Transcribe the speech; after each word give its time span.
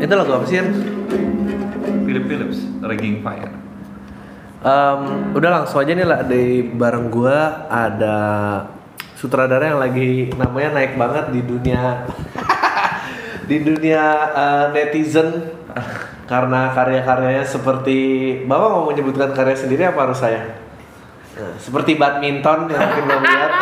itu 0.00 0.12
lagu 0.12 0.32
apa 0.36 0.44
sih? 0.44 0.60
Philip 2.06 2.24
Phillips, 2.28 2.58
Ringing 2.84 3.24
Fire. 3.24 3.66
Em, 4.66 5.00
udah 5.36 5.50
langsung 5.62 5.78
aja 5.84 5.92
nih 5.94 6.06
lah 6.08 6.20
di 6.26 6.64
bareng 6.64 7.06
gua 7.12 7.68
ada 7.70 8.18
sutradara 9.14 9.70
yang 9.70 9.80
lagi 9.80 10.32
namanya 10.34 10.80
naik 10.80 10.98
banget 10.98 11.30
di 11.30 11.40
dunia 11.44 12.04
di 13.50 13.56
dunia 13.62 14.04
eh, 14.32 14.64
netizen 14.74 15.54
karena 16.26 16.74
karya-karyanya 16.74 17.46
seperti 17.46 17.98
Bapak 18.42 18.68
mau 18.74 18.82
menyebutkan 18.90 19.30
karya 19.30 19.54
sendiri 19.54 19.86
apa 19.86 20.10
harus 20.10 20.18
saya? 20.18 20.58
Nah, 21.36 21.54
seperti 21.60 21.94
badminton 21.94 22.66
yang 22.72 22.80
mungkin 22.80 23.04
belum 23.06 23.22
lihat. 23.22 23.52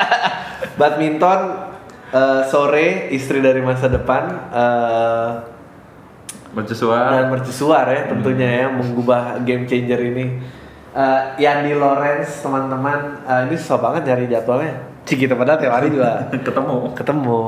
badminton 0.80 1.40
eh, 2.10 2.42
sore 2.50 3.12
istri 3.14 3.38
dari 3.38 3.62
masa 3.62 3.86
depan 3.86 4.50
eh, 4.50 5.53
Mercusuar. 6.54 7.04
dan 7.10 7.24
mercusuar 7.28 7.84
ya 7.86 8.02
tentunya 8.06 8.48
ya 8.56 8.66
mengubah 8.68 9.22
game 9.42 9.64
changer 9.64 10.00
ini. 10.00 10.24
Eh, 10.90 11.20
Yandi 11.36 11.74
Lawrence 11.74 12.38
teman-teman 12.40 12.98
eh, 13.20 13.40
ini 13.44 13.54
susah 13.54 13.78
banget 13.78 14.02
nyari 14.06 14.24
jadwalnya. 14.26 14.74
Cik 15.04 15.18
kita 15.20 15.34
padahal 15.34 15.58
tiap 15.58 15.74
hari 15.74 15.90
juga 15.90 16.30
ketemu. 16.46 16.94
ketemu. 16.94 17.40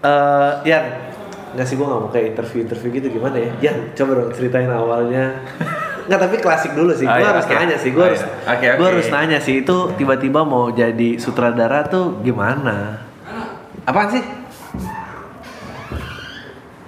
Eh 0.00 0.52
Yan, 0.64 0.84
nggak 1.52 1.66
sih 1.66 1.74
gue 1.74 1.82
nggak 1.82 2.00
mau 2.00 2.08
kayak 2.08 2.26
interview-interview 2.32 2.90
gitu 2.96 3.06
gimana 3.12 3.36
ya? 3.36 3.50
Yan, 3.60 3.90
coba 3.92 4.10
dong 4.16 4.30
ceritain 4.30 4.66
awalnya. 4.66 5.42
Nggak 6.02 6.18
tapi 6.20 6.36
klasik 6.38 6.72
dulu 6.72 6.90
sih. 6.90 7.04
Ah, 7.04 7.14
Gue 7.14 7.22
iya, 7.22 7.30
harus 7.30 7.46
oke. 7.46 7.54
nanya 7.54 7.76
sih. 7.76 7.90
Gue 7.90 8.02
Ah, 8.02 8.08
harus, 8.08 8.22
iya. 8.22 8.30
Oke, 8.48 8.66
gue 8.68 8.78
oke. 8.80 8.90
harus 8.90 9.08
nanya 9.08 9.38
sih 9.38 9.54
itu 9.60 9.76
tiba-tiba 9.94 10.40
mau 10.42 10.66
jadi 10.68 11.14
sutradara 11.16 11.86
tuh 11.86 12.18
gimana? 12.20 12.98
Apaan 13.82 14.08
sih? 14.08 14.22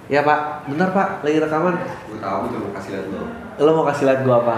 Ya 0.05 0.21
pak, 0.21 0.69
bentar 0.69 0.93
pak, 0.93 1.25
lagi 1.25 1.41
rekaman. 1.41 1.81
Gue 2.05 2.21
tahu 2.21 2.41
tuh 2.53 2.59
mau 2.61 2.71
kasih 2.77 2.91
lihat 2.93 3.05
lo. 3.09 3.21
Lo 3.57 3.69
mau 3.73 3.85
kasih 3.89 4.05
lihat 4.05 4.19
gue 4.21 4.35
apa? 4.35 4.57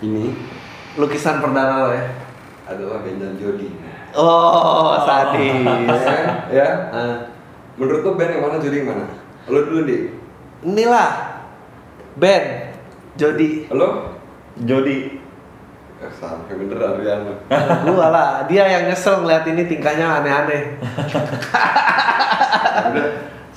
Ini 0.00 0.24
Lukisan 0.96 1.44
perdana 1.44 1.84
lo 1.84 1.90
ya? 1.92 2.04
adalah 2.64 3.00
Benjan 3.00 3.36
Jody. 3.36 3.68
Oh, 4.12 4.96
sadis. 5.04 5.64
ya, 5.64 6.20
ya. 6.52 6.68
Ah, 6.92 7.16
Menurut 7.76 8.04
lo 8.04 8.10
band 8.12 8.32
yang 8.32 8.42
mana 8.44 8.56
Jody 8.60 8.76
yang 8.80 8.88
mana? 8.92 9.04
Lo 9.48 9.60
dulu 9.64 9.88
deh. 9.88 10.12
inilah 10.64 11.10
Ben 12.16 12.72
Jody. 13.16 13.68
Lo? 13.72 14.16
Jody. 14.64 15.16
Eh, 15.98 16.12
sampai 16.12 16.56
bener 16.56 16.76
Arian 16.80 17.28
lo. 17.28 17.34
gua 17.88 18.08
lah, 18.08 18.28
dia 18.44 18.64
yang 18.68 18.88
nyesel 18.88 19.20
ngeliat 19.20 19.44
ini 19.44 19.64
tingkahnya 19.64 20.20
aneh-aneh. 20.20 20.62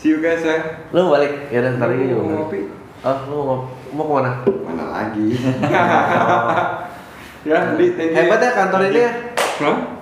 See 0.02 0.10
you 0.10 0.18
guys 0.18 0.42
ya. 0.42 0.82
Lu 0.90 1.14
balik? 1.14 1.54
Ya 1.54 1.62
udah 1.62 1.78
ntar 1.78 1.94
lagi 1.94 2.10
juga 2.10 2.26
Mau 2.26 2.34
ngopi? 2.42 2.60
Oh, 3.06 3.18
lu 3.30 3.38
mau 3.46 3.58
mau 3.94 4.04
ke 4.10 4.14
mana? 4.18 4.32
Mana 4.66 4.86
lagi? 4.90 5.28
ya, 7.50 7.78
di. 7.78 7.86
Hebat 8.10 8.42
ya 8.42 8.52
kantor 8.58 8.90
ini 8.90 9.02
ya. 9.06 9.12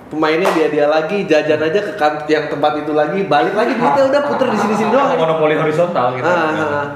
Pemainnya 0.08 0.48
dia 0.56 0.72
dia 0.72 0.86
lagi, 0.88 1.28
jajan 1.28 1.60
aja 1.60 1.80
ke 1.84 1.92
kan 2.00 2.24
yang 2.26 2.48
tempat 2.48 2.80
itu 2.80 2.96
lagi, 2.96 3.28
balik 3.28 3.52
lagi 3.52 3.76
duitnya 3.76 4.04
udah 4.10 4.20
puter 4.24 4.48
di 4.48 4.58
sini 4.58 4.74
sini 4.80 4.88
doang. 4.88 5.20
Monopoli 5.20 5.60
horizontal 5.60 6.16
gitu. 6.16 6.24
Ah, 6.24 6.48
ah, 6.48 6.64
ah. 6.64 6.86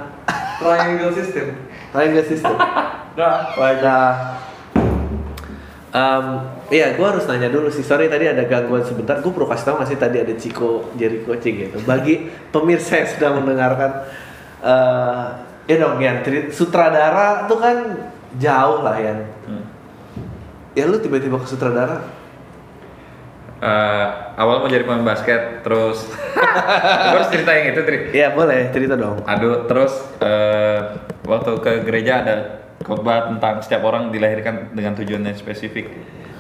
Triangle 0.57 1.13
system. 1.13 1.47
Lain 1.93 2.11
gak 3.85 4.13
Em, 5.95 6.27
iya, 6.75 6.99
gue 6.99 7.07
harus 7.07 7.23
nanya 7.25 7.47
dulu 7.47 7.71
sih. 7.71 7.87
Sorry 7.87 8.11
tadi 8.11 8.27
ada 8.27 8.43
gangguan 8.45 8.83
sebentar. 8.83 9.23
Gue 9.23 9.31
perlu 9.31 9.47
kasih 9.47 9.65
tau 9.65 9.75
nggak 9.79 9.89
sih 9.89 9.99
tadi 9.99 10.19
ada 10.19 10.35
Ciko 10.35 10.91
Jericho 10.99 11.31
Cik 11.33 11.55
gitu. 11.55 11.79
Bagi 11.87 12.27
pemirsa 12.51 12.99
yang 12.99 13.09
sedang 13.09 13.33
mendengarkan, 13.39 14.03
eh 14.59 15.25
ya 15.65 15.77
dong 15.79 16.03
Yan, 16.03 16.21
ceri- 16.21 16.51
sutradara 16.51 17.47
tuh 17.47 17.63
kan 17.63 17.77
jauh 18.35 18.83
lah 18.83 18.99
Yan. 18.99 19.19
Hmm. 19.47 19.65
Ya 20.75 20.91
lu 20.91 20.99
tiba-tiba 20.99 21.39
ke 21.39 21.47
sutradara? 21.47 22.03
Eh, 23.65 24.07
awal 24.35 24.61
mau 24.61 24.69
jadi 24.69 24.83
pemain 24.85 25.07
basket, 25.07 25.63
terus 25.63 26.11
Gua 27.09 27.17
harus 27.17 27.31
cerita 27.31 27.55
yang 27.55 27.71
itu, 27.71 27.81
Tri. 27.87 27.99
Iya 28.11 28.35
boleh, 28.35 28.69
cerita 28.75 28.93
dong. 28.93 29.23
Aduh, 29.25 29.65
terus 29.65 29.95
eh, 30.19 30.81
waktu 31.23 31.55
ke 31.63 31.87
gereja 31.87 32.21
ada 32.21 32.35
khotbah 32.85 33.33
tentang 33.33 33.65
setiap 33.65 33.83
orang 33.89 34.13
dilahirkan 34.13 34.77
dengan 34.77 34.93
tujuan 34.95 35.25
yang 35.25 35.35
spesifik. 35.35 35.89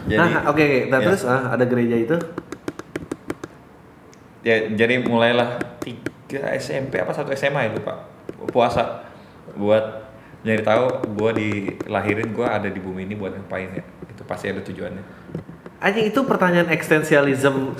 Jadi, 0.04 0.20
ah, 0.20 0.52
oke, 0.52 0.60
oke. 0.60 0.68
Nah, 0.92 0.98
ya. 1.00 1.06
terus 1.08 1.22
ah, 1.24 1.56
ada 1.56 1.64
gereja 1.64 1.96
itu. 1.96 2.16
ya 4.44 4.68
jadi 4.76 5.00
mulailah 5.00 5.56
tiga 5.80 6.52
SMP 6.60 7.00
apa 7.00 7.16
satu 7.16 7.32
SMA 7.32 7.72
itu 7.72 7.80
pak 7.80 7.96
puasa 8.52 9.08
buat 9.56 10.04
nyari 10.44 10.60
tahu 10.60 10.84
gue 11.16 11.30
dilahirin 11.32 12.28
gue 12.36 12.44
ada 12.44 12.68
di 12.68 12.76
bumi 12.76 13.08
ini 13.08 13.16
buat 13.16 13.32
ngapain 13.32 13.72
ya 13.72 13.80
itu 14.04 14.22
pasti 14.28 14.52
ada 14.52 14.60
tujuannya 14.60 15.00
Anjing 15.84 16.08
itu 16.08 16.20
pertanyaan 16.24 16.72
eksistensialism. 16.72 17.76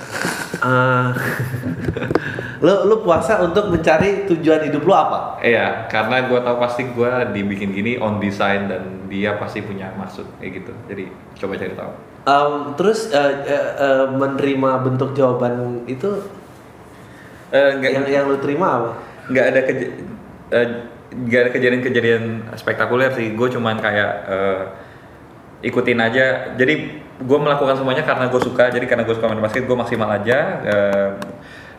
eh 0.61 1.09
lu 2.65 2.73
lu 2.89 2.95
puasa 3.05 3.45
untuk 3.45 3.69
mencari 3.69 4.25
tujuan 4.25 4.65
hidup 4.65 4.81
lu 4.81 4.93
apa? 4.97 5.37
iya 5.45 5.85
karena 5.85 6.25
gue 6.25 6.39
tahu 6.41 6.57
pasti 6.57 6.89
gue 6.89 7.11
dibikin 7.29 7.69
gini 7.69 8.01
on 8.01 8.17
design 8.17 8.65
dan 8.65 9.05
dia 9.05 9.37
pasti 9.37 9.61
punya 9.61 9.93
maksud 9.93 10.25
kayak 10.41 10.65
gitu. 10.65 10.73
Jadi 10.89 11.03
coba 11.37 11.53
cari 11.61 11.73
tahu. 11.77 11.91
Em, 12.25 12.53
terus 12.73 13.13
eh, 13.13 13.33
eh, 13.45 13.69
eh, 13.77 14.05
menerima 14.09 14.81
bentuk 14.81 15.13
jawaban 15.13 15.85
itu? 15.85 16.25
Eh, 17.53 17.69
nggak 17.77 17.91
yang 17.93 18.05
yang 18.09 18.25
lu 18.25 18.41
terima 18.41 18.67
apa? 18.81 18.91
nggak 19.25 19.45
ada 19.45 19.61
keja 19.65 19.87
nggak 21.15 21.39
ada 21.47 21.51
kejadian-kejadian 21.53 22.23
spektakuler 22.57 23.13
sih. 23.13 23.33
Gue 23.37 23.47
cuman 23.53 23.77
kayak 23.79 24.13
eh, 24.27 24.63
ikutin 25.69 25.99
aja. 26.01 26.57
Jadi 26.57 26.73
gue 27.15 27.39
melakukan 27.39 27.79
semuanya 27.79 28.03
karena 28.03 28.27
gue 28.27 28.41
suka. 28.41 28.73
Jadi 28.73 28.85
karena 28.89 29.05
gue 29.07 29.15
suka 29.15 29.29
main 29.31 29.41
basket 29.41 29.63
gue 29.63 29.77
maksimal 29.77 30.09
aja. 30.11 30.37
Eh, 30.65 31.09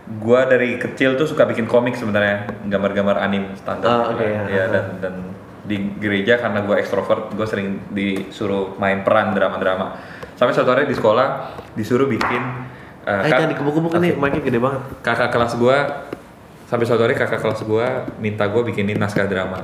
gue 0.09 0.41
dari 0.44 0.71
kecil 0.77 1.15
tuh 1.15 1.27
suka 1.27 1.43
bikin 1.44 1.65
komik 1.65 1.93
sebenarnya 1.93 2.47
gambar-gambar 2.65 3.19
anim 3.19 3.50
standar 3.55 3.87
Ah, 3.87 3.99
gitu 4.09 4.17
oke, 4.17 4.25
kan. 4.25 4.44
ya. 4.47 4.55
ya 4.55 4.65
dan 4.69 4.87
dan 5.00 5.15
di 5.62 5.77
gereja 5.97 6.39
karena 6.39 6.62
gue 6.62 6.77
ekstrovert 6.77 7.28
gue 7.28 7.43
sering 7.43 7.83
disuruh 7.91 8.75
main 8.77 9.03
peran 9.03 9.31
drama-drama 9.31 9.99
sampai 10.33 10.53
suatu 10.53 10.71
hari 10.71 10.84
di 10.84 10.95
sekolah 10.95 11.27
disuruh 11.72 12.06
bikin 12.06 12.43
eh, 13.03 13.21
Eh, 13.21 13.28
kan- 13.28 13.47
dikebuk-kebuk 13.47 13.93
nih, 13.97 14.15
mic-nya 14.15 14.43
gede 14.43 14.59
banget. 14.59 14.83
kakak 15.00 15.31
kelas 15.31 15.55
gua 15.55 16.06
sampai 16.65 16.83
suatu 16.83 16.99
hari 17.00 17.15
kakak 17.15 17.39
kelas 17.39 17.62
gua 17.62 17.87
minta 18.16 18.47
gua 18.47 18.62
bikinin 18.62 18.95
naskah 18.97 19.27
drama 19.27 19.62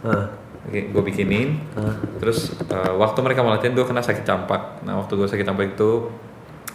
Nah, 0.00 0.28
oke 0.62 0.80
gua 0.90 1.00
bikinin 1.02 1.60
Ah. 1.74 1.92
terus 2.18 2.52
eh, 2.62 2.92
waktu 2.94 3.18
mereka 3.20 3.40
mau 3.40 3.50
latihan 3.50 3.72
gua 3.72 3.84
kena 3.84 4.00
sakit 4.00 4.20
campak 4.22 4.80
nah 4.80 4.96
waktu 4.96 5.12
gua 5.14 5.24
sakit 5.26 5.44
campak 5.44 5.72
itu 5.72 6.08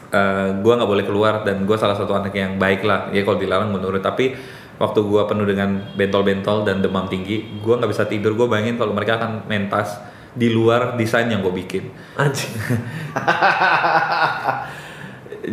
eh, 0.10 0.50
gua 0.62 0.74
nggak 0.78 0.90
boleh 0.90 1.06
keluar 1.06 1.34
dan 1.46 1.64
gua 1.64 1.78
salah 1.78 1.98
satu 1.98 2.14
anak 2.14 2.34
yang 2.34 2.58
baik 2.58 2.86
lah. 2.86 3.10
Ya 3.14 3.26
kalau 3.26 3.38
dilarang 3.38 3.70
menurut. 3.74 4.02
Tapi 4.02 4.34
waktu 4.80 5.00
gua 5.06 5.30
penuh 5.30 5.46
dengan 5.46 5.94
bentol-bentol 5.94 6.66
dan 6.66 6.82
demam 6.82 7.06
tinggi 7.08 7.62
gua 7.62 7.78
nggak 7.78 7.92
bisa 7.92 8.06
tidur. 8.06 8.34
Gua 8.38 8.50
bayangin 8.52 8.78
kalau 8.78 8.94
mereka 8.94 9.22
akan 9.22 9.50
mentas 9.50 9.98
di 10.34 10.50
luar 10.50 10.94
desain 10.94 11.26
yang 11.26 11.42
gue 11.42 11.54
bikin. 11.54 11.90
Anjing. 12.14 12.54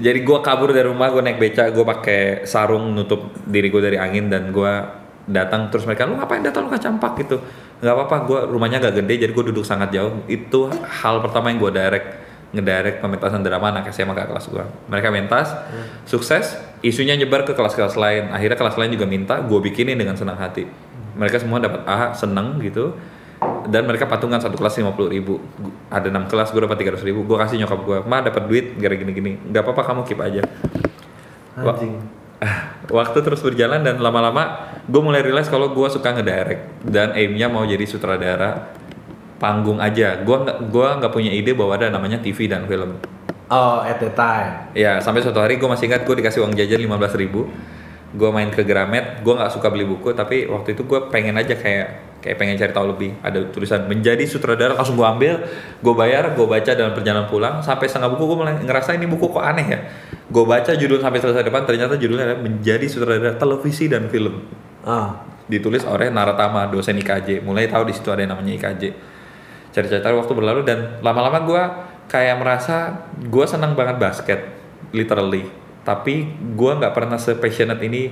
jadi 0.05 0.19
gua 0.21 0.45
kabur 0.45 0.77
dari 0.77 0.84
rumah 0.84 1.09
gue 1.09 1.22
naik 1.25 1.41
beca 1.41 1.72
gue 1.72 1.84
pakai 1.84 2.45
sarung 2.45 2.93
nutup 2.93 3.33
diri 3.49 3.72
gue 3.72 3.81
dari 3.81 3.97
angin 3.97 4.28
dan 4.28 4.53
gua 4.53 5.00
datang. 5.27 5.72
Terus 5.72 5.89
mereka 5.89 6.06
lu 6.06 6.21
ngapain 6.21 6.45
datang? 6.45 6.69
Lu 6.69 6.71
ke 6.71 6.78
campak 6.78 7.25
gitu. 7.25 7.41
Nggak 7.81 7.93
apa-apa 7.93 8.16
gue 8.25 8.41
rumahnya 8.56 8.81
gak 8.81 9.05
gede 9.05 9.28
jadi 9.28 9.33
gue 9.33 9.45
duduk 9.53 9.65
sangat 9.65 9.93
jauh. 9.93 10.25
Itu 10.28 10.69
hal 10.72 11.25
pertama 11.25 11.53
yang 11.53 11.61
gue 11.61 11.72
direct 11.72 12.09
ngedirect 12.56 13.05
pementasan 13.05 13.44
drama 13.44 13.69
anak 13.71 13.93
SMA 13.93 14.17
ke 14.17 14.25
kelas 14.25 14.49
gue 14.49 14.65
mereka 14.89 15.12
mentas 15.12 15.53
sukses 16.09 16.56
isunya 16.84 17.17
nyebar 17.17 17.43
ke 17.43 17.53
kelas-kelas 17.56 17.97
lain. 17.97 18.31
Akhirnya 18.33 18.59
kelas 18.59 18.77
lain 18.77 18.91
juga 18.93 19.06
minta 19.09 19.41
gue 19.41 19.59
bikinin 19.59 19.97
dengan 19.97 20.15
senang 20.15 20.36
hati. 20.36 20.69
Mereka 21.16 21.41
semua 21.41 21.63
dapat 21.63 21.83
A 21.89 22.13
seneng 22.13 22.60
gitu. 22.60 22.95
Dan 23.69 23.84
mereka 23.84 24.09
patungan 24.09 24.41
satu 24.41 24.57
kelas 24.57 24.80
lima 24.80 24.97
puluh 24.97 25.13
ribu. 25.13 25.42
Ada 25.92 26.09
enam 26.09 26.30
kelas 26.30 26.54
gue 26.54 26.63
dapat 26.63 26.78
tiga 26.80 26.95
ribu. 26.97 27.25
Gue 27.27 27.36
kasih 27.36 27.59
nyokap 27.65 27.80
gue 27.84 27.98
mah 28.04 28.21
dapat 28.25 28.42
duit 28.48 28.66
gara 28.77 28.95
gini 28.97 29.13
gini 29.13 29.30
nggak 29.51 29.63
apa-apa 29.66 29.83
kamu 29.92 30.01
keep 30.07 30.21
aja. 30.21 30.42
Anjing. 31.57 31.97
waktu 33.01 33.19
terus 33.25 33.41
berjalan 33.41 33.80
dan 33.80 33.97
lama-lama 33.97 34.77
gue 34.84 35.01
mulai 35.01 35.25
realize 35.25 35.48
kalau 35.48 35.72
gue 35.72 35.89
suka 35.89 36.13
ngedirect 36.13 36.84
dan 36.84 37.16
aimnya 37.16 37.48
mau 37.48 37.65
jadi 37.65 37.80
sutradara 37.89 38.77
panggung 39.36 39.78
aja. 39.80 40.21
Gue 40.24 40.36
nggak 40.42 40.59
gua 40.72 40.97
nggak 41.00 41.12
punya 41.12 41.33
ide 41.33 41.53
bahwa 41.53 41.77
ada 41.77 41.92
namanya 41.92 42.21
TV 42.21 42.48
dan 42.48 42.65
film. 42.65 42.97
Oh, 43.47 43.78
at 43.78 44.03
the 44.03 44.10
time. 44.10 44.74
ya 44.74 44.98
sampai 44.98 45.22
suatu 45.22 45.38
hari 45.38 45.54
gue 45.54 45.68
masih 45.71 45.86
ingat 45.86 46.03
gue 46.03 46.15
dikasih 46.18 46.42
uang 46.42 46.59
jajan 46.59 46.83
lima 46.83 46.98
belas 46.98 47.15
ribu. 47.15 47.47
Gue 48.10 48.30
main 48.34 48.50
ke 48.50 48.66
Gramet. 48.66 49.22
Gue 49.22 49.38
nggak 49.38 49.54
suka 49.54 49.71
beli 49.71 49.86
buku 49.86 50.10
tapi 50.18 50.50
waktu 50.50 50.74
itu 50.74 50.83
gue 50.83 50.98
pengen 51.15 51.38
aja 51.38 51.54
kayak 51.54 52.18
kayak 52.18 52.36
pengen 52.42 52.59
cari 52.59 52.72
tahu 52.74 52.86
lebih. 52.91 53.15
Ada 53.22 53.47
tulisan 53.54 53.86
menjadi 53.86 54.27
sutradara 54.27 54.74
langsung 54.74 54.98
gue 54.98 55.06
ambil. 55.06 55.47
Gue 55.78 55.94
bayar 55.94 56.34
gue 56.34 56.47
baca 56.48 56.72
dalam 56.74 56.91
perjalanan 56.91 57.30
pulang. 57.30 57.62
Sampai 57.62 57.86
setengah 57.86 58.10
buku 58.18 58.34
gue 58.34 58.39
mulai 58.42 58.59
ngerasa 58.59 58.98
ini 58.98 59.06
buku 59.06 59.30
kok 59.30 59.44
aneh 59.47 59.66
ya. 59.71 59.78
Gue 60.27 60.42
baca 60.42 60.74
judul 60.74 60.98
sampai 60.98 61.22
selesai 61.22 61.47
depan 61.47 61.62
ternyata 61.62 61.94
judulnya 61.94 62.34
adalah 62.34 62.42
menjadi 62.42 62.86
sutradara 62.91 63.39
televisi 63.39 63.86
dan 63.86 64.10
film. 64.10 64.42
Ah. 64.86 65.18
ditulis 65.47 65.82
oleh 65.86 66.10
Naratama 66.15 66.66
dosen 66.71 66.98
IKJ 66.98 67.42
mulai 67.42 67.66
tahu 67.66 67.91
di 67.91 67.94
situ 67.94 68.10
ada 68.10 68.22
yang 68.22 68.34
namanya 68.34 68.54
IKJ 68.54 68.82
cerita-cerita 69.77 70.09
waktu 70.11 70.33
berlalu 70.33 70.65
dan 70.65 70.78
lama-lama 70.99 71.39
gue 71.43 71.63
kayak 72.07 72.41
merasa 72.41 72.97
gue 73.15 73.45
senang 73.45 73.77
banget 73.77 74.01
basket 74.01 74.41
literally 74.91 75.45
tapi 75.83 76.25
gue 76.49 76.73
nggak 76.73 76.91
pernah 76.91 77.15
se-passionate 77.15 77.78
ini 77.81 78.09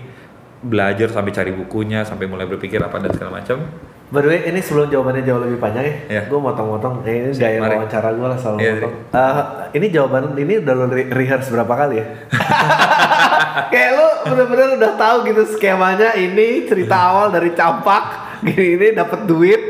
belajar 0.61 1.09
sampai 1.09 1.33
cari 1.33 1.51
bukunya 1.51 2.05
sampai 2.05 2.25
mulai 2.25 2.45
berpikir 2.45 2.77
apa 2.79 2.97
dan 2.99 3.11
segala 3.11 3.41
macam 3.41 3.65
By 4.05 4.21
the 4.21 4.29
way, 4.29 4.41
ini 4.45 4.61
sebelum 4.61 4.93
jawabannya 4.93 5.25
jauh 5.25 5.41
lebih 5.41 5.59
panjang 5.59 5.83
ya, 5.83 5.95
Iya. 6.07 6.23
gue 6.29 6.37
motong-motong. 6.39 7.03
Eh, 7.03 7.25
ini 7.25 7.35
gaya 7.35 7.57
Mari. 7.57 7.75
wawancara 7.75 8.13
gue 8.13 8.27
lah 8.29 8.39
selalu 8.39 8.59
Iya, 8.61 8.73
motong. 8.77 8.95
Eh, 9.11 9.43
ini 9.75 9.87
jawaban 9.91 10.25
ini 10.37 10.55
udah 10.61 10.75
lo 10.77 10.87
re- 10.87 11.11
rehearse 11.11 11.49
berapa 11.49 11.73
kali 11.75 11.95
ya? 11.99 12.07
Kayak 13.73 13.91
lo 13.93 14.09
bener-bener 14.25 14.69
udah 14.77 14.93
tahu 14.95 15.17
gitu 15.25 15.43
skemanya 15.49 16.15
ini 16.15 16.63
cerita 16.65 16.95
awal 16.95 17.33
dari 17.33 17.51
campak 17.53 18.03
gini 18.45 18.77
ini 18.77 18.87
dapat 18.93 19.25
duit. 19.25 19.61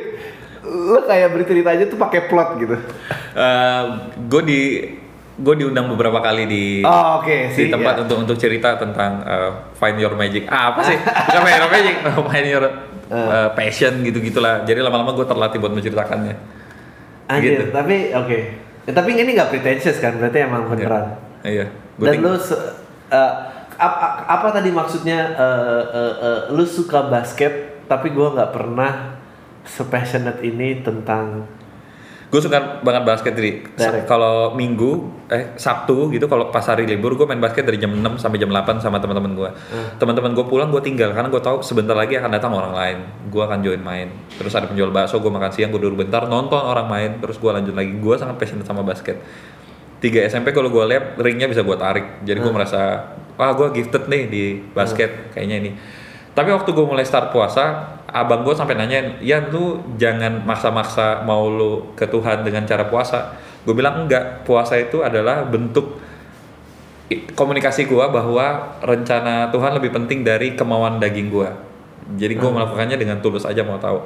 Lo 0.75 1.07
kayak 1.07 1.31
bercerita 1.31 1.71
aja 1.71 1.87
tuh 1.87 1.95
pakai 1.95 2.27
plot 2.27 2.49
gitu. 2.59 2.77
gue 4.27 4.43
di 4.43 4.61
gue 5.35 5.55
diundang 5.59 5.91
beberapa 5.91 6.23
kali 6.23 6.47
di 6.47 6.65
Oh, 6.83 7.19
di 7.23 7.51
sih. 7.51 7.67
tempat 7.67 7.99
ya. 7.99 8.01
untuk 8.07 8.17
untuk 8.23 8.37
cerita 8.39 8.79
tentang 8.79 9.19
uh, 9.27 9.51
find 9.75 9.99
your 9.99 10.15
magic 10.15 10.47
Ah, 10.47 10.71
apa 10.71 10.87
sih 10.87 10.95
bukan 10.95 11.41
find 11.43 11.59
your 11.59 11.71
magic 11.75 11.95
find 12.31 12.47
your 12.47 12.65
uh, 13.11 13.49
passion 13.59 14.07
gitu 14.07 14.23
gitulah 14.23 14.63
jadi 14.63 14.79
lama-lama 14.83 15.11
gue 15.15 15.27
terlatih 15.27 15.59
buat 15.59 15.75
menceritakannya 15.75 16.35
Anjir, 17.25 17.57
gitu. 17.57 17.65
tapi 17.73 18.13
oke. 18.13 18.39
Ya, 18.85 18.93
tapi 18.93 19.17
ini 19.17 19.33
nggak 19.33 19.49
pretentious 19.49 19.97
kan? 19.97 20.21
Berarti 20.21 20.45
emang 20.45 20.69
beneran. 20.69 21.17
iya 21.41 21.73
gue 21.97 22.05
Dan 22.05 22.21
lu 22.21 22.37
eh, 22.37 23.33
apa, 23.75 24.07
apa 24.29 24.47
tadi 24.53 24.71
maksudnya 24.71 25.35
eh, 25.35 25.85
eh, 25.89 26.15
eh, 26.21 26.41
lu 26.55 26.65
suka 26.69 27.09
basket 27.09 27.85
tapi 27.85 28.13
gua 28.13 28.33
nggak 28.33 28.51
pernah 28.53 29.14
sepassionate 29.65 30.41
ini 30.45 30.85
tentang 30.85 31.49
gue 32.29 32.41
suka 32.43 32.83
banget 32.83 33.03
basket 33.07 33.33
jadi 33.39 33.51
kalau 34.11 34.59
minggu 34.59 35.07
eh 35.31 35.55
sabtu 35.55 36.11
gitu 36.11 36.27
kalau 36.27 36.51
pas 36.51 36.67
hari 36.67 36.83
libur 36.83 37.15
gue 37.15 37.27
main 37.31 37.39
basket 37.39 37.63
dari 37.63 37.79
jam 37.79 37.95
6 37.95 38.19
sampai 38.19 38.43
jam 38.43 38.51
8 38.51 38.83
sama 38.83 38.99
teman-teman 38.99 39.39
gue 39.39 39.51
teman-teman 40.03 40.35
gue 40.35 40.43
pulang 40.43 40.67
gue 40.75 40.83
tinggal 40.83 41.15
karena 41.15 41.31
gue 41.31 41.39
tahu 41.39 41.63
sebentar 41.63 41.95
lagi 41.95 42.19
akan 42.19 42.31
datang 42.35 42.51
orang 42.51 42.75
lain. 42.75 42.99
Gue 43.31 43.43
akan 43.47 43.63
join 43.63 43.79
main. 43.79 44.11
Terus 44.35 44.51
ada 44.59 44.67
penjual 44.67 44.91
bakso 44.91 45.23
gue 45.23 45.31
makan 45.31 45.51
siang 45.55 45.71
gue 45.71 45.79
duduk 45.79 46.03
bentar 46.07 46.27
nonton 46.27 46.59
orang 46.59 46.87
main. 46.91 47.11
Terus 47.23 47.39
gue 47.39 47.51
lanjut 47.55 47.75
lagi. 47.75 47.95
Gue 47.95 48.15
sangat 48.19 48.35
passionate 48.35 48.67
sama 48.67 48.83
basket. 48.83 49.23
Tiga 50.03 50.27
SMP 50.27 50.51
kalau 50.51 50.69
gue 50.69 50.85
lihat 50.91 51.15
ringnya 51.23 51.47
bisa 51.47 51.63
gue 51.63 51.77
tarik. 51.79 52.27
Jadi 52.27 52.39
gue 52.43 52.53
merasa 52.53 53.15
wah 53.39 53.55
gue 53.55 53.71
gifted 53.79 54.11
nih 54.11 54.23
di 54.27 54.45
basket 54.75 55.31
kayaknya 55.31 55.57
ini. 55.63 55.71
Tapi 56.35 56.51
waktu 56.51 56.75
gue 56.75 56.83
mulai 56.83 57.07
start 57.07 57.31
puasa 57.31 57.94
abang 58.15 58.47
gue 58.47 58.55
sampai 58.55 58.79
nanyain 58.79 59.19
ya 59.19 59.43
lu 59.51 59.83
jangan 59.99 60.47
maksa-maksa 60.47 61.27
mau 61.27 61.51
lu 61.51 61.93
ke 61.99 62.07
Tuhan 62.07 62.47
dengan 62.47 62.63
cara 62.63 62.87
puasa. 62.87 63.35
Gue 63.67 63.75
bilang 63.75 64.07
enggak 64.07 64.47
puasa 64.47 64.79
itu 64.79 65.03
adalah 65.03 65.43
bentuk 65.43 65.99
komunikasi 67.35 67.91
gue 67.91 68.07
bahwa 68.09 68.79
rencana 68.81 69.51
Tuhan 69.51 69.77
lebih 69.77 69.91
penting 69.93 70.25
dari 70.25 70.57
kemauan 70.57 70.97
daging 71.03 71.29
gue 71.29 71.51
jadi 72.13 72.37
gue 72.37 72.51
melakukannya 72.53 72.97
dengan 73.01 73.25
tulus 73.25 73.49
aja 73.49 73.65
mau 73.65 73.81
tahu. 73.81 74.05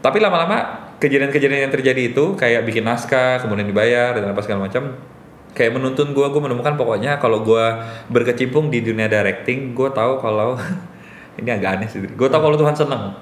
Tapi 0.00 0.18
lama-lama 0.20 0.88
kejadian-kejadian 1.00 1.68
yang 1.68 1.72
terjadi 1.72 2.12
itu 2.12 2.36
kayak 2.36 2.64
bikin 2.68 2.84
naskah 2.84 3.40
kemudian 3.40 3.68
dibayar 3.68 4.16
dan 4.16 4.32
apa 4.32 4.40
segala 4.44 4.68
macam 4.68 4.96
kayak 5.56 5.76
menuntun 5.76 6.12
gue 6.12 6.26
gue 6.30 6.40
menemukan 6.40 6.76
pokoknya 6.78 7.18
kalau 7.18 7.42
gue 7.42 7.64
berkecimpung 8.12 8.68
di 8.68 8.84
dunia 8.84 9.08
directing 9.08 9.72
gue 9.72 9.88
tahu 9.92 10.20
kalau 10.20 10.56
ini 11.40 11.48
agak 11.48 11.80
aneh 11.80 11.88
sih. 11.88 12.00
Gue 12.04 12.28
tahu 12.28 12.40
kalau 12.44 12.56
Tuhan 12.60 12.76
senang 12.76 13.16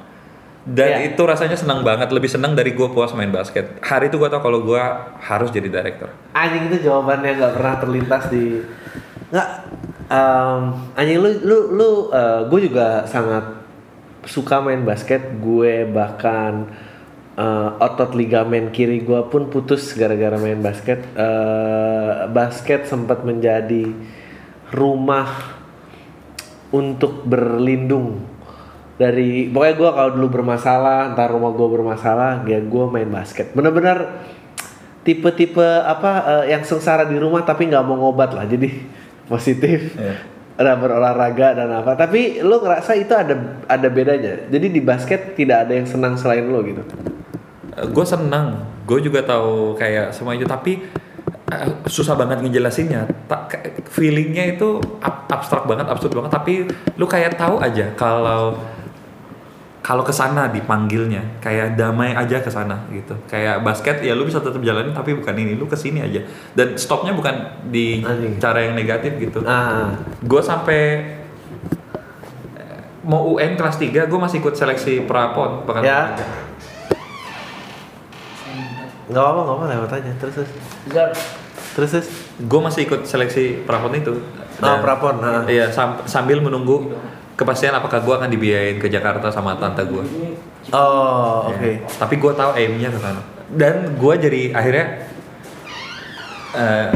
dan 0.67 1.01
Iya. 1.01 1.15
itu 1.15 1.23
rasanya 1.23 1.55
senang 1.55 1.81
banget 1.81 2.11
lebih 2.11 2.29
senang 2.29 2.53
dari 2.53 2.75
gue 2.75 2.89
puas 2.91 3.15
main 3.15 3.31
basket. 3.31 3.79
Hari 3.81 4.11
itu 4.11 4.17
gue 4.17 4.29
tahu 4.29 4.43
kalau 4.43 4.61
gue 4.63 4.83
harus 5.21 5.49
jadi 5.49 5.69
director. 5.71 6.11
Anjing 6.35 6.69
itu 6.69 6.89
jawabannya 6.89 7.31
nggak 7.39 7.53
pernah 7.57 7.75
terlintas 7.79 8.25
di 8.29 8.61
nggak 9.29 9.49
em, 10.09 10.63
anjing 10.93 11.19
lu 11.21 11.31
lu 11.45 11.59
lu 11.73 11.91
gue 12.49 12.61
juga 12.69 13.05
sangat 13.07 13.45
suka 14.29 14.61
main 14.61 14.85
basket. 14.85 15.41
Gue 15.41 15.89
bahkan 15.89 16.69
eh, 17.39 17.71
otot 17.81 18.13
ligamen 18.13 18.69
kiri 18.69 19.01
gue 19.01 19.21
pun 19.31 19.49
putus 19.49 19.97
gara-gara 19.97 20.37
main 20.37 20.61
basket. 20.61 21.01
Eh, 21.17 22.13
basket 22.29 22.85
sempat 22.85 23.25
menjadi 23.25 23.89
rumah 24.69 25.57
untuk 26.69 27.25
berlindung 27.25 28.21
dari 28.99 29.47
pokoknya 29.47 29.75
gue 29.79 29.91
kalau 29.95 30.11
dulu 30.19 30.43
bermasalah 30.43 31.15
entar 31.15 31.31
rumah 31.31 31.55
gue 31.55 31.69
bermasalah 31.71 32.43
ya 32.45 32.59
gue 32.59 32.85
main 32.91 33.07
basket. 33.07 33.55
Bener-bener 33.55 34.27
tipe-tipe 35.07 35.65
apa 35.87 36.43
eh, 36.43 36.45
yang 36.53 36.67
sengsara 36.67 37.07
di 37.07 37.17
rumah 37.17 37.47
tapi 37.47 37.71
nggak 37.71 37.85
mau 37.87 37.97
ngobat 37.97 38.35
lah 38.35 38.45
jadi 38.45 38.69
positif. 39.31 39.95
Ada 40.59 40.75
berolahraga 40.75 41.55
dan 41.55 41.71
apa. 41.71 41.95
Tapi 41.95 42.43
lo 42.43 42.59
ngerasa 42.59 42.99
itu 42.99 43.15
ada 43.15 43.63
ada 43.71 43.87
bedanya? 43.87 44.51
Jadi 44.51 44.67
di 44.67 44.83
basket 44.83 45.39
tidak 45.39 45.71
ada 45.71 45.79
yang 45.79 45.87
senang 45.87 46.19
selain 46.19 46.51
lo 46.51 46.59
gitu? 46.67 46.83
Gue 47.95 48.03
senang. 48.03 48.67
Gue 48.83 48.99
juga 48.99 49.23
tahu 49.23 49.79
kayak 49.79 50.11
semua 50.11 50.35
itu. 50.35 50.43
Tapi 50.43 50.83
eh, 51.55 51.69
susah 51.87 52.19
banget 52.19 52.43
ngejelasinnya. 52.43 53.07
Tak 53.31 53.63
feelingnya 53.87 54.59
itu 54.59 54.83
ab- 54.99 55.31
abstrak 55.31 55.71
banget 55.71 55.87
absurd 55.87 56.19
banget. 56.19 56.35
Tapi 56.35 56.67
lu 56.99 57.07
kayak 57.07 57.39
tahu 57.39 57.63
aja 57.63 57.95
kalau 57.95 58.59
kalau 59.89 60.05
ke 60.05 60.13
sana 60.13 60.53
dipanggilnya 60.53 61.41
kayak 61.41 61.73
damai 61.73 62.13
aja 62.13 62.45
ke 62.45 62.53
sana 62.53 62.85
gitu. 62.93 63.17
Kayak 63.25 63.65
basket 63.65 64.05
ya 64.05 64.13
lu 64.13 64.29
bisa 64.29 64.37
tetap 64.37 64.61
jalanin 64.61 64.93
tapi 64.93 65.17
bukan 65.17 65.33
ini 65.33 65.57
lu 65.57 65.65
ke 65.65 65.73
sini 65.75 66.05
aja. 66.05 66.21
Dan 66.53 66.77
stopnya 66.77 67.17
bukan 67.17 67.65
di 67.65 68.05
Anjing. 68.05 68.37
cara 68.37 68.69
yang 68.69 68.77
negatif 68.77 69.17
gitu. 69.17 69.41
Ah 69.43 69.97
gue 70.21 70.43
sampai 70.45 70.81
eh, 72.53 72.81
mau 73.01 73.33
UN 73.33 73.57
kelas 73.57 73.81
3 73.81 74.05
gue 74.05 74.21
masih 74.21 74.45
ikut 74.45 74.53
seleksi 74.53 75.09
prapon 75.09 75.65
bahkan 75.65 75.81
Ya. 75.81 76.13
nggak 79.09 79.25
apa 79.25 79.41
nggak 79.41 79.57
apa 79.57 79.65
lewat 79.73 79.91
aja 79.97 80.11
terus 80.21 80.35
terus. 80.37 80.51
Terus 81.73 81.91
terus. 81.97 82.09
Gue 82.39 82.61
masih 82.61 82.85
ikut 82.85 83.09
seleksi 83.09 83.65
prapon 83.65 83.97
itu. 83.97 84.21
Oh 84.61 84.77
prapon 84.85 85.17
ah. 85.23 85.49
iya 85.49 85.73
sam- 85.73 86.05
sambil 86.05 86.45
menunggu 86.45 86.93
kepastian 87.39 87.79
apakah 87.79 88.03
gue 88.03 88.15
akan 88.19 88.29
dibiayain 88.29 88.83
ke 88.83 88.91
Jakarta 88.91 89.31
sama 89.31 89.55
tante 89.55 89.87
gue 89.87 90.03
oh 90.73 91.49
oke. 91.53 91.71
Tapi 91.87 92.15
gue 92.19 92.33
tahu 92.35 92.51
aimnya 92.57 92.91
ke 92.93 92.99
sana. 93.01 93.21
Dan 93.49 93.97
gue 93.97 94.15
jadi 94.21 94.43
akhirnya 94.53 94.87
eh, 96.53 96.89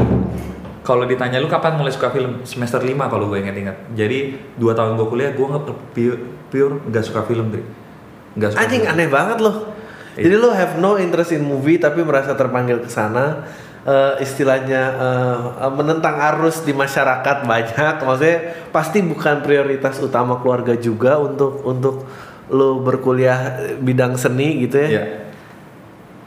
kalau 0.83 1.07
ditanya 1.07 1.39
lu 1.39 1.47
kapan 1.47 1.79
mulai 1.79 1.89
suka 1.95 2.11
film? 2.11 2.43
Semester 2.43 2.83
5 2.83 2.93
kalau 3.09 3.31
gue 3.31 3.39
ingat-ingat. 3.39 3.95
Jadi 3.95 4.37
dua 4.59 4.75
tahun 4.77 4.99
gue 4.99 5.07
kuliah 5.07 5.31
gue 5.33 5.45
nggak 5.47 5.63
pure 5.95 6.19
pure 6.51 6.73
nggak 6.91 7.03
suka 7.05 7.25
film 7.25 7.49
Dri. 7.49 7.63
Nggak 8.37 8.49
suka 8.53 8.61
Anjing 8.61 8.85
aneh 8.85 9.07
banget 9.09 9.39
loh. 9.41 9.73
Iya. 10.13 10.29
Jadi 10.29 10.35
lo 10.37 10.49
have 10.53 10.77
no 10.77 11.01
interest 11.01 11.33
in 11.33 11.41
movie 11.41 11.81
tapi 11.81 12.05
merasa 12.05 12.37
terpanggil 12.37 12.85
ke 12.85 12.89
sana. 12.91 13.47
Eh, 13.83 14.15
istilahnya 14.23 14.81
eh, 14.95 15.71
menentang 15.75 16.15
arus 16.15 16.63
di 16.63 16.71
masyarakat 16.71 17.43
banyak. 17.43 17.95
Maksudnya 17.99 18.39
pasti 18.71 19.03
bukan 19.03 19.43
prioritas 19.43 19.99
utama 19.99 20.39
keluarga 20.39 20.71
juga 20.79 21.19
untuk 21.19 21.59
untuk 21.67 22.07
lo 22.47 22.79
berkuliah 22.79 23.59
bidang 23.83 24.15
seni 24.15 24.63
gitu 24.63 24.79
ya. 24.79 24.87
Iya. 24.87 25.03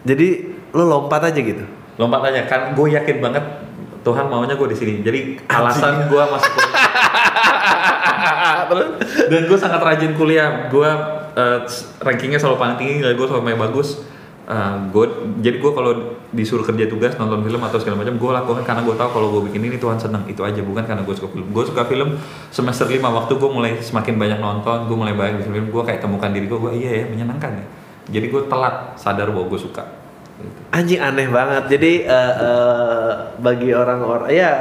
Jadi 0.04 0.28
lo 0.76 0.84
lompat 0.84 1.32
aja 1.32 1.40
gitu. 1.40 1.64
lompat 1.96 2.28
aja 2.28 2.44
kan 2.44 2.76
gue 2.76 2.92
yakin 2.92 3.24
banget 3.24 3.40
Tuhan 4.04 4.28
maunya 4.28 4.52
gue 4.52 4.68
di 4.68 4.76
sini 4.76 5.00
jadi 5.00 5.40
alasan 5.48 6.12
gue 6.12 6.22
masuk 6.28 6.52
kuliah 6.52 6.84
dan 9.32 9.40
gue 9.48 9.56
sangat 9.56 9.80
rajin 9.80 10.12
kuliah 10.12 10.68
gue 10.68 10.90
eh, 11.40 11.64
rankingnya 12.04 12.36
selalu 12.36 12.60
paling 12.60 12.76
tinggi 12.76 13.00
gue 13.00 13.26
selalu 13.26 13.48
main 13.48 13.56
bagus 13.56 14.04
Eh, 14.46 14.76
gue 14.94 15.06
jadi 15.42 15.58
gue 15.58 15.72
kalau 15.74 16.14
disuruh 16.30 16.62
kerja 16.62 16.86
tugas 16.86 17.18
nonton 17.18 17.42
film 17.42 17.58
atau 17.66 17.82
segala 17.82 18.06
macam 18.06 18.14
gue 18.14 18.30
lakukan 18.30 18.62
karena 18.62 18.86
gue 18.86 18.94
tahu 18.94 19.10
kalau 19.10 19.28
gue 19.34 19.42
bikin 19.50 19.58
ini 19.66 19.74
Tuhan 19.74 19.98
seneng 19.98 20.22
itu 20.30 20.38
aja 20.46 20.62
bukan 20.62 20.86
karena 20.86 21.02
gue 21.02 21.14
suka 21.18 21.34
film 21.34 21.50
gue 21.50 21.64
suka 21.66 21.82
film 21.82 22.14
semester 22.54 22.86
5 22.86 23.02
waktu 23.02 23.32
gue 23.42 23.50
mulai 23.50 23.72
semakin 23.82 24.14
banyak 24.14 24.38
nonton 24.38 24.86
gue 24.86 24.94
mulai 24.94 25.18
banyak 25.18 25.50
film 25.50 25.66
gue 25.74 25.82
kayak 25.82 25.98
temukan 25.98 26.30
diri 26.30 26.46
gue 26.46 26.58
gue 26.62 26.72
iya 26.78 26.90
ya 27.02 27.04
menyenangkan 27.10 27.58
ya 27.58 27.64
jadi 28.06 28.26
gue 28.30 28.42
telat 28.46 28.94
sadar 28.94 29.34
bahwa 29.34 29.50
gue 29.50 29.58
suka 29.58 29.82
Gitu. 30.36 30.60
Anjing 30.68 31.00
aneh 31.00 31.28
banget. 31.32 31.64
Jadi 31.72 31.92
eh, 32.04 32.34
eh, 32.44 33.12
bagi 33.40 33.72
orang-orang 33.72 34.28
ya 34.28 34.52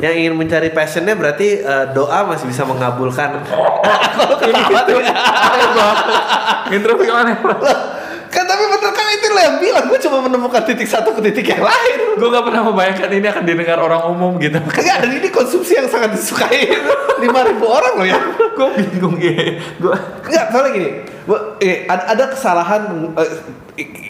yang 0.00 0.14
ingin 0.16 0.32
mencari 0.32 0.72
passionnya 0.72 1.12
berarti 1.12 1.60
eh, 1.60 1.86
doa 1.92 2.24
masih 2.24 2.48
bisa 2.48 2.64
mengabulkan. 2.64 3.36
Kalau 4.40 4.40
ketawa 4.40 4.80
tuh 4.88 5.00
ya. 5.04 5.12
interview 6.72 7.12
aneh 7.12 7.36
kan 8.28 8.44
tapi 8.44 8.64
bener 8.68 8.92
kan 8.92 9.06
itu 9.08 9.26
lo 9.32 9.40
yang 9.40 9.56
bilang 9.56 9.84
gue 9.88 10.00
cuma 10.04 10.17
menemukan 10.28 10.62
titik 10.62 10.84
satu 10.84 11.10
ke 11.12 11.20
titik 11.24 11.50
yang 11.50 11.64
lain. 11.64 11.96
Gue 12.14 12.28
gak 12.28 12.44
pernah 12.44 12.62
membayangkan 12.62 13.08
ini 13.08 13.26
akan 13.26 13.42
didengar 13.42 13.78
orang 13.78 14.02
umum 14.06 14.36
gitu. 14.36 14.60
Enggak, 14.60 15.02
dan 15.02 15.10
ini 15.10 15.28
konsumsi 15.28 15.74
yang 15.74 15.88
sangat 15.88 16.12
disukai 16.12 16.68
5000 17.24 17.24
orang 17.64 17.94
loh 17.96 18.06
ya. 18.06 18.20
Gue 18.54 18.68
bingung 18.76 19.16
ya 19.16 19.56
gue 19.78 19.94
Enggak, 20.26 20.44
soalnya 20.50 20.70
gini 20.72 20.90
gua- 21.24 21.54
eh, 21.58 21.86
ada, 21.86 22.10
ada 22.10 22.24
kesalahan 22.28 22.82
eh, 23.14 23.30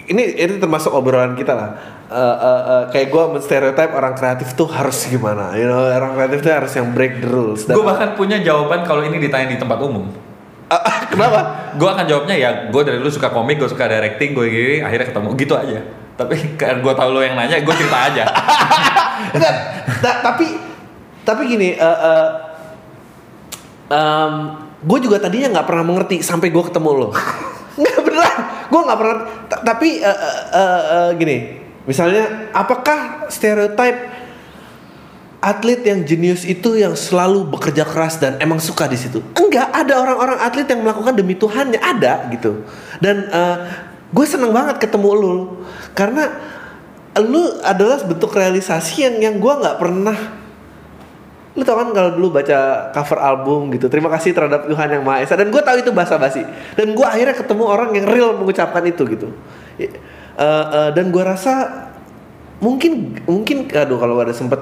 ini 0.08 0.22
ini 0.34 0.54
termasuk 0.56 0.90
obrolan 0.90 1.32
kita 1.32 1.52
lah. 1.52 1.70
Eh, 2.08 2.16
eh, 2.16 2.60
eh, 2.64 2.82
kayak 2.88 3.08
gue 3.08 3.24
menstereotip 3.36 3.90
orang 3.92 4.16
kreatif 4.16 4.56
tuh 4.56 4.64
harus 4.66 5.04
gimana? 5.04 5.52
You 5.52 5.68
know 5.68 5.84
orang 5.84 6.16
kreatif 6.16 6.40
tuh 6.40 6.52
harus 6.52 6.72
yang 6.72 6.90
break 6.90 7.20
the 7.20 7.28
rules. 7.28 7.68
Gue 7.68 7.84
bahkan 7.84 8.16
punya 8.16 8.40
jawaban 8.40 8.82
kalau 8.82 9.04
ini 9.04 9.20
ditanya 9.20 9.52
di 9.52 9.60
tempat 9.60 9.76
umum. 9.78 10.08
Ah, 10.68 10.80
ah, 10.80 10.96
kenapa? 11.08 11.40
Gue 11.76 11.88
akan 11.88 12.04
jawabnya 12.04 12.36
ya 12.36 12.50
gue 12.68 12.82
dari 12.82 12.96
dulu 12.96 13.08
suka 13.08 13.28
komik 13.28 13.56
gue 13.56 13.68
suka 13.68 13.84
directing 13.84 14.32
gue 14.32 14.46
gini 14.48 14.76
akhirnya 14.80 15.06
ketemu. 15.08 15.28
Gitu 15.36 15.52
aja 15.52 15.80
tapi 16.18 16.58
karena 16.58 16.82
gue 16.82 16.94
tahu 16.98 17.08
lo 17.14 17.20
yang 17.22 17.38
nanya 17.38 17.62
gue 17.62 17.74
cerita 17.78 17.98
aja 18.10 18.24
Enggak, 19.38 19.54
ta- 20.02 20.20
tapi 20.22 20.46
tapi 21.22 21.42
gini, 21.44 21.76
eh 21.76 22.26
gue 24.78 24.98
juga 25.02 25.18
tadinya 25.18 25.58
nggak 25.58 25.66
pernah 25.66 25.84
mengerti 25.84 26.22
sampai 26.22 26.48
gue 26.54 26.64
ketemu 26.64 26.90
lo. 26.94 27.08
Nggak 27.78 27.98
beneran, 28.02 28.38
gue 28.70 28.80
nggak 28.80 28.98
pernah. 28.98 29.16
ta- 29.46 29.62
tapi 29.62 30.02
eh, 30.02 30.06
eh, 30.06 30.42
eh, 30.54 30.82
eh, 30.82 31.10
gini, 31.14 31.36
misalnya, 31.86 32.50
apakah 32.50 33.26
stereotip 33.30 33.96
atlet 35.38 35.80
yang 35.86 36.02
jenius 36.02 36.42
itu 36.42 36.74
yang 36.74 36.98
selalu 36.98 37.46
bekerja 37.46 37.86
keras 37.86 38.18
dan 38.18 38.34
emang 38.42 38.58
suka 38.58 38.90
di 38.90 38.98
situ? 38.98 39.22
Enggak, 39.38 39.70
ada 39.70 39.94
orang-orang 40.02 40.38
atlet 40.42 40.66
yang 40.66 40.82
melakukan 40.82 41.14
demi 41.14 41.38
Tuhannya 41.38 41.78
ada 41.78 42.26
gitu. 42.34 42.66
Dan 42.98 43.30
gue 44.08 44.26
seneng 44.26 44.52
banget 44.52 44.80
ketemu 44.80 45.10
lu. 45.14 45.34
Karena 45.92 46.28
lu 47.18 47.42
adalah 47.64 47.98
bentuk 48.06 48.30
realisasi 48.32 49.04
yang 49.04 49.16
yang 49.18 49.34
gue 49.36 49.52
nggak 49.52 49.76
pernah. 49.76 50.18
Lu 51.58 51.66
tau 51.66 51.74
kan 51.74 51.90
kalau 51.90 52.14
dulu 52.14 52.38
baca 52.38 52.90
cover 52.94 53.18
album 53.18 53.74
gitu 53.74 53.90
terima 53.90 54.06
kasih 54.14 54.30
terhadap 54.30 54.70
Tuhan 54.70 54.88
yang 54.94 55.02
Maha 55.02 55.26
Esa. 55.26 55.34
Dan 55.34 55.50
gue 55.50 55.58
tahu 55.58 55.82
itu 55.82 55.90
bahasa 55.90 56.14
basi 56.14 56.46
dan 56.78 56.94
gue 56.94 57.06
akhirnya 57.06 57.34
ketemu 57.34 57.64
orang 57.66 57.90
yang 57.98 58.06
real 58.06 58.30
mengucapkan 58.38 58.84
itu 58.86 59.02
gitu. 59.10 59.28
Eh, 59.78 59.90
eh, 60.38 60.90
dan 60.94 61.10
gue 61.10 61.24
rasa 61.24 61.86
mungkin 62.62 63.18
mungkin 63.26 63.70
aduh 63.70 63.98
kalau 63.98 64.18
ada 64.22 64.30
sempet 64.30 64.58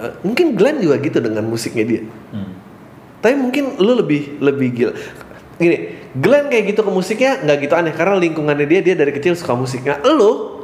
eh, 0.00 0.12
mungkin 0.24 0.56
Glenn 0.56 0.80
juga 0.80 0.96
gitu 1.00 1.20
dengan 1.20 1.44
musiknya 1.44 1.84
dia. 1.84 2.02
Hmm. 2.32 2.52
tapi 3.18 3.34
mungkin 3.34 3.74
lu 3.82 3.98
lebih 3.98 4.38
lebih 4.38 4.68
gila. 4.72 4.94
Gini 5.58 5.78
Glenn 6.18 6.50
kayak 6.50 6.74
gitu 6.74 6.80
ke 6.82 6.90
musiknya 6.90 7.38
nggak 7.46 7.56
gitu 7.64 7.74
aneh. 7.78 7.94
Karena 7.94 8.18
lingkungannya 8.18 8.66
dia 8.66 8.80
dia 8.82 8.94
dari 8.98 9.14
kecil 9.14 9.38
suka 9.38 9.54
musiknya 9.54 10.02
lu 10.02 10.60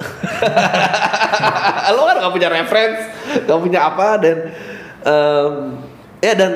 lu 1.95 2.01
kan 2.09 2.17
nggak 2.19 2.33
punya 2.35 2.49
reference 2.51 3.01
nggak 3.47 3.61
punya 3.61 3.81
apa 3.87 4.09
dan 4.19 4.37
em, 5.05 5.55
ya 6.19 6.35
dan 6.35 6.53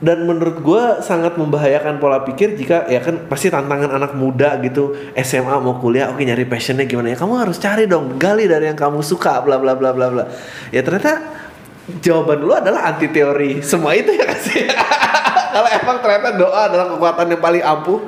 dan 0.00 0.24
menurut 0.24 0.64
gue 0.64 0.82
sangat 1.04 1.36
membahayakan 1.36 2.00
pola 2.00 2.24
pikir 2.24 2.56
jika 2.56 2.88
ya 2.88 3.04
kan 3.04 3.28
pasti 3.28 3.52
tantangan 3.52 3.92
anak 3.92 4.16
muda 4.16 4.56
gitu 4.64 4.96
SMA 5.12 5.60
mau 5.60 5.76
kuliah 5.76 6.08
oke 6.08 6.24
nyari 6.24 6.48
passionnya 6.48 6.88
gimana 6.88 7.12
ya? 7.12 7.20
Kamu 7.20 7.36
harus 7.36 7.60
cari 7.60 7.84
dong 7.84 8.16
gali 8.16 8.48
dari 8.48 8.72
yang 8.72 8.80
kamu 8.80 9.04
suka 9.04 9.44
bla 9.44 9.60
bla 9.60 9.76
bla 9.76 9.92
bla 9.92 10.08
bla. 10.08 10.24
Ya 10.72 10.80
ternyata 10.80 11.20
jawaban 11.98 12.38
lu 12.46 12.54
adalah 12.54 12.94
anti 12.94 13.10
teori. 13.10 13.58
Semua 13.60 13.98
itu 13.98 14.14
ya 14.14 14.22
kasih 14.22 14.70
kalau 15.54 15.68
emang 15.68 15.96
ternyata 15.98 16.28
doa 16.38 16.60
adalah 16.70 16.86
kekuatan 16.94 17.26
yang 17.26 17.42
paling 17.42 17.62
ampuh. 17.66 18.00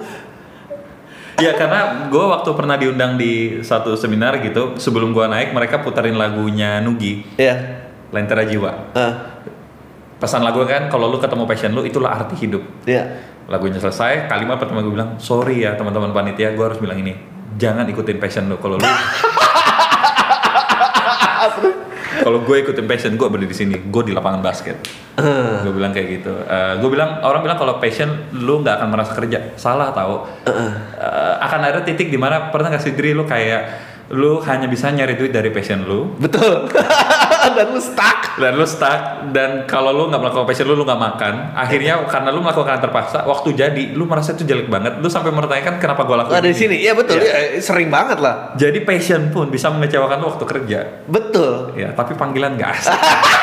Ya 1.41 1.59
karena 1.59 2.07
gue 2.07 2.23
waktu 2.23 2.51
pernah 2.55 2.79
diundang 2.79 3.19
di 3.19 3.65
satu 3.67 3.99
seminar 3.99 4.39
gitu 4.39 4.79
sebelum 4.79 5.11
gue 5.11 5.27
naik 5.27 5.51
mereka 5.51 5.83
putarin 5.83 6.15
lagunya 6.15 6.79
Nugi. 6.79 7.27
Ya 7.35 7.83
Lentera 8.12 8.47
Jiwa. 8.47 8.95
Ah, 8.95 9.12
Pesan 10.23 10.47
lagu 10.47 10.62
kan 10.62 10.87
kalau 10.87 11.11
lu 11.11 11.19
ketemu 11.19 11.43
passion 11.51 11.75
lu 11.75 11.83
itulah 11.83 12.15
arti 12.15 12.39
hidup. 12.47 12.62
ya 12.87 13.03
Lagunya 13.51 13.83
selesai, 13.83 14.31
kalimat 14.31 14.55
pertama 14.55 14.87
gue 14.87 14.95
bilang 14.95 15.19
sorry 15.19 15.67
ya 15.67 15.75
teman-teman 15.75 16.15
panitia 16.15 16.55
gue 16.55 16.62
harus 16.62 16.79
bilang 16.79 17.03
ini. 17.03 17.19
Jangan 17.59 17.91
ikutin 17.91 18.23
passion 18.23 18.47
lu. 18.47 18.55
Kalau 18.62 18.79
lu 18.79 18.87
kalau 22.23 22.41
gue 22.41 22.57
ikutin 22.59 22.87
passion 22.87 23.12
gue 23.14 23.26
berdiri 23.26 23.50
di 23.50 23.57
sini 23.57 23.75
gue 23.83 24.02
di 24.07 24.14
lapangan 24.14 24.38
basket. 24.38 24.79
Ah, 25.19 25.61
gue 25.61 25.75
bilang 25.75 25.91
kayak 25.91 26.09
gitu. 26.23 26.33
Gue 26.79 26.91
bilang 26.91 27.21
orang 27.21 27.43
bilang 27.43 27.59
kalau 27.59 27.76
passion 27.76 28.09
lu 28.33 28.62
nggak 28.62 28.79
akan 28.79 28.88
merasa 28.88 29.12
kerja. 29.12 29.59
Salah 29.59 29.91
tahu 29.91 30.14
Eh, 30.47 31.35
akan 31.43 31.61
ada 31.67 31.83
titik 31.83 32.09
di 32.09 32.17
mana 32.17 32.49
pernah 32.49 32.71
nggak 32.71 32.83
sih 32.83 32.95
diri 32.95 33.12
lu 33.12 33.26
kayak 33.26 33.91
lu 34.12 34.38
hanya 34.45 34.69
bisa 34.69 34.88
nyari 34.88 35.17
duit 35.17 35.33
dari 35.33 35.50
passion 35.50 35.83
lu? 35.83 36.14
Betul 36.17 36.69
dan 37.56 37.66
lu 37.75 37.80
stuck. 37.80 38.18
Dan 38.38 38.52
lu 38.58 38.66
stuck. 38.66 39.00
Dan 39.34 39.50
kalau 39.66 39.90
lu 39.90 40.08
nggak 40.08 40.20
melakukan 40.20 40.46
passion 40.46 40.66
lu 40.68 40.75
lu 40.78 40.84
nggak 40.87 41.00
makan. 41.00 41.34
Akhirnya 41.56 42.02
karena 42.06 42.30
lu 42.30 42.40
melakukan 42.40 42.78
terpaksa 42.78 43.25
waktu 43.26 43.54
jadi 43.56 43.82
lu 43.94 44.06
merasa 44.06 44.34
itu 44.34 44.46
jelek 44.46 44.70
banget. 44.70 44.99
Lu 45.02 45.08
sampai 45.11 45.34
mempertanyakan 45.34 45.82
kenapa 45.82 46.02
gue 46.06 46.16
lakukan 46.16 46.38
ada 46.38 46.49
di 46.49 46.54
ini. 46.54 46.61
sini. 46.61 46.76
Ya 46.80 46.92
betul. 46.94 47.18
Iya. 47.20 47.58
ya, 47.58 47.61
sering 47.62 47.88
banget 47.90 48.18
lah. 48.22 48.54
Jadi 48.54 48.78
passion 48.87 49.34
pun 49.34 49.50
bisa 49.50 49.68
mengecewakan 49.70 50.16
lu 50.22 50.26
waktu 50.32 50.44
kerja. 50.46 50.80
Betul. 51.06 51.75
Ya 51.75 51.90
tapi 51.92 52.14
panggilan 52.14 52.54
gak 52.56 52.70
asik 52.78 52.94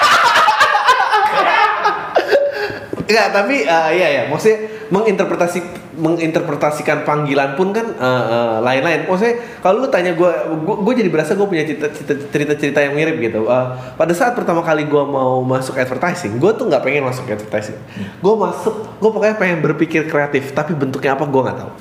Enggak, 3.10 3.28
tapi 3.34 3.66
uh, 3.66 3.90
iya 3.90 4.08
ya, 4.22 4.24
maksudnya 4.30 4.70
menginterpretasi 4.94 5.60
menginterpretasikan 6.00 7.04
panggilan 7.04 7.58
pun 7.58 7.74
kan 7.74 7.98
uh, 7.98 8.06
uh, 8.06 8.56
lain-lain. 8.62 9.10
Maksudnya 9.10 9.60
kalau 9.66 9.82
lu 9.82 9.90
tanya 9.90 10.14
gue, 10.14 10.32
gue 10.62 10.94
jadi 10.94 11.10
berasa 11.10 11.34
gue 11.34 11.44
punya 11.50 11.66
cerita- 11.66 11.90
cerita- 11.90 12.30
cerita-cerita 12.30 12.80
yang 12.86 12.94
mirip 12.94 13.18
gitu. 13.18 13.50
Uh, 13.50 13.74
pada 13.98 14.14
saat 14.14 14.38
pertama 14.38 14.62
kali 14.62 14.86
gue 14.86 15.04
mau 15.10 15.42
masuk 15.42 15.76
advertising, 15.76 16.38
gue 16.38 16.54
tuh 16.54 16.70
nggak 16.70 16.86
pengen 16.86 17.04
masuk 17.04 17.26
advertising. 17.26 17.82
Gue 18.22 18.34
masuk, 18.38 18.78
gue 19.02 19.10
pokoknya 19.10 19.36
pengen 19.42 19.60
berpikir 19.66 20.06
kreatif, 20.06 20.54
tapi 20.54 20.78
bentuknya 20.78 21.18
apa 21.18 21.26
gue 21.26 21.42
nggak 21.50 21.58
tahu. 21.66 21.72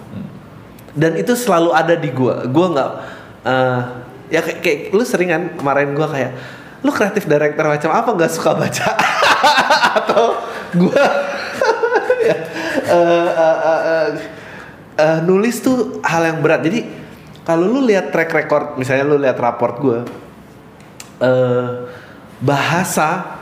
Dan 0.97 1.13
itu 1.21 1.37
selalu 1.37 1.77
ada 1.77 1.93
di 1.93 2.09
gue. 2.09 2.35
Gue 2.49 2.67
nggak, 2.73 2.91
uh, 3.45 3.81
ya 4.33 4.41
kayak, 4.41 4.59
kayak 4.65 4.79
lu 4.97 5.05
sering 5.05 5.29
kan 5.29 5.43
kemarin 5.61 5.93
gue 5.93 6.09
kayak, 6.09 6.33
lu 6.83 6.91
kreatif 6.95 7.27
director 7.27 7.65
macam 7.67 7.91
apa? 7.91 8.09
Nggak 8.15 8.33
suka 8.33 8.51
baca. 8.55 8.89
Atau 9.99 10.25
gue 10.79 11.05
ya, 12.29 12.37
eh, 12.87 13.29
eh, 13.33 13.59
eh, 13.59 13.83
eh, 13.83 14.09
eh, 14.99 15.19
nulis 15.27 15.59
tuh 15.59 15.99
hal 16.07 16.23
yang 16.29 16.39
berat. 16.39 16.63
Jadi 16.63 16.81
kalau 17.43 17.65
lu 17.65 17.81
lihat 17.89 18.13
track 18.13 18.31
record 18.31 18.67
misalnya 18.77 19.05
lu 19.09 19.17
lihat 19.17 19.41
raport 19.41 19.75
gue 19.81 19.99
eh, 21.25 21.71
bahasa 22.39 23.41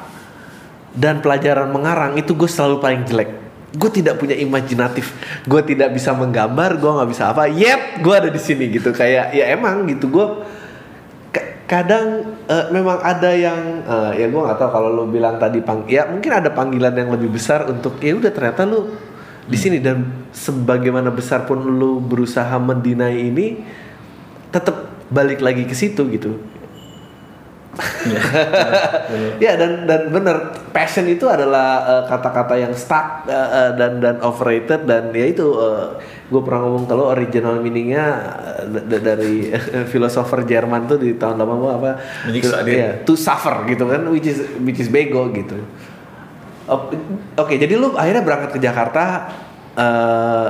dan 0.96 1.20
pelajaran 1.20 1.68
mengarang 1.68 2.16
itu 2.16 2.32
gue 2.32 2.48
selalu 2.48 2.80
paling 2.80 3.02
jelek. 3.04 3.30
Gue 3.76 3.92
tidak 3.92 4.16
punya 4.16 4.32
imajinatif. 4.32 5.12
Gue 5.44 5.60
tidak 5.60 5.92
bisa 5.92 6.16
menggambar 6.16 6.80
gue 6.80 6.88
nggak 6.88 7.10
bisa 7.12 7.36
apa. 7.36 7.44
Yep 7.52 8.00
gue 8.00 8.14
ada 8.16 8.30
di 8.32 8.40
sini 8.40 8.72
gitu. 8.72 8.96
Kayak 8.96 9.36
ya 9.36 9.52
emang 9.52 9.84
gitu. 9.84 10.08
Gue 10.08 10.26
kadang 11.66 12.38
eh, 12.46 12.66
memang 12.70 13.02
ada 13.02 13.34
yang 13.34 13.82
eh, 13.82 14.22
ya 14.22 14.26
gue 14.30 14.40
nggak 14.40 14.58
tahu 14.58 14.70
kalau 14.70 14.90
lu 14.94 15.04
bilang 15.10 15.36
tadi 15.36 15.58
pang 15.60 15.82
ya 15.90 16.06
mungkin 16.06 16.30
ada 16.30 16.50
panggilan 16.54 16.94
yang 16.94 17.10
lebih 17.10 17.34
besar 17.34 17.66
untuk 17.66 17.98
ya 17.98 18.14
udah 18.14 18.30
ternyata 18.30 18.62
lu 18.62 18.94
di 19.46 19.58
sini 19.58 19.78
dan 19.82 20.26
sebagaimana 20.30 21.10
besar 21.10 21.46
pun 21.46 21.62
lu 21.62 21.98
berusaha 22.02 22.54
mendinai 22.58 23.18
ini 23.18 23.62
tetap 24.50 24.94
balik 25.10 25.42
lagi 25.42 25.66
ke 25.66 25.74
situ 25.74 26.06
gitu 26.10 26.38
ya 29.44 29.52
dan 29.60 29.84
dan 29.84 30.08
bener 30.08 30.56
passion 30.72 31.04
itu 31.08 31.28
adalah 31.28 31.84
eh, 31.84 32.02
kata-kata 32.08 32.56
yang 32.56 32.72
stuck 32.72 33.28
eh, 33.28 33.36
eh, 33.36 33.70
dan 33.76 34.00
dan 34.00 34.16
overrated 34.24 34.88
dan 34.88 35.12
ya 35.12 35.26
itu 35.28 35.44
gue 36.26 36.40
pernah 36.42 36.66
ngomong 36.66 36.84
kalau 36.90 37.06
original 37.12 37.60
meaningnya 37.62 38.04
da- 38.66 39.04
dari 39.14 39.52
filosofer 39.92 40.42
Jerman 40.42 40.90
tuh 40.90 40.98
di 40.98 41.14
tahun 41.14 41.38
80 41.38 41.78
apa? 41.78 41.90
Menyiksa 42.26 42.56
iya, 42.66 42.88
to 43.06 43.14
suffer 43.14 43.62
gitu 43.70 43.86
kan 43.86 44.02
which 44.10 44.26
is 44.26 44.42
which 44.64 44.80
is 44.80 44.88
bego 44.90 45.30
gitu. 45.30 45.60
Oke, 46.66 46.98
oke, 47.38 47.54
jadi 47.54 47.78
lu 47.78 47.94
akhirnya 47.94 48.26
berangkat 48.26 48.50
ke 48.56 48.60
Jakarta 48.60 49.30
eh 49.76 50.48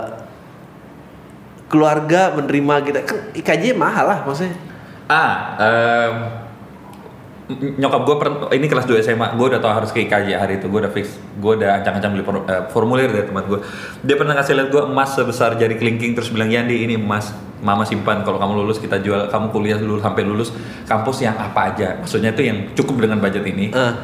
keluarga 1.66 2.30
menerima 2.38 2.75
gitu 2.87 2.99
kan 3.02 3.18
IKJ 3.35 3.75
mahal 3.75 4.06
lah 4.06 4.18
maksudnya. 4.23 4.54
Ah, 5.11 5.54
ny- 5.59 6.46
nyokap 7.55 8.00
gue 8.03 8.17
ini 8.59 8.67
kelas 8.67 8.91
2 8.91 9.07
SMA, 9.07 9.38
gue 9.38 9.47
udah 9.55 9.62
tau 9.62 9.71
harus 9.71 9.95
ke 9.95 10.03
IKJ 10.03 10.35
hari 10.35 10.59
itu, 10.59 10.67
gue 10.67 10.81
udah 10.83 10.91
fix, 10.91 11.15
gue 11.15 11.53
udah 11.62 11.79
ancang-ancang 11.79 12.19
beli 12.19 12.26
for- 12.26 12.43
eh, 12.43 12.67
formulir 12.75 13.07
dari 13.07 13.23
teman 13.23 13.47
gue. 13.47 13.62
Dia 14.03 14.19
pernah 14.19 14.35
ngasih 14.35 14.59
lihat 14.59 14.69
gue 14.75 14.83
emas 14.83 15.15
sebesar 15.15 15.55
jari 15.55 15.79
kelingking 15.79 16.19
terus 16.19 16.35
bilang 16.35 16.50
Yandi 16.50 16.83
ini 16.83 16.99
emas, 16.99 17.31
mama 17.62 17.87
simpan. 17.87 18.26
Kalau 18.26 18.43
kamu 18.43 18.67
lulus 18.67 18.83
kita 18.83 18.99
jual, 18.99 19.31
kamu 19.31 19.55
kuliah 19.55 19.79
dulu 19.79 20.03
sampai 20.03 20.26
lulus. 20.26 20.50
Kampus 20.91 21.23
yang 21.23 21.38
apa 21.38 21.71
aja, 21.71 22.03
maksudnya 22.03 22.35
itu 22.35 22.43
yang 22.43 22.75
cukup 22.75 23.07
dengan 23.07 23.23
budget 23.23 23.47
ini. 23.47 23.71
Eh. 23.71 23.95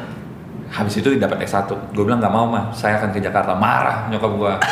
Habis 0.73 1.05
itu 1.05 1.13
dapat 1.21 1.45
S1, 1.45 1.69
gue 1.69 2.01
bilang 2.01 2.17
nggak 2.17 2.33
mau 2.33 2.49
mah, 2.49 2.73
saya 2.73 2.97
akan 2.97 3.13
ke 3.13 3.21
Jakarta, 3.21 3.53
marah 3.53 4.07
nyokap 4.09 4.31
gue. 4.33 4.53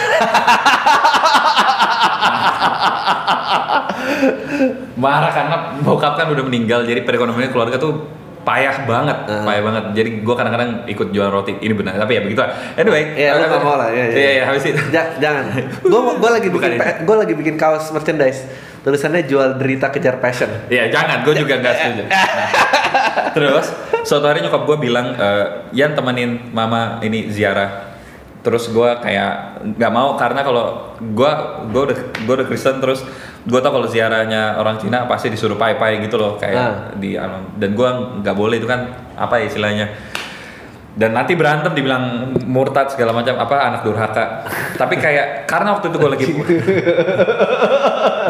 marah 5.01 5.31
karena 5.33 5.55
bokap 5.81 6.13
kan 6.13 6.29
udah 6.29 6.45
meninggal 6.45 6.85
jadi 6.85 7.01
perekonomian 7.01 7.49
keluarga 7.49 7.81
tuh 7.81 8.20
payah 8.41 8.83
banget 8.83 9.17
Ah. 9.23 9.43
payah 9.43 9.61
banget 9.61 9.83
jadi 9.93 10.09
gue 10.19 10.35
kadang-kadang 10.35 10.69
ikut 10.85 11.07
jual 11.09 11.27
roti 11.27 11.53
ini 11.57 11.71
benar 11.71 11.93
tapi 11.95 12.15
ya 12.15 12.21
begitu 12.21 12.41
anyway 12.73 13.13
Iya, 13.13 13.35
lu 13.35 13.45
nggak 13.45 13.61
mau 13.61 13.75
lah, 13.75 13.89
iya, 13.89 14.03
iya. 14.03 14.13
iya 14.13 14.29
iya, 14.31 14.43
habis 14.45 14.63
itu 14.63 14.81
Ja- 14.89 15.13
jangan. 15.15 15.45
Gue 15.83 15.99
gue 16.15 16.31
lagi 16.31 16.47
bikin 16.47 16.71
gue 16.79 17.15
lagi 17.17 17.33
bikin 17.33 17.55
kaos 17.55 17.89
merchandise. 17.89 18.41
Tulisannya 18.81 19.21
jual 19.23 19.61
derita 19.61 19.87
kejar 19.87 20.17
passion. 20.17 20.49
Iya 20.65 20.89
jangan, 20.89 21.21
gue 21.21 21.37
juga 21.37 21.53
nggak 21.55 21.75
setuju. 21.75 22.03
Nah, 22.03 22.49
terus 23.31 23.69
suatu 24.01 24.25
hari 24.25 24.41
nyokap 24.41 24.65
gue 24.65 24.77
bilang, 24.79 25.13
e, 25.13 25.27
Yan 25.71 25.93
temenin 25.93 26.49
mama 26.49 26.97
ini 26.99 27.29
ziarah. 27.29 27.90
Terus 28.41 28.69
gue 28.69 28.89
kayak 28.99 29.61
nggak 29.77 29.91
mau 29.93 30.17
karena 30.17 30.41
kalau 30.41 30.93
gue 30.97 31.31
gue 31.69 31.81
udah 31.87 31.97
gue 32.25 32.33
udah 32.35 32.47
Kristen 32.47 32.81
terus 32.81 33.05
gue 33.41 33.57
tau 33.57 33.69
kalau 33.69 33.85
ziarahnya 33.85 34.57
orang 34.57 34.77
Cina 34.77 35.05
pasti 35.05 35.29
disuruh 35.29 35.55
pai-pai 35.55 36.01
gitu 36.01 36.17
loh 36.17 36.37
kayak 36.37 36.57
Ah. 36.57 36.75
di 36.93 37.13
alam 37.13 37.53
dan 37.55 37.73
gue 37.73 37.89
nggak 38.21 38.33
boleh 38.33 38.57
itu 38.57 38.65
kan 38.65 38.85
apa 39.13 39.41
ya 39.41 39.45
istilahnya 39.45 39.85
dan 40.91 41.15
nanti 41.15 41.33
berantem 41.33 41.71
dibilang 41.71 42.03
murtad 42.43 42.91
segala 42.91 43.15
macam 43.15 43.37
apa 43.37 43.55
anak 43.63 43.81
durhaka 43.81 44.43
tapi 44.75 44.97
kayak 44.97 45.47
karena 45.47 45.73
waktu 45.73 45.87
itu 45.87 45.97
gue 45.97 46.09
lagi 46.11 46.25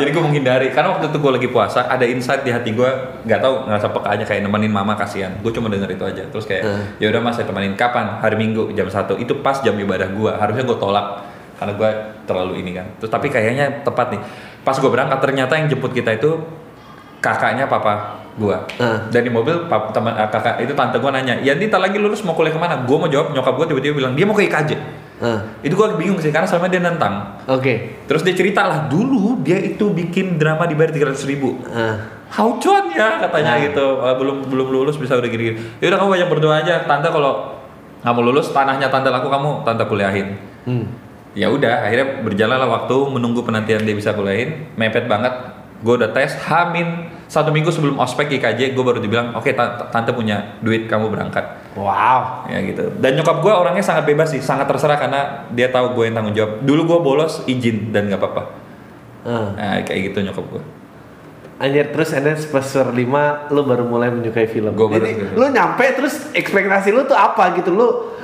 jadi 0.01 0.11
gue 0.11 0.23
menghindari. 0.23 0.67
Karena 0.69 0.91
waktu 0.91 1.07
itu 1.07 1.17
gue 1.17 1.31
lagi 1.31 1.47
puasa 1.47 1.85
ada 1.85 2.03
insight 2.03 2.41
di 2.41 2.49
hati 2.49 2.71
gue 2.71 2.89
nggak 3.21 3.39
tahu 3.39 3.53
ngerasa 3.65 3.87
peka 3.87 4.09
aja 4.11 4.23
kayak 4.23 4.41
nemenin 4.41 4.69
mama 4.69 4.93
kasihan. 4.93 5.31
Gue 5.37 5.49
cuma 5.49 5.67
denger 5.67 5.89
itu 5.89 6.03
aja. 6.03 6.23
Terus 6.25 6.43
kayak 6.43 6.63
Hmm. 6.63 6.83
ya 6.97 7.07
udah 7.07 7.21
mas 7.21 7.33
saya 7.33 7.45
temenin. 7.45 7.73
Kapan? 7.73 8.17
Hari 8.17 8.35
minggu 8.35 8.71
jam 8.71 8.87
satu. 8.87 9.15
Itu 9.15 9.39
pas 9.39 9.59
jam 9.59 9.73
ibadah 9.73 10.09
gue 10.09 10.31
harusnya 10.31 10.63
gue 10.63 10.75
tolak 10.75 11.05
karena 11.55 11.73
gue 11.73 11.89
terlalu 12.25 12.53
ini 12.57 12.71
kan. 12.73 12.89
Terus 12.97 13.09
tapi 13.09 13.27
kayaknya 13.27 13.81
tepat 13.81 14.11
nih. 14.11 14.21
Pas 14.59 14.73
gue 14.73 14.87
berangkat 14.87 15.19
ternyata 15.19 15.53
yang 15.53 15.67
jemput 15.67 15.89
kita 15.89 16.11
itu 16.11 16.41
kakaknya 17.17 17.65
papa 17.65 18.17
gue 18.33 18.57
Hmm. 18.75 18.97
dan 19.07 19.21
di 19.21 19.29
mobil 19.29 19.67
pap- 19.67 19.91
teman 19.91 20.15
eh, 20.15 20.25
kakak 20.25 20.57
itu 20.59 20.73
tante 20.73 20.97
gue 20.97 21.11
nanya 21.11 21.37
ya 21.37 21.53
Dita 21.53 21.77
lagi 21.77 21.95
lulus 21.95 22.21
mau 22.21 22.33
kuliah 22.33 22.49
ke 22.49 22.57
mana? 22.57 22.81
Gue 22.81 22.95
mau 22.95 23.05
jawab 23.05 23.29
nyokap 23.29 23.53
gue 23.55 23.65
tiba-tiba 23.69 23.93
bilang 23.95 24.13
dia 24.13 24.23
mau 24.23 24.33
ke 24.33 24.43
IKJ 24.43 24.71
Ah, 25.21 25.37
itu 25.61 25.71
gue 25.71 25.87
bingung 25.95 26.17
sih 26.17 26.33
karena 26.33 26.43
selama 26.43 26.65
dia 26.65 26.81
nentang 26.81 27.37
Oke. 27.45 28.01
Terus 28.03 28.21
dia 28.21 28.33
cerita 28.33 28.65
lah 28.65 28.79
dulu 28.85 29.37
dia 29.39 29.55
itu 29.55 29.85
bikin 29.87 30.35
drama 30.35 30.65
dibayar 30.65 30.89
tiga 30.89 31.05
ratus 31.07 31.23
ribu. 31.23 31.61
Ah, 31.63 32.01
How 32.27 32.57
cuan 32.57 32.89
ya 32.89 33.21
katanya 33.21 33.53
Nah. 33.53 33.63
gitu. 33.63 33.85
"Ah, 33.99 34.15
belum 34.15 34.47
belum 34.47 34.67
lulus 34.67 34.95
bisa 34.95 35.13
udah 35.13 35.27
gini-gini. 35.27 35.61
Ya 35.77 35.87
udah 35.87 35.99
kamu 35.99 36.09
banyak 36.11 36.29
berdoa 36.31 36.55
aja. 36.57 36.81
Tante 36.81 37.07
kalau 37.07 37.53
nggak 38.01 38.11
mau 38.11 38.23
lulus 38.23 38.49
tanahnya 38.49 38.87
tante 38.87 39.07
laku 39.07 39.27
kamu 39.27 39.61
tante 39.61 39.83
kuliahin. 39.85 40.27
hmm. 40.63 40.85
Ya 41.31 41.47
udah 41.47 41.85
akhirnya 41.85 42.23
berjalanlah 42.23 42.67
waktu 42.67 42.97
menunggu 43.07 43.39
penantian 43.41 43.83
dia 43.83 43.93
bisa 43.93 44.11
kuliahin. 44.11 44.73
Mepet 44.73 45.05
banget. 45.05 45.31
Gue 45.79 45.95
udah 45.95 46.09
tes 46.09 46.33
Hamin 46.41 46.87
satu 47.25 47.49
minggu 47.49 47.69
sebelum 47.69 47.95
ospek 47.95 48.27
IKJ 48.31 48.71
gue 48.71 48.83
baru 48.83 48.97
dibilang 48.97 49.31
oke 49.31 49.53
ta- 49.53 49.87
tante 49.87 50.11
punya 50.11 50.57
duit 50.59 50.85
kamu 50.85 51.07
berangkat 51.07 51.60
Wow. 51.71 52.51
ya 52.51 52.59
gitu 52.67 52.91
dan 52.99 53.15
nyokap 53.15 53.39
gue 53.39 53.53
orangnya 53.55 53.79
sangat 53.79 54.03
bebas 54.03 54.35
sih 54.35 54.43
sangat 54.43 54.67
terserah 54.67 54.99
karena 54.99 55.47
dia 55.55 55.71
tahu 55.71 55.95
gue 55.95 56.11
yang 56.11 56.19
tanggung 56.19 56.35
jawab 56.35 56.59
dulu 56.67 56.81
gue 56.83 56.99
bolos 56.99 57.33
izin 57.47 57.95
dan 57.95 58.11
nggak 58.11 58.19
apa-apa 58.19 58.43
Ah. 59.21 59.53
Nah, 59.53 59.77
kayak 59.85 60.11
gitu 60.11 60.25
nyokap 60.25 60.45
gue. 60.49 60.63
Anjir 61.61 61.93
terus 61.93 62.09
and 62.17 62.25
then 62.25 62.37
semester 62.41 62.89
5 62.89 63.53
lu 63.53 63.61
baru 63.61 63.85
mulai 63.85 64.09
menyukai 64.09 64.49
film. 64.49 64.73
Gua 64.73 64.97
Jadi 64.97 65.37
lu 65.37 65.45
nyampe 65.53 65.85
terus 65.93 66.33
ekspektasi 66.33 66.89
lu 66.89 67.05
tuh 67.05 67.13
apa 67.13 67.53
gitu 67.53 67.69
lu 67.69 68.17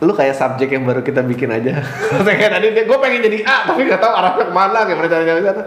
lu 0.00 0.12
kayak 0.16 0.32
subjek 0.32 0.72
yang 0.72 0.88
baru 0.88 1.04
kita 1.04 1.20
bikin 1.20 1.52
aja. 1.52 1.84
kayak 2.24 2.48
tadi 2.56 2.72
gue 2.72 2.98
pengen 3.04 3.20
jadi 3.28 3.38
A 3.44 3.68
tapi 3.68 3.84
nggak 3.84 4.00
tahu 4.00 4.12
arahnya 4.16 4.44
ke 4.48 4.54
mana 4.56 4.78
kayak 4.88 4.98
rencananya 5.04 5.32
ke 5.36 5.42
sana. 5.44 5.62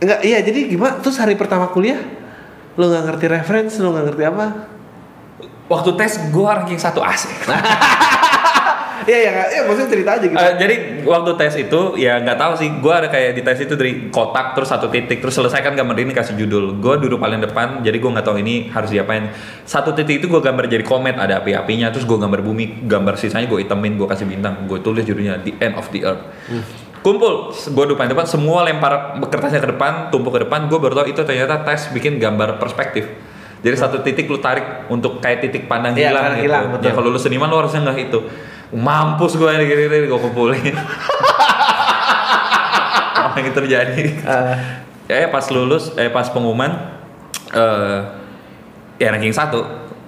Enggak, 0.00 0.20
iya 0.24 0.38
jadi 0.40 0.60
gimana? 0.72 0.96
Terus 1.04 1.16
hari 1.20 1.36
pertama 1.36 1.68
kuliah 1.68 2.00
lu 2.80 2.88
nggak 2.88 3.04
ngerti 3.04 3.26
reference, 3.28 3.76
lu 3.84 3.92
nggak 3.92 4.04
ngerti 4.08 4.24
apa? 4.24 4.46
Waktu 5.70 5.90
tes 5.94 6.18
gue 6.34 6.50
ranking 6.50 6.80
satu 6.82 6.98
asik. 6.98 7.46
Iya 9.08 9.18
ya, 9.26 9.32
ya 9.48 9.60
maksudnya 9.64 9.88
cerita 9.88 10.10
aja 10.20 10.26
gitu. 10.28 10.36
Eh, 10.36 10.54
jadi 10.60 10.74
waktu 11.08 11.30
tes 11.40 11.56
itu 11.56 11.80
ya 11.96 12.20
nggak 12.20 12.36
tahu 12.36 12.52
sih. 12.60 12.68
Gue 12.84 12.92
ada 12.92 13.08
kayak 13.08 13.32
di 13.32 13.42
tes 13.42 13.58
itu 13.64 13.72
dari 13.72 14.12
kotak 14.12 14.52
terus 14.52 14.68
satu 14.68 14.92
titik 14.92 15.24
terus 15.24 15.32
selesaikan 15.32 15.72
gambar 15.72 15.96
ini 15.96 16.12
kasih 16.12 16.36
judul. 16.36 16.76
Gue 16.78 17.00
duduk 17.00 17.16
paling 17.16 17.40
depan 17.40 17.80
jadi 17.80 17.96
gue 17.96 18.10
nggak 18.12 18.26
tahu 18.26 18.36
ini 18.44 18.68
harus 18.68 18.92
diapain. 18.92 19.32
Satu 19.64 19.96
titik 19.96 20.20
itu 20.20 20.26
gue 20.28 20.40
gambar 20.44 20.68
jadi 20.68 20.84
komet 20.84 21.16
ada 21.16 21.40
api-apinya 21.40 21.88
terus 21.88 22.04
gue 22.04 22.18
gambar 22.20 22.44
bumi 22.44 22.84
gambar 22.84 23.16
sisanya 23.16 23.48
gue 23.48 23.64
itemin 23.64 23.96
gue 23.96 24.04
kasih 24.04 24.28
bintang 24.28 24.68
gue 24.68 24.78
tulis 24.84 25.02
judulnya 25.08 25.40
The 25.40 25.52
End 25.58 25.74
of 25.80 25.88
the 25.90 26.00
Earth. 26.04 26.24
Kumpul, 27.00 27.56
gue 27.56 27.84
duduk 27.88 27.96
paling 27.96 28.12
depan, 28.12 28.28
semua 28.28 28.60
lempar 28.60 29.16
kertasnya 29.24 29.64
ke 29.64 29.72
depan, 29.72 30.12
tumpuk 30.12 30.36
ke 30.36 30.44
depan, 30.44 30.68
gue 30.68 30.76
baru 30.76 31.00
tahu 31.00 31.08
itu 31.08 31.24
ternyata 31.24 31.64
tes 31.64 31.88
bikin 31.96 32.20
gambar 32.20 32.60
perspektif. 32.60 33.08
Jadi 33.60 33.76
satu 33.76 34.00
titik 34.00 34.24
lu 34.24 34.40
tarik 34.40 34.88
untuk 34.88 35.20
kayak 35.20 35.44
titik 35.44 35.68
pandang 35.68 35.92
Iya, 35.92 36.10
hilang 36.10 36.24
gitu. 36.32 36.44
hilang, 36.48 36.64
betul. 36.72 36.86
Ya 36.88 36.92
kalau 36.96 37.08
lu 37.12 37.20
seniman 37.20 37.48
lu 37.52 37.60
harusnya 37.60 37.84
nggak 37.84 37.98
itu. 38.08 38.18
Mampus 38.72 39.36
gue 39.36 39.50
ini 39.52 39.64
gini 39.68 40.06
gue 40.08 40.20
kumpulin. 40.20 40.74
Apa 43.20 43.36
yang 43.36 43.52
terjadi? 43.52 44.02
Ah. 44.24 44.56
eh 45.10 45.26
pas 45.26 45.42
lulus, 45.50 45.90
eh 45.98 46.06
pas 46.06 46.30
pengumuman, 46.30 46.70
eh 47.50 47.98
ya 48.96 49.10
ranking 49.10 49.34
satu. 49.34 49.60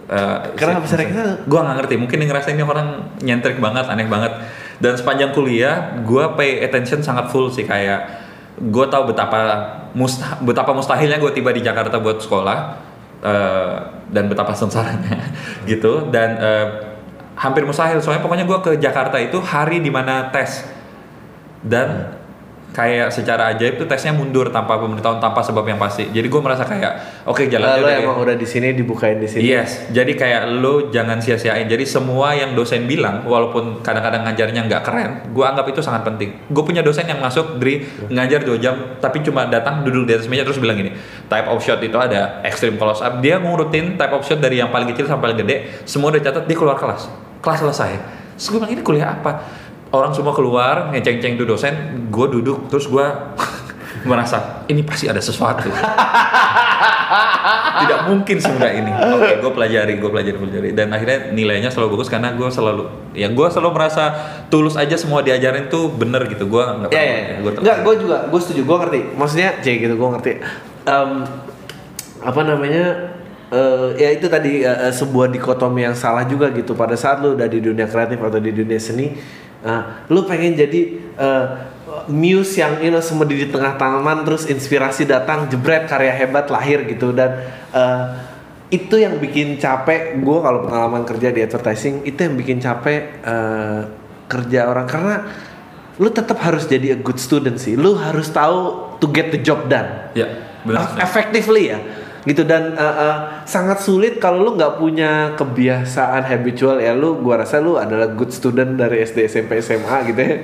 Eh, 0.07 0.39
Kenapa 0.55 0.87
bisa 0.87 0.95
ranking 0.95 1.17
satu? 1.19 1.33
Gue 1.45 1.59
nggak 1.61 1.77
ngerti. 1.83 1.95
Mungkin 1.99 2.17
yang 2.23 2.31
ngerasain 2.31 2.55
ini 2.55 2.63
orang 2.63 2.89
nyentrik 3.19 3.59
banget, 3.59 3.91
aneh 3.91 4.07
banget. 4.07 4.31
Dan 4.79 4.95
sepanjang 4.95 5.35
kuliah, 5.35 5.99
gue 6.07 6.25
pay 6.39 6.63
attention 6.63 7.03
sangat 7.03 7.29
full 7.29 7.51
sih 7.51 7.67
kayak 7.67 8.23
gue 8.53 8.87
tahu 8.87 9.11
betapa 9.11 9.39
musta 9.97 10.37
betapa 10.39 10.71
mustahilnya 10.77 11.17
gue 11.19 11.33
tiba 11.33 11.51
di 11.51 11.65
Jakarta 11.65 11.99
buat 11.99 12.21
sekolah 12.21 12.92
eh, 13.23 13.77
dan 14.13 14.25
betapa 14.29 14.53
sengsaranya 14.53 15.33
gitu. 15.71 16.11
Dan 16.11 16.37
eh, 16.37 16.67
hampir 17.39 17.65
mustahil. 17.65 18.03
Soalnya 18.03 18.23
pokoknya 18.23 18.45
gue 18.45 18.59
ke 18.61 18.73
Jakarta 18.83 19.17
itu 19.23 19.39
hari 19.41 19.81
di 19.81 19.89
mana 19.89 20.29
tes. 20.35 20.67
Dan 21.63 22.19
kayak 22.73 23.13
secara 23.13 23.53
ajaib 23.53 23.77
tuh 23.77 23.87
tesnya 23.87 24.17
mundur 24.17 24.49
tanpa 24.49 24.81
pemberitahuan 24.81 25.21
tanpa 25.21 25.45
sebab 25.45 25.65
yang 25.69 25.77
pasti 25.77 26.09
jadi 26.09 26.25
gue 26.25 26.41
merasa 26.41 26.65
kayak 26.65 27.25
oke 27.29 27.45
jalan 27.47 27.69
Lalu 27.69 27.85
aja 27.85 27.93
deh. 28.01 28.05
emang 28.05 28.19
udah 28.19 28.37
di 28.37 28.47
sini 28.49 28.73
dibukain 28.73 29.21
di 29.21 29.29
sini. 29.29 29.45
Yes, 29.45 29.93
jadi 29.93 30.13
kayak 30.17 30.43
lo 30.59 30.89
jangan 30.89 31.21
sia-siain. 31.21 31.69
Jadi 31.69 31.85
semua 31.85 32.35
yang 32.35 32.57
dosen 32.57 32.89
bilang, 32.89 33.23
walaupun 33.29 33.85
kadang-kadang 33.85 34.27
ngajarnya 34.27 34.61
nggak 34.67 34.83
keren, 34.83 35.11
gue 35.31 35.45
anggap 35.45 35.67
itu 35.69 35.81
sangat 35.85 36.03
penting. 36.09 36.35
Gue 36.51 36.63
punya 36.65 36.81
dosen 36.81 37.07
yang 37.07 37.21
masuk 37.21 37.61
dari 37.61 37.85
ngajar 38.11 38.43
dua 38.43 38.59
jam, 38.59 38.99
tapi 38.99 39.21
cuma 39.23 39.47
datang 39.47 39.85
duduk 39.87 40.09
di 40.09 40.13
atas 40.17 40.27
meja 40.27 40.43
terus 40.43 40.59
bilang 40.59 40.81
gini, 40.81 40.97
type 41.29 41.47
of 41.47 41.61
shot 41.63 41.79
itu 41.85 41.97
ada 42.01 42.43
extreme 42.43 42.81
close 42.81 43.05
up. 43.05 43.21
Dia 43.21 43.39
ngurutin 43.39 44.01
type 44.01 44.15
of 44.17 44.25
shot 44.25 44.41
dari 44.41 44.59
yang 44.59 44.73
paling 44.73 44.91
kecil 44.91 45.07
sampai 45.07 45.33
paling 45.33 45.39
gede, 45.45 45.85
semua 45.87 46.11
udah 46.11 46.23
catat, 46.25 46.45
dia 46.49 46.57
keluar 46.57 46.77
kelas. 46.81 47.07
Kelas 47.45 47.59
selesai. 47.63 47.93
Terus 48.37 48.47
gue 48.49 48.59
bilang 48.59 48.73
ini 48.75 48.83
kuliah 48.83 49.09
apa? 49.13 49.33
Orang 49.93 50.11
semua 50.11 50.33
keluar, 50.33 50.89
ngeceng-ceng 50.89 51.37
tuh 51.37 51.45
dosen, 51.45 51.75
gue 52.09 52.27
duduk, 52.31 52.65
terus 52.67 52.85
gue 52.87 53.07
merasa 54.09 54.65
ini 54.67 54.81
pasti 54.81 55.05
ada 55.05 55.21
sesuatu 55.21 55.69
tidak 57.75 58.01
mungkin 58.05 58.37
semudah 58.37 58.73
ini. 58.73 58.89
Oke, 58.89 59.31
gue 59.39 59.53
pelajari, 59.53 59.95
gue 59.97 60.09
pelajari, 60.09 60.37
pelajari, 60.39 60.71
dan 60.73 60.89
akhirnya 60.91 61.29
nilainya 61.31 61.69
selalu 61.69 61.95
bagus 61.95 62.09
karena 62.09 62.33
gue 62.33 62.49
selalu, 62.49 62.83
ya 63.13 63.29
gue 63.29 63.47
selalu 63.47 63.71
merasa 63.71 64.05
tulus 64.49 64.75
aja 64.75 64.95
semua 64.95 65.21
diajarin 65.21 65.69
tuh 65.69 65.91
bener 65.91 66.25
gitu. 66.27 66.47
Gue 66.47 66.63
nggak 66.63 66.89
pernah- 66.89 67.05
iya, 67.05 67.17
iya. 67.29 67.37
gua- 67.39 67.53
Enggak, 67.55 67.79
gue 67.83 67.95
juga, 67.99 68.17
gue 68.27 68.41
setuju, 68.41 68.61
gue 68.63 68.77
ngerti. 68.79 69.01
Maksudnya, 69.13 69.51
cek 69.59 69.77
gitu, 69.79 69.95
gue 69.95 70.09
ngerti. 70.11 70.33
Em, 70.85 71.11
apa 72.19 72.41
namanya? 72.43 72.85
eh, 73.53 73.89
ya 73.99 74.09
itu 74.11 74.25
tadi 74.27 74.65
eh, 74.65 74.89
sebuah 74.91 75.29
dikotomi 75.29 75.85
yang 75.85 75.93
salah 75.93 76.25
juga 76.25 76.49
gitu. 76.49 76.73
Pada 76.73 76.97
saat 76.97 77.21
lu 77.21 77.37
udah 77.37 77.45
di 77.45 77.61
dunia 77.61 77.85
kreatif 77.85 78.17
atau 78.17 78.41
di 78.41 78.49
dunia 78.49 78.81
seni, 78.81 79.13
eh, 79.63 79.83
lu 80.11 80.27
pengen 80.27 80.59
jadi 80.59 80.81
eh, 81.19 81.47
muse 82.11 82.59
yang 82.59 82.83
you 82.83 82.91
know, 82.91 83.03
semedi 83.03 83.47
di 83.47 83.49
tengah 83.49 83.79
tanaman, 83.79 84.27
terus 84.27 84.47
inspirasi 84.51 85.07
datang, 85.07 85.47
jebret 85.49 85.87
karya 85.87 86.13
hebat 86.15 86.51
lahir 86.51 86.83
gitu. 86.87 87.15
Dan 87.15 87.43
eh, 87.73 88.05
itu 88.73 88.99
yang 88.99 89.21
bikin 89.23 89.61
capek 89.61 90.19
gue 90.19 90.39
kalau 90.41 90.67
pengalaman 90.67 91.05
kerja 91.05 91.29
di 91.29 91.45
advertising 91.45 92.03
itu 92.09 92.19
yang 92.19 92.35
bikin 92.35 92.59
capek 92.59 93.01
eh, 93.23 93.81
kerja 94.27 94.69
orang. 94.69 94.87
Karena 94.89 95.17
lu 96.01 96.09
tetap 96.09 96.41
harus 96.41 96.67
jadi 96.67 96.97
a 96.97 96.99
good 96.99 97.21
student 97.21 97.61
sih. 97.61 97.79
Lu 97.79 97.95
harus 97.95 98.33
tahu 98.33 98.97
to 98.99 99.07
get 99.13 99.31
the 99.31 99.41
job 99.41 99.69
done. 99.69 100.11
Ya, 100.17 100.27
benar. 100.65 100.97
Eff- 100.97 100.99
effectively 101.05 101.71
ya 101.71 102.02
gitu 102.23 102.47
dan 102.47 102.79
eh, 102.79 102.97
eh, 103.03 103.17
sangat 103.45 103.83
sulit 103.83 104.23
kalau 104.23 104.47
lu 104.47 104.51
nggak 104.55 104.79
punya 104.79 105.35
kebiasaan 105.35 106.23
habitual 106.23 106.79
ya 106.79 106.95
lu 106.95 107.19
gua 107.19 107.43
rasa 107.43 107.59
lu 107.59 107.75
adalah 107.75 108.11
good 108.15 108.31
student 108.31 108.79
dari 108.79 109.03
SD 109.03 109.27
SMP 109.27 109.59
SMA 109.59 109.97
gitu 110.13 110.21
ya 110.23 110.37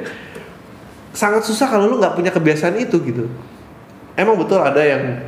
sangat 1.15 1.47
susah 1.47 1.71
kalau 1.71 1.87
lu 1.87 2.03
nggak 2.03 2.19
punya 2.19 2.35
kebiasaan 2.35 2.75
itu 2.83 2.99
gitu 3.07 3.31
emang 4.19 4.35
betul 4.35 4.59
ada 4.59 4.83
yang 4.83 5.23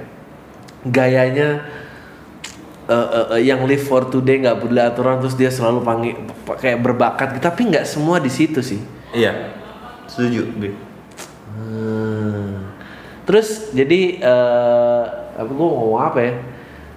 gayanya 0.87 1.63
eh, 2.91 3.09
eh, 3.15 3.27
eh, 3.39 3.41
yang 3.47 3.63
live 3.63 3.87
for 3.87 4.11
today 4.11 4.43
nggak 4.43 4.59
peduli 4.59 4.83
aturan 4.83 5.23
terus 5.23 5.39
dia 5.39 5.55
selalu 5.55 5.87
panggil 5.87 6.19
kayak 6.59 6.83
berbakat 6.83 7.39
gitu 7.39 7.47
tapi 7.47 7.71
nggak 7.71 7.87
semua 7.87 8.19
di 8.19 8.31
situ 8.33 8.59
sih 8.59 8.83
Iya, 9.11 9.51
setuju. 10.07 10.47
Bi. 10.55 10.71
Hmm. 11.51 12.60
Terus 13.31 13.71
jadi 13.71 14.19
eh 14.19 15.05
apa 15.39 15.47
gue 15.47 15.69
ngomong 15.71 16.03
apa 16.03 16.19
ya? 16.19 16.35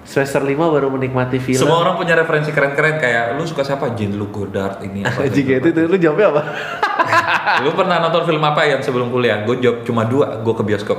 Semester 0.04 0.44
5 0.44 0.52
baru 0.52 0.92
menikmati 0.92 1.40
film. 1.40 1.56
Semua 1.56 1.80
orang 1.80 1.96
punya 1.96 2.12
referensi 2.12 2.52
keren-keren 2.52 3.00
kayak 3.00 3.40
lu 3.40 3.48
suka 3.48 3.64
siapa? 3.64 3.96
Jean 3.96 4.20
Luc 4.20 4.36
Godard 4.36 4.84
ini 4.84 5.00
apa? 5.00 5.24
Jika 5.24 5.64
itu, 5.64 5.72
itu 5.72 5.80
lu 5.88 5.96
jawabnya 5.96 6.28
apa? 6.28 6.42
lu 7.64 7.72
pernah 7.72 8.04
nonton 8.04 8.28
film 8.28 8.44
apa 8.44 8.68
yang 8.68 8.84
sebelum 8.84 9.08
kuliah? 9.08 9.48
Gue 9.48 9.64
jawab 9.64 9.80
cuma 9.88 10.04
dua, 10.04 10.44
gue 10.44 10.54
ke 10.54 10.60
bioskop. 10.60 10.98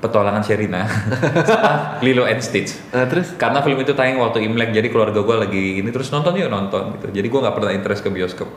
Petualangan 0.00 0.40
Sherina 0.40 0.88
sama 1.52 2.00
Lilo 2.00 2.24
and 2.24 2.40
Stitch. 2.40 2.72
Nah, 2.90 3.04
terus 3.04 3.36
Karena 3.36 3.60
film 3.60 3.78
itu 3.84 3.92
tayang 3.92 4.16
waktu 4.18 4.42
Imlek, 4.48 4.72
jadi 4.72 4.88
keluarga 4.88 5.20
gue 5.20 5.36
lagi 5.36 5.64
ini 5.84 5.92
terus 5.92 6.08
nonton 6.08 6.34
yuk 6.40 6.48
nonton 6.48 6.96
gitu. 6.98 7.06
Jadi 7.12 7.26
gue 7.28 7.40
nggak 7.44 7.54
pernah 7.54 7.70
interest 7.70 8.00
ke 8.02 8.10
bioskop. 8.10 8.48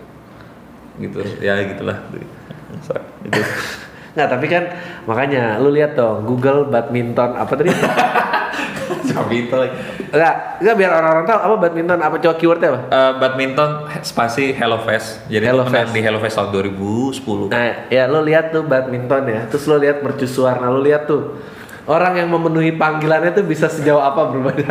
Gitu, 0.97 1.19
ya 1.43 1.59
gitulah. 1.67 2.01
Itu. 2.09 3.41
Nggak, 4.13 4.27
tapi 4.29 4.45
kan 4.45 4.63
makanya 5.09 5.57
lu 5.57 5.73
lihat 5.73 5.97
dong 5.97 6.29
Google 6.29 6.69
badminton 6.69 7.33
apa 7.33 7.53
tadi? 7.57 7.73
Cabi 9.09 9.49
itu 9.49 9.55
lagi. 9.57 9.73
Enggak, 10.13 10.35
enggak 10.61 10.75
biar 10.77 10.91
orang-orang 10.93 11.25
tahu 11.25 11.39
apa 11.41 11.55
badminton 11.57 11.99
apa 11.99 12.15
coba 12.21 12.33
keywordnya 12.37 12.69
apa? 12.69 12.79
Eh, 12.93 13.11
badminton 13.17 13.69
spasi 14.05 14.53
Hello 14.53 14.77
Fest. 14.85 15.25
Jadi 15.27 15.45
Hello 15.49 15.65
menang 15.65 15.89
Fest. 15.89 15.97
di 15.97 15.99
Hello 16.05 16.19
Fest 16.21 16.35
tahun 16.37 16.49
2010. 16.53 17.49
Nah, 17.49 17.89
ya 17.89 18.03
lu 18.05 18.21
lihat 18.21 18.53
tuh 18.53 18.63
badminton 18.63 19.23
ya. 19.27 19.41
Terus 19.49 19.65
lu 19.65 19.81
lihat 19.81 20.05
mercusuar. 20.05 20.61
Nah, 20.61 20.69
lu 20.69 20.85
lihat 20.85 21.09
tuh 21.09 21.41
orang 21.89 22.21
yang 22.21 22.29
memenuhi 22.29 22.77
panggilannya 22.77 23.33
tuh 23.33 23.43
bisa 23.43 23.65
sejauh 23.67 23.99
apa 23.99 24.29
berubah. 24.29 24.53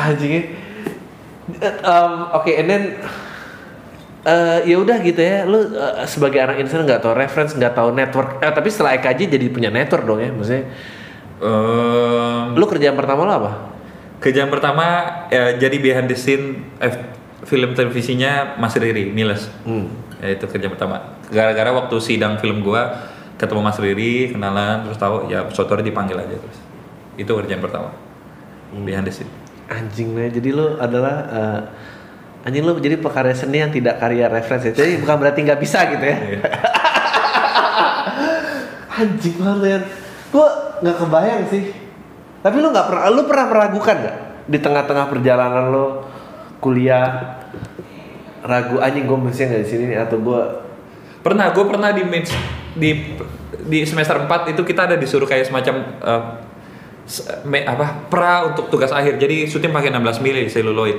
Anjingnya. 0.00 0.42
Um, 1.84 2.12
Oke, 2.40 2.56
and 2.56 2.66
then 2.72 2.82
eh, 4.24 4.58
ya 4.68 4.76
udah 4.80 4.98
gitu 5.00 5.20
ya. 5.20 5.44
Lu 5.48 5.70
eh, 5.70 6.04
sebagai 6.04 6.40
anak 6.40 6.60
insan 6.60 6.84
nggak 6.84 7.00
tahu 7.00 7.12
reference, 7.16 7.52
nggak 7.56 7.72
tahu 7.76 7.94
network. 7.94 8.40
Eh, 8.40 8.52
tapi 8.52 8.68
setelah 8.68 8.96
EKJ 9.00 9.20
jadi 9.30 9.46
punya 9.48 9.70
network 9.72 10.04
dong 10.04 10.20
ya, 10.20 10.30
maksudnya. 10.32 10.64
Em, 11.40 12.52
Lu 12.52 12.64
kerjaan 12.68 12.96
pertama 12.96 13.24
lo 13.24 13.32
apa? 13.32 13.52
Kerjaan 14.20 14.52
pertama 14.52 14.86
eh, 15.32 15.56
jadi 15.56 15.76
behind 15.80 16.12
the 16.12 16.16
scene 16.16 16.76
eh, 16.84 16.92
film 17.48 17.72
televisinya 17.72 18.60
Mas 18.60 18.76
Riri 18.76 19.08
Miles. 19.08 19.48
Hmm. 19.64 19.88
Ya, 20.20 20.36
itu 20.36 20.44
kerjaan 20.44 20.76
pertama. 20.76 21.16
Gara-gara 21.32 21.72
waktu 21.72 21.96
sidang 22.04 22.36
film 22.36 22.60
gua 22.60 23.08
ketemu 23.40 23.60
Mas 23.64 23.80
Riri, 23.80 24.36
kenalan, 24.36 24.84
terus 24.84 25.00
tahu 25.00 25.32
ya 25.32 25.48
Sotori 25.48 25.80
dipanggil 25.80 26.20
aja 26.20 26.36
terus. 26.36 26.58
Itu 27.16 27.32
kerjaan 27.40 27.64
pertama. 27.64 27.96
Behind 28.84 29.08
the 29.08 29.12
scene. 29.12 29.32
Anjing 29.70 30.12
nih, 30.12 30.28
jadi 30.28 30.48
lu 30.52 30.76
adalah 30.76 31.16
eh, 31.32 31.60
anjing 32.40 32.62
lu 32.62 32.72
jadi 32.76 32.96
pekarya 32.96 33.32
seni 33.32 33.58
yang 33.58 33.68
tidak 33.68 33.96
karya 33.96 34.26
referensi. 34.26 34.70
Jadi 34.70 34.96
bukan 34.98 35.16
berarti 35.16 35.40
nggak 35.42 35.60
bisa 35.60 35.78
gitu 35.88 36.00
ya. 36.02 36.16
Iya. 36.16 36.40
Anjing 38.96 39.36
banget. 39.36 39.82
Gua 40.28 40.48
nggak 40.78 40.96
kebayang 40.98 41.42
sih. 41.46 41.64
Tapi 42.40 42.56
lu 42.56 42.68
nggak 42.68 42.86
pernah, 42.86 43.04
lu 43.10 43.22
pernah 43.24 43.46
meragukan 43.46 43.96
nggak 43.98 44.16
di 44.46 44.58
tengah-tengah 44.58 45.06
perjalanan 45.06 45.64
lo 45.68 45.86
kuliah 46.58 47.38
ragu 48.40 48.76
anjing 48.76 49.04
gue 49.04 49.18
mesti 49.18 49.46
nggak 49.46 49.62
di 49.62 49.68
sini 49.68 49.84
nih 49.86 50.00
atau 50.00 50.16
gue 50.18 50.42
Pernah, 51.20 51.52
gue 51.52 51.60
pernah 51.62 51.92
di 51.92 52.00
mid- 52.00 52.32
di 52.72 53.12
di 53.62 53.84
semester 53.84 54.16
4 54.18 54.48
itu 54.48 54.64
kita 54.64 54.88
ada 54.88 54.96
disuruh 54.96 55.28
kayak 55.28 55.44
semacam 55.44 56.00
s- 57.04 57.28
me- 57.44 57.60
apa 57.62 58.08
pra 58.08 58.48
untuk 58.48 58.72
tugas 58.72 58.88
akhir. 58.88 59.20
Jadi 59.20 59.44
syuting 59.44 59.68
pakai 59.68 59.92
16 59.92 60.16
mili 60.18 60.48
seluloid. 60.48 60.96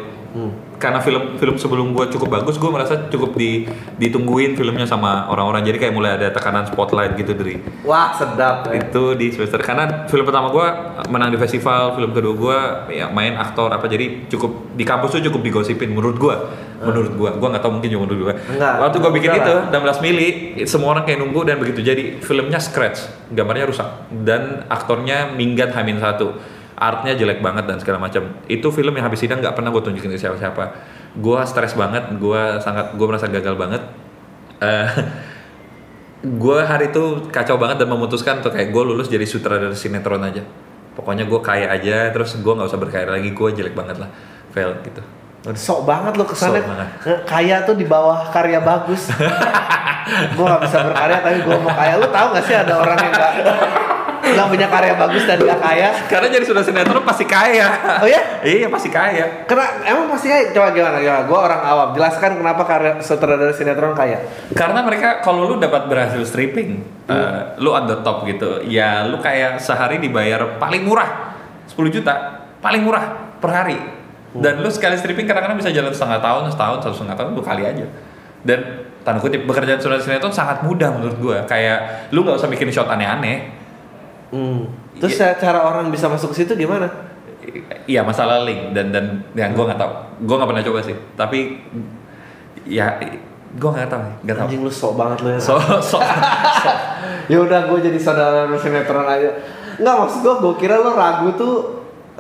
Karena 0.82 0.98
film 0.98 1.38
film 1.38 1.56
sebelum 1.62 1.94
gue 1.94 2.10
cukup 2.10 2.42
bagus, 2.42 2.58
gue 2.58 2.72
merasa 2.74 3.06
cukup 3.14 3.38
di 3.38 3.70
ditungguin 4.02 4.58
filmnya 4.58 4.90
sama 4.90 5.30
orang-orang. 5.30 5.62
Jadi 5.62 5.78
kayak 5.78 5.94
mulai 5.94 6.18
ada 6.18 6.34
tekanan 6.34 6.66
spotlight 6.66 7.14
gitu 7.14 7.38
dari 7.38 7.62
wah 7.86 8.10
sedap 8.18 8.66
ya. 8.74 8.82
itu 8.82 9.14
di 9.14 9.30
semester. 9.30 9.62
Karena 9.62 10.10
film 10.10 10.26
pertama 10.26 10.50
gue 10.50 10.68
menang 11.14 11.30
di 11.30 11.38
festival, 11.38 11.94
film 11.94 12.18
kedua 12.18 12.34
gue 12.34 12.58
ya 12.98 13.06
main 13.14 13.38
aktor 13.38 13.70
apa 13.70 13.86
jadi 13.86 14.26
cukup 14.26 14.74
di 14.74 14.82
kampus 14.82 15.14
tuh 15.14 15.22
cukup 15.30 15.46
digosipin 15.46 15.94
menurut 15.94 16.18
gue, 16.18 16.36
menurut 16.82 17.14
gue, 17.14 17.30
gue 17.38 17.48
nggak 17.54 17.62
tahu 17.62 17.72
mungkin 17.78 17.90
cuma 17.94 18.02
menurut 18.10 18.22
gue. 18.26 18.36
Enggak, 18.58 18.74
Waktu 18.82 18.98
gue 18.98 19.12
bikin 19.22 19.30
enggak 19.38 19.46
itu 19.46 19.56
16 20.02 20.06
mili, 20.06 20.28
semua 20.66 20.98
orang 20.98 21.04
kayak 21.06 21.20
nunggu 21.22 21.42
dan 21.46 21.62
begitu. 21.62 21.86
Jadi 21.86 22.24
filmnya 22.26 22.58
scratch, 22.58 23.30
gambarnya 23.30 23.70
rusak 23.70 23.88
dan 24.26 24.66
aktornya 24.66 25.30
minggat 25.38 25.78
hamin 25.78 26.02
satu, 26.02 26.34
artnya 26.82 27.14
jelek 27.14 27.46
banget 27.46 27.70
dan 27.70 27.78
segala 27.78 28.02
macam. 28.02 28.42
Itu 28.50 28.74
film 28.74 28.98
yang 28.98 29.06
habis 29.06 29.22
sidang 29.22 29.38
nggak 29.38 29.54
pernah 29.54 29.70
gue 29.70 29.84
tunjukin 29.86 30.10
ke 30.10 30.18
siapa-siapa. 30.18 30.64
Gue 31.22 31.38
stres 31.46 31.78
banget, 31.78 32.10
gue 32.18 32.42
sangat, 32.58 32.98
gue 32.98 33.06
merasa 33.06 33.30
gagal 33.30 33.54
banget. 33.54 33.86
Eh, 34.58 34.90
gue 36.44 36.60
hari 36.62 36.94
itu 36.94 37.30
kacau 37.34 37.58
banget 37.58 37.82
dan 37.82 37.90
memutuskan 37.90 38.42
untuk 38.42 38.54
kayak 38.54 38.70
gue 38.70 38.84
lulus 38.86 39.10
jadi 39.10 39.26
sutradara 39.26 39.74
sinetron 39.74 40.22
aja 40.22 40.46
pokoknya 40.94 41.26
gue 41.26 41.40
kaya 41.42 41.74
aja 41.74 42.14
terus 42.14 42.38
gue 42.38 42.54
nggak 42.54 42.70
usah 42.70 42.78
berkarya 42.78 43.10
lagi 43.10 43.34
gue 43.34 43.50
jelek 43.58 43.74
banget 43.74 43.98
lah 43.98 44.10
fail 44.54 44.78
gitu 44.86 45.02
Sok 45.42 45.90
banget 45.90 46.22
lo 46.22 46.30
ke 46.30 46.38
sana 46.38 46.62
Sok 46.62 46.70
banget. 46.70 46.88
Nge- 47.02 47.24
kaya 47.26 47.56
tuh 47.66 47.74
di 47.74 47.90
bawah 47.90 48.30
karya 48.30 48.62
bagus. 48.62 49.10
gue 50.38 50.46
gak 50.46 50.62
bisa 50.70 50.86
berkarya 50.86 51.18
tapi 51.18 51.42
gue 51.42 51.58
mau 51.66 51.74
kaya. 51.74 51.98
Lu 51.98 52.06
tahu 52.14 52.38
gak 52.38 52.46
sih 52.46 52.54
ada 52.54 52.78
orang 52.78 52.94
yang 53.02 53.10
gak, 53.10 53.34
nggak 54.32 54.50
punya 54.50 54.68
karya 54.68 54.94
bagus 54.96 55.24
dan 55.24 55.38
gak 55.38 55.60
kaya? 55.60 55.90
karena 56.08 56.28
jadi 56.28 56.44
sutradara 56.44 56.68
sinetron 56.68 57.04
pasti 57.04 57.26
kaya 57.26 57.68
Oh 58.02 58.08
ya? 58.08 58.22
iya 58.42 58.68
pasti 58.68 58.90
kaya 58.90 59.46
Karena 59.46 59.66
emang 59.86 60.10
pasti 60.10 60.28
kaya. 60.28 60.44
Coba 60.52 60.72
gimana? 60.72 60.98
gimana? 60.98 61.24
Gue 61.28 61.40
orang 61.40 61.62
awam. 61.62 61.88
Jelaskan 61.94 62.40
kenapa 62.40 62.64
karya 62.64 62.92
sutradara 63.00 63.52
sinetron 63.52 63.94
kaya. 63.94 64.18
karena 64.52 64.80
mereka 64.82 65.22
kalau 65.22 65.46
lu 65.46 65.56
dapat 65.58 65.86
berhasil 65.86 66.22
stripping 66.24 66.82
eh, 67.06 67.40
lu 67.60 67.72
at 67.72 67.86
the 67.86 67.98
top 68.02 68.24
gitu 68.24 68.64
ya 68.64 69.06
lu 69.06 69.18
kayak 69.18 69.60
sehari 69.60 69.98
dibayar 69.98 70.58
paling 70.58 70.82
murah 70.82 71.36
10 71.68 71.78
juta 71.92 72.14
paling 72.60 72.82
murah 72.82 73.36
per 73.38 73.52
hari 73.52 73.78
dan 74.32 74.60
lu 74.60 74.72
sekali 74.72 74.96
stripping 74.96 75.28
kadang-kadang 75.28 75.60
bisa 75.60 75.72
jalan 75.72 75.92
setengah 75.92 76.20
tahun 76.20 76.44
setahun 76.50 76.78
satu 76.84 76.96
setengah 76.96 77.16
tahun 77.16 77.32
dua 77.34 77.46
kali 77.46 77.64
aja 77.68 77.86
dan 78.42 78.60
tanda 79.02 79.20
kutip 79.20 79.44
bekerja 79.44 79.76
di 79.76 79.82
sutradara 79.82 80.02
sinetron 80.02 80.32
sangat 80.32 80.64
mudah 80.64 80.90
menurut 80.94 81.18
gua 81.20 81.38
kayak 81.46 82.10
lu 82.16 82.24
nggak 82.24 82.38
usah 82.38 82.48
bikin 82.48 82.70
shot 82.72 82.88
aneh-aneh 82.88 83.61
Hmm. 84.32 84.72
Terus 84.98 85.20
cara 85.20 85.60
orang 85.68 85.92
bisa 85.92 86.08
masuk 86.08 86.32
ke 86.32 86.44
situ 86.44 86.56
gimana? 86.56 86.88
Iya 87.90 88.06
masalah 88.06 88.48
link 88.48 88.72
dan 88.72 88.96
dan 88.96 89.06
yang 89.36 89.52
gue 89.52 89.66
nggak 89.66 89.80
tahu, 89.80 89.92
gue 90.24 90.36
nggak 90.40 90.50
pernah 90.50 90.64
coba 90.64 90.80
sih. 90.86 90.96
Tapi 91.20 91.40
ya 92.64 92.96
gue 93.52 93.70
nggak 93.70 93.90
tahu, 93.92 94.04
nggak 94.24 94.36
tahu. 94.40 94.48
Anjing 94.48 94.64
lu 94.64 94.72
sok 94.72 94.94
banget 94.96 95.18
lu 95.26 95.30
ya. 95.36 95.40
So 95.42 95.60
so, 95.84 96.00
so 96.64 96.70
ya 97.28 97.38
udah 97.44 97.68
gue 97.68 97.80
jadi 97.92 98.00
saudara 98.00 98.48
sinetron 98.56 99.04
aja. 99.04 99.30
Enggak 99.82 99.96
maksud 100.06 100.20
gue, 100.24 100.34
gue 100.40 100.54
kira 100.62 100.80
lu 100.80 100.94
ragu 100.94 101.28
tuh 101.36 101.54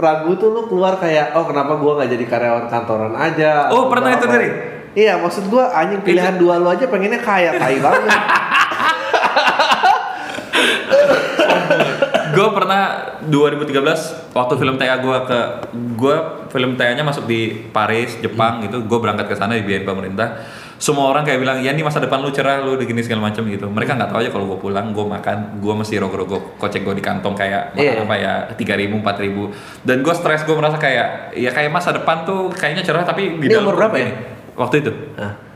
ragu 0.01 0.33
tuh 0.35 0.49
lu 0.49 0.61
keluar 0.65 0.97
kayak 0.97 1.37
oh 1.37 1.45
kenapa 1.45 1.77
gue 1.77 1.91
nggak 1.93 2.09
jadi 2.17 2.25
karyawan 2.25 2.65
kantoran 2.71 3.13
aja 3.13 3.69
Oh, 3.69 3.91
pernah 3.91 4.17
itu 4.17 4.25
dari? 4.25 4.49
iya 4.97 5.15
maksud 5.21 5.47
gue 5.47 5.61
anjing 5.61 6.01
pilihan 6.03 6.35
dua 6.41 6.59
lu 6.59 6.67
aja 6.67 6.83
pengennya 6.89 7.21
kaya 7.21 7.55
tai 7.55 7.79
banget 7.79 8.11
gue 12.31 12.47
pernah 12.55 12.81
2013 13.27 14.31
waktu 14.35 14.53
film 14.57 14.75
TA 14.79 14.95
gue 14.99 15.17
ke 15.27 15.39
gue 15.99 16.15
film 16.51 16.79
TA 16.79 16.91
nya 16.95 17.03
masuk 17.03 17.27
di 17.27 17.69
Paris 17.69 18.17
Jepang 18.19 18.59
hmm. 18.59 18.63
gitu 18.67 18.77
gue 18.87 18.99
berangkat 18.99 19.27
ke 19.31 19.35
sana 19.35 19.55
dibiayain 19.55 19.87
pemerintah 19.87 20.41
semua 20.81 21.13
orang 21.13 21.21
kayak 21.21 21.45
bilang 21.45 21.57
ya 21.61 21.77
ini 21.77 21.85
masa 21.85 22.01
depan 22.01 22.25
lu 22.25 22.33
cerah 22.33 22.65
lu 22.65 22.73
begini 22.73 23.05
segala 23.05 23.29
macam 23.29 23.45
gitu 23.45 23.69
mereka 23.69 23.93
nggak 23.93 24.09
tahu 24.09 24.19
aja 24.25 24.29
kalau 24.33 24.45
gue 24.49 24.59
pulang 24.65 24.89
gue 24.89 25.05
makan 25.05 25.61
gue 25.61 25.73
mesti 25.77 26.01
rogo-rogo 26.01 26.57
kocek 26.57 26.81
gue 26.81 26.97
di 26.97 27.03
kantong 27.05 27.37
kayak 27.37 27.77
makan 27.77 27.85
yeah. 27.85 28.01
apa 28.01 28.15
ya 28.17 28.33
tiga 28.57 28.73
ribu 28.73 28.97
empat 28.97 29.21
ribu 29.21 29.53
dan 29.85 30.01
gue 30.01 30.13
stres 30.17 30.41
gue 30.41 30.55
merasa 30.57 30.81
kayak 30.81 31.37
ya 31.37 31.53
kayak 31.53 31.69
masa 31.69 31.93
depan 31.93 32.25
tuh 32.25 32.49
kayaknya 32.49 32.81
cerah 32.81 33.05
tapi 33.05 33.37
di 33.37 33.45
ini 33.45 33.61
umur 33.61 33.77
berapa 33.77 33.93
ya 33.93 34.09
waktu 34.57 34.81
itu 34.81 34.91
Hah? 35.21 35.50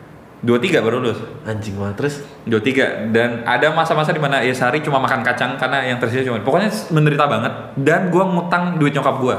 23 0.46 0.86
baru 0.86 1.02
lulus. 1.02 1.20
Anjing 1.42 1.74
banget 1.74 1.96
terus 1.98 2.16
23 2.46 3.10
dan 3.10 3.42
ada 3.50 3.74
masa-masa 3.74 4.14
di 4.14 4.22
mana 4.22 4.46
ya 4.46 4.54
sehari 4.54 4.86
cuma 4.86 5.02
makan 5.02 5.26
kacang 5.26 5.58
karena 5.58 5.82
yang 5.82 5.98
tersisa 5.98 6.22
cuma 6.22 6.38
pokoknya 6.46 6.70
menderita 6.94 7.26
banget 7.26 7.54
dan 7.82 8.14
gue 8.14 8.24
ngutang 8.24 8.78
duit 8.78 8.94
nyokap 8.94 9.18
gue 9.18 9.36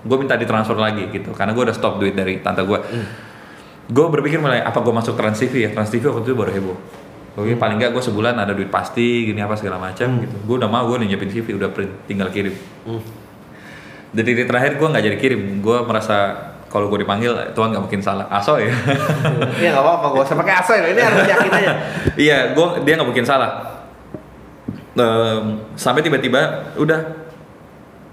gue 0.00 0.16
minta 0.16 0.36
ditransfer 0.36 0.76
lagi 0.76 1.08
gitu 1.12 1.32
karena 1.36 1.52
gue 1.52 1.64
udah 1.64 1.76
stop 1.76 2.00
duit 2.00 2.16
dari 2.16 2.40
tante 2.40 2.64
gue 2.64 2.78
Hmm. 2.80 3.06
gue 3.90 4.06
berpikir 4.06 4.38
mulai 4.38 4.62
apa 4.62 4.78
gue 4.84 4.94
masuk 4.94 5.16
Trans 5.16 5.34
TV 5.34 5.66
ya? 5.66 5.70
Trans 5.74 5.90
TV 5.90 6.06
waktu 6.06 6.30
itu 6.30 6.36
baru 6.38 6.52
heboh. 6.54 6.78
Oke, 7.38 7.54
hmm. 7.54 7.62
paling 7.62 7.78
nggak 7.78 7.90
gue 7.94 8.02
sebulan 8.02 8.34
ada 8.38 8.54
duit 8.54 8.70
pasti, 8.70 9.26
gini 9.26 9.38
apa 9.38 9.54
segala 9.54 9.78
macam 9.78 10.06
hmm. 10.06 10.20
gitu. 10.26 10.36
Gue 10.46 10.56
udah 10.62 10.70
mau, 10.70 10.86
gue 10.86 11.06
nyiapin 11.06 11.30
CV, 11.30 11.58
udah 11.58 11.70
print, 11.74 12.06
tinggal 12.06 12.30
kirim. 12.30 12.54
Hmm. 12.86 13.02
Dari 14.10 14.46
terakhir 14.46 14.78
gue 14.78 14.88
nggak 14.90 15.04
jadi 15.10 15.16
kirim, 15.18 15.42
gue 15.62 15.76
merasa 15.86 16.49
kalau 16.70 16.86
gue 16.86 17.02
dipanggil 17.02 17.34
Tuhan 17.50 17.68
nggak 17.68 17.82
mungkin 17.82 17.98
salah 17.98 18.30
aso 18.30 18.54
ya 18.54 18.70
Iya 19.58 19.74
nggak 19.74 19.82
apa-apa, 19.82 20.06
gak 20.12 20.24
usah 20.24 20.36
pakai 20.38 20.54
aso 20.54 20.72
ya. 20.72 20.84
Ini 20.86 21.00
harus 21.02 21.26
yakin 21.26 21.50
aja. 21.52 21.70
iya, 22.16 22.38
gua 22.54 22.78
dia 22.78 22.94
nggak 22.94 23.04
mungkin 23.04 23.26
salah. 23.26 23.82
Em, 24.92 25.44
sampai 25.74 26.00
tiba-tiba 26.00 26.40
udah 26.76 27.00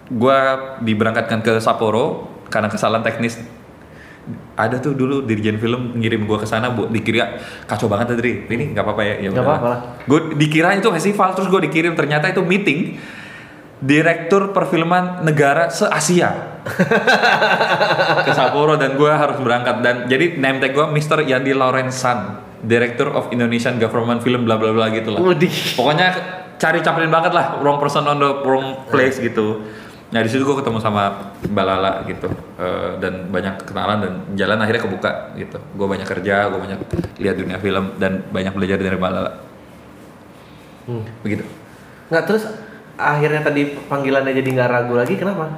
gua 0.09 0.37
diberangkatkan 0.79 1.39
ke 1.39 1.53
Sapporo 1.57 2.25
karena 2.47 2.65
kesalahan 2.65 3.01
teknis 3.01 3.37
ada 4.53 4.77
tuh 4.77 4.91
dulu 4.91 5.21
dirjen 5.21 5.55
film 5.55 5.95
ngirim 5.95 6.25
gue 6.25 6.35
ke 6.35 6.43
sana 6.43 6.67
bu 6.67 6.87
dikira 6.87 7.39
kacau 7.63 7.87
banget 7.87 8.11
tadi 8.11 8.43
ini 8.45 8.73
nggak 8.73 8.83
apa-apa 8.83 9.01
ya 9.01 9.15
ya 9.21 9.29
Nggak 9.31 9.45
apa-apa 9.45 9.67
lah. 9.69 9.79
gue 10.03 10.19
dikira 10.35 10.73
itu 10.73 10.89
festival 10.89 11.31
terus 11.31 11.47
gue 11.47 11.61
dikirim 11.63 11.93
ternyata 11.93 12.27
itu 12.27 12.41
meeting 12.41 12.99
direktur 13.77 14.51
perfilman 14.51 15.23
negara 15.23 15.69
se 15.69 15.85
Asia 15.85 16.56
ke 18.27 18.31
Sapporo 18.31 18.75
dan 18.75 18.95
gue 18.95 19.11
harus 19.11 19.37
berangkat 19.39 19.81
dan 19.81 19.95
jadi 20.05 20.37
name 20.37 20.59
tag 20.59 20.73
gue 20.73 20.85
Mr. 20.87 21.23
Yandi 21.23 21.55
Lawrence 21.55 22.03
Director 22.57 23.13
of 23.13 23.29
Indonesian 23.29 23.77
Government 23.77 24.21
Film 24.21 24.43
bla 24.43 24.57
bla 24.57 24.73
bla 24.73 24.89
gitu 24.91 25.13
lah 25.13 25.19
pokoknya 25.75 26.07
cari 26.57 26.79
Chaplin 26.81 27.11
banget 27.13 27.31
lah 27.31 27.61
wrong 27.61 27.77
person 27.77 28.05
on 28.05 28.17
the 28.17 28.31
wrong 28.43 28.87
place 28.89 29.17
gitu 29.17 29.61
nah 30.07 30.23
di 30.23 30.29
situ 30.31 30.47
gue 30.47 30.55
ketemu 30.55 30.79
sama 30.79 31.35
Mbak 31.43 31.65
Lala 31.67 31.91
gitu 32.07 32.31
Eh, 32.57 32.97
dan 32.97 33.29
banyak 33.29 33.69
kenalan 33.69 33.97
dan 34.01 34.13
jalan 34.33 34.57
akhirnya 34.57 34.81
kebuka 34.81 35.11
gitu 35.37 35.61
gue 35.61 35.87
banyak 35.93 36.09
kerja 36.09 36.49
gue 36.49 36.57
banyak 36.57 36.79
lihat 37.21 37.37
dunia 37.37 37.61
film 37.61 37.93
dan 38.01 38.25
banyak 38.33 38.49
belajar 38.49 38.81
dari 38.81 38.97
Mbak 38.97 39.11
Lala 39.13 39.31
Hmm. 40.87 41.03
begitu 41.19 41.43
Nggak 42.07 42.23
terus 42.31 42.47
akhirnya 42.95 43.43
tadi 43.43 43.75
panggilannya 43.91 44.31
jadi 44.31 44.49
nggak 44.55 44.69
ragu 44.71 44.95
lagi 44.95 45.19
kenapa? 45.19 45.51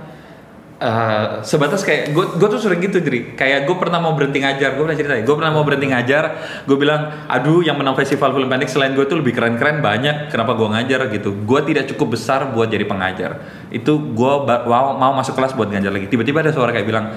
Eh, 0.80 1.44
sebatas 1.44 1.84
kayak 1.84 2.16
gue 2.16 2.26
gue 2.40 2.48
tuh 2.48 2.56
sering 2.56 2.80
gitu 2.80 3.04
jadi 3.04 3.36
kayak 3.36 3.68
gue 3.68 3.76
pernah 3.76 4.00
mau 4.00 4.16
berhenti 4.16 4.40
ngajar. 4.40 4.80
Gue 4.80 4.88
pernah 4.88 4.96
cerita 4.96 5.20
gue 5.20 5.36
pernah 5.36 5.52
mau 5.52 5.68
berhenti 5.68 5.92
ngajar. 5.92 6.24
Gue 6.64 6.80
bilang 6.80 7.28
aduh 7.28 7.60
yang 7.60 7.76
menang 7.76 8.00
festival 8.00 8.32
film 8.32 8.48
pendek 8.48 8.72
selain 8.72 8.96
gue 8.96 9.04
tuh 9.04 9.20
lebih 9.20 9.36
keren 9.36 9.60
keren 9.60 9.84
banyak. 9.84 10.32
Kenapa 10.32 10.56
gue 10.56 10.72
ngajar? 10.72 11.12
Gitu. 11.12 11.36
Gue 11.44 11.68
tidak 11.68 11.92
cukup 11.92 12.16
besar 12.16 12.56
buat 12.56 12.72
jadi 12.72 12.88
pengajar. 12.88 13.44
Itu 13.76 14.00
gue 14.16 14.34
mau, 14.48 14.96
mau 14.96 15.12
masuk 15.20 15.36
kelas 15.36 15.52
buat 15.52 15.68
ngajar 15.68 15.92
lagi. 15.92 16.08
Tiba-tiba 16.08 16.48
ada 16.48 16.56
suara 16.56 16.72
kayak 16.72 16.88
bilang 16.88 17.12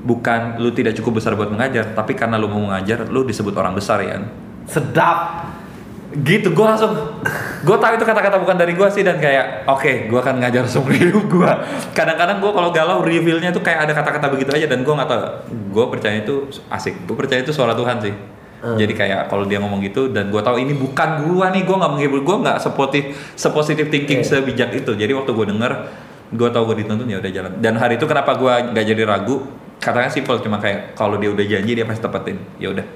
bukan 0.00 0.56
lu 0.56 0.72
tidak 0.72 0.96
cukup 0.96 1.20
besar 1.20 1.36
buat 1.36 1.52
mengajar 1.52 1.92
tapi 1.94 2.16
karena 2.16 2.34
lu 2.34 2.50
mau 2.50 2.64
mengajar 2.64 3.06
lu 3.06 3.22
disebut 3.22 3.54
orang 3.54 3.76
besar 3.76 4.02
ya 4.02 4.18
Sedap. 4.66 5.46
Gitu 6.12 6.52
gue 6.52 6.66
langsung 6.66 6.92
gue 7.64 7.76
tahu 7.80 7.92
itu 7.96 8.04
kata-kata 8.04 8.36
bukan 8.36 8.56
dari 8.60 8.76
gue 8.76 8.88
sih 8.92 9.00
dan 9.00 9.16
kayak 9.16 9.64
oke 9.64 10.12
gue 10.12 10.18
akan 10.20 10.44
ngajar 10.44 10.68
seumur 10.68 10.92
hidup 10.92 11.24
gue 11.24 11.50
kadang-kadang 11.96 12.36
gue 12.36 12.52
kalau 12.52 12.68
galau 12.68 12.98
revealnya 13.00 13.48
tuh 13.48 13.64
kayak 13.64 13.88
ada 13.88 13.92
kata-kata 13.96 14.28
begitu 14.28 14.52
aja 14.52 14.68
dan 14.68 14.84
gue 14.84 14.92
nggak 14.92 15.08
tahu. 15.08 15.24
Gue 15.72 15.84
percaya 15.88 16.20
itu 16.20 16.52
asik. 16.68 17.08
Gue 17.08 17.16
percaya 17.16 17.40
itu 17.40 17.52
suara 17.54 17.72
Tuhan 17.72 17.98
sih. 18.04 18.14
Hmm. 18.62 18.78
jadi 18.78 18.94
kayak 18.94 19.20
kalau 19.26 19.42
dia 19.42 19.58
ngomong 19.58 19.82
gitu 19.82 20.14
dan 20.14 20.30
gue 20.30 20.38
tahu 20.38 20.54
ini 20.54 20.70
bukan 20.78 21.26
gue 21.26 21.46
nih 21.50 21.66
gue 21.66 21.76
nggak 21.82 21.92
menghibur 21.98 22.22
gue 22.22 22.36
nggak 22.46 22.62
sepositif 22.62 23.04
sepositif 23.34 23.90
thinking 23.90 24.22
Iya. 24.22 24.38
sebijak 24.38 24.70
itu. 24.70 24.94
Jadi 24.94 25.10
waktu 25.18 25.34
gue 25.34 25.46
denger 25.50 25.72
gue 26.30 26.48
tahu 26.52 26.62
gue 26.70 26.86
dituntun 26.86 27.10
ya 27.10 27.18
udah 27.18 27.32
jalan. 27.34 27.52
Dan 27.58 27.74
hari 27.80 27.98
itu 27.98 28.06
kenapa 28.06 28.38
gue 28.38 28.70
nggak 28.70 28.84
jadi 28.86 29.02
ragu? 29.02 29.42
Katanya 29.82 30.14
simpel 30.14 30.38
cuma 30.38 30.62
kayak 30.62 30.94
kalau 30.94 31.18
dia 31.18 31.34
udah 31.34 31.42
janji 31.42 31.74
dia 31.74 31.82
pasti 31.82 32.06
tepatin 32.06 32.38
ya 32.62 32.70
udah 32.70 32.86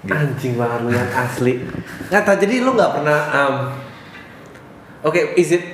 Gitu. 0.00 0.16
Anjing 0.16 0.54
banget 0.56 0.78
lu 0.80 0.90
yang 0.96 1.12
asli. 1.12 1.60
Nggak 2.08 2.22
tahu 2.24 2.36
jadi 2.40 2.54
lu 2.64 2.70
nggak 2.72 2.92
pernah 2.96 3.20
um, 3.36 3.54
Oke, 5.04 5.36
is 5.36 5.52
it 5.52 5.64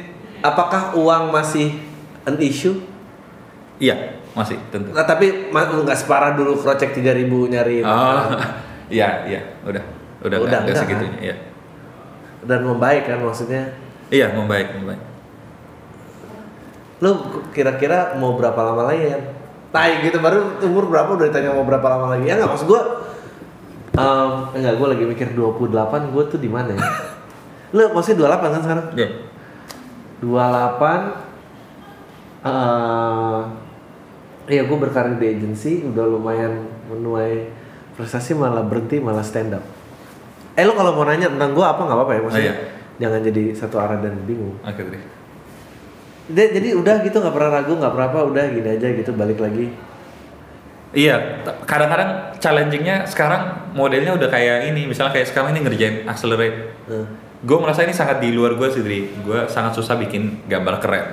apakah 0.43 0.95
uang 0.99 1.31
masih 1.35 1.79
an 2.27 2.39
issue? 2.39 2.79
iya 3.77 4.17
masih 4.33 4.57
tentu 4.73 4.89
Nah, 4.93 5.05
tapi 5.05 5.53
lu 5.53 5.81
nggak 5.85 5.99
separah 6.01 6.33
dulu 6.33 6.57
crocek 6.57 6.97
3000 6.97 7.29
nyari 7.29 7.85
Oh, 7.85 8.25
iya, 8.93 9.25
iya, 9.29 9.41
udah, 9.65 9.85
udah, 10.25 10.39
Udah, 10.39 10.39
udah, 10.41 10.59
udah, 10.65 10.77
segitunya, 10.77 11.21
iya. 11.21 11.37
dan 12.47 12.63
membaik 12.65 13.05
kan 13.05 13.21
maksudnya. 13.21 13.75
Iya, 14.09 14.33
membaik, 14.33 14.81
membaik. 14.81 15.03
Lu 17.03 17.11
kira-kira 17.51 18.15
mau 18.17 18.39
berapa 18.39 18.57
lama 18.57 18.89
lagi 18.89 19.13
ya? 19.13 19.19
Tai 19.75 19.93
gitu 20.01 20.23
baru 20.23 20.63
umur 20.63 20.89
berapa 20.89 21.11
udah 21.19 21.27
ditanya 21.29 21.53
mau 21.53 21.67
berapa 21.67 21.85
lama 21.85 22.17
lagi. 22.17 22.31
Ya 22.31 22.39
nggak 22.39 22.49
maksud 22.49 22.71
gua 22.71 22.83
um, 23.97 24.31
enggak 24.53 24.75
gua 24.77 24.89
lagi 24.93 25.05
mikir 25.09 25.29
28 25.33 26.13
gua 26.13 26.23
tuh 26.29 26.39
di 26.39 26.49
mana 26.53 26.77
ya? 26.77 26.85
Lu 27.77 27.91
maksudnya 27.97 28.31
28 28.31 28.55
kan 28.55 28.63
sekarang? 28.63 28.87
Iya. 28.95 29.09
28 30.21 31.27
eh 32.47 33.41
Iya, 34.47 34.63
gue 34.63 34.79
berkarir 34.79 35.19
di 35.19 35.27
agency, 35.27 35.83
udah 35.83 36.07
lumayan 36.07 36.71
menuai 36.87 37.51
prestasi 37.99 38.39
malah 38.39 38.63
berhenti 38.63 39.03
malah 39.03 39.27
stand 39.27 39.59
up. 39.59 39.65
Eh 40.55 40.63
lo 40.63 40.79
kalau 40.79 40.95
mau 40.95 41.03
nanya 41.03 41.27
tentang 41.27 41.51
gue 41.51 41.67
apa 41.67 41.83
nggak 41.83 41.99
apa-apa 41.99 42.13
ya 42.15 42.21
maksudnya? 42.23 42.55
Oh, 42.55 42.59
iya. 42.63 42.75
Jangan 42.97 43.21
jadi 43.27 43.45
satu 43.59 43.77
arah 43.83 43.99
dan 43.99 44.15
bingung. 44.23 44.55
Oke, 44.63 44.87
Tri. 44.87 45.03
Jadi, 46.27 46.49
jadi 46.59 46.69
udah 46.79 46.95
gitu 47.03 47.17
nggak 47.19 47.35
pernah 47.35 47.51
ragu 47.59 47.73
nggak 47.75 47.93
pernah 47.93 48.09
apa 48.09 48.21
udah 48.23 48.45
gini 48.55 48.69
aja 48.71 48.87
gitu 48.95 49.11
balik 49.19 49.39
lagi. 49.43 49.67
Iya, 50.95 51.43
kadang-kadang 51.67 52.26
challengingnya 52.39 53.09
sekarang 53.09 53.73
modelnya 53.73 54.17
udah 54.17 54.29
kayak 54.29 54.73
ini, 54.73 54.89
misalnya 54.89 55.13
kayak 55.17 55.29
sekarang 55.31 55.57
ini 55.57 55.61
ngerjain 55.65 55.95
accelerate. 56.09 56.75
Nah. 56.89 57.07
Gue 57.45 57.59
merasa 57.61 57.85
ini 57.85 57.93
sangat 57.93 58.19
di 58.19 58.33
luar 58.33 58.57
gue 58.57 58.69
sih, 58.73 58.83
Tri. 58.83 59.13
Gue 59.23 59.47
sangat 59.47 59.77
susah 59.77 59.95
bikin 60.01 60.49
gambar 60.49 60.81
keren. 60.81 61.07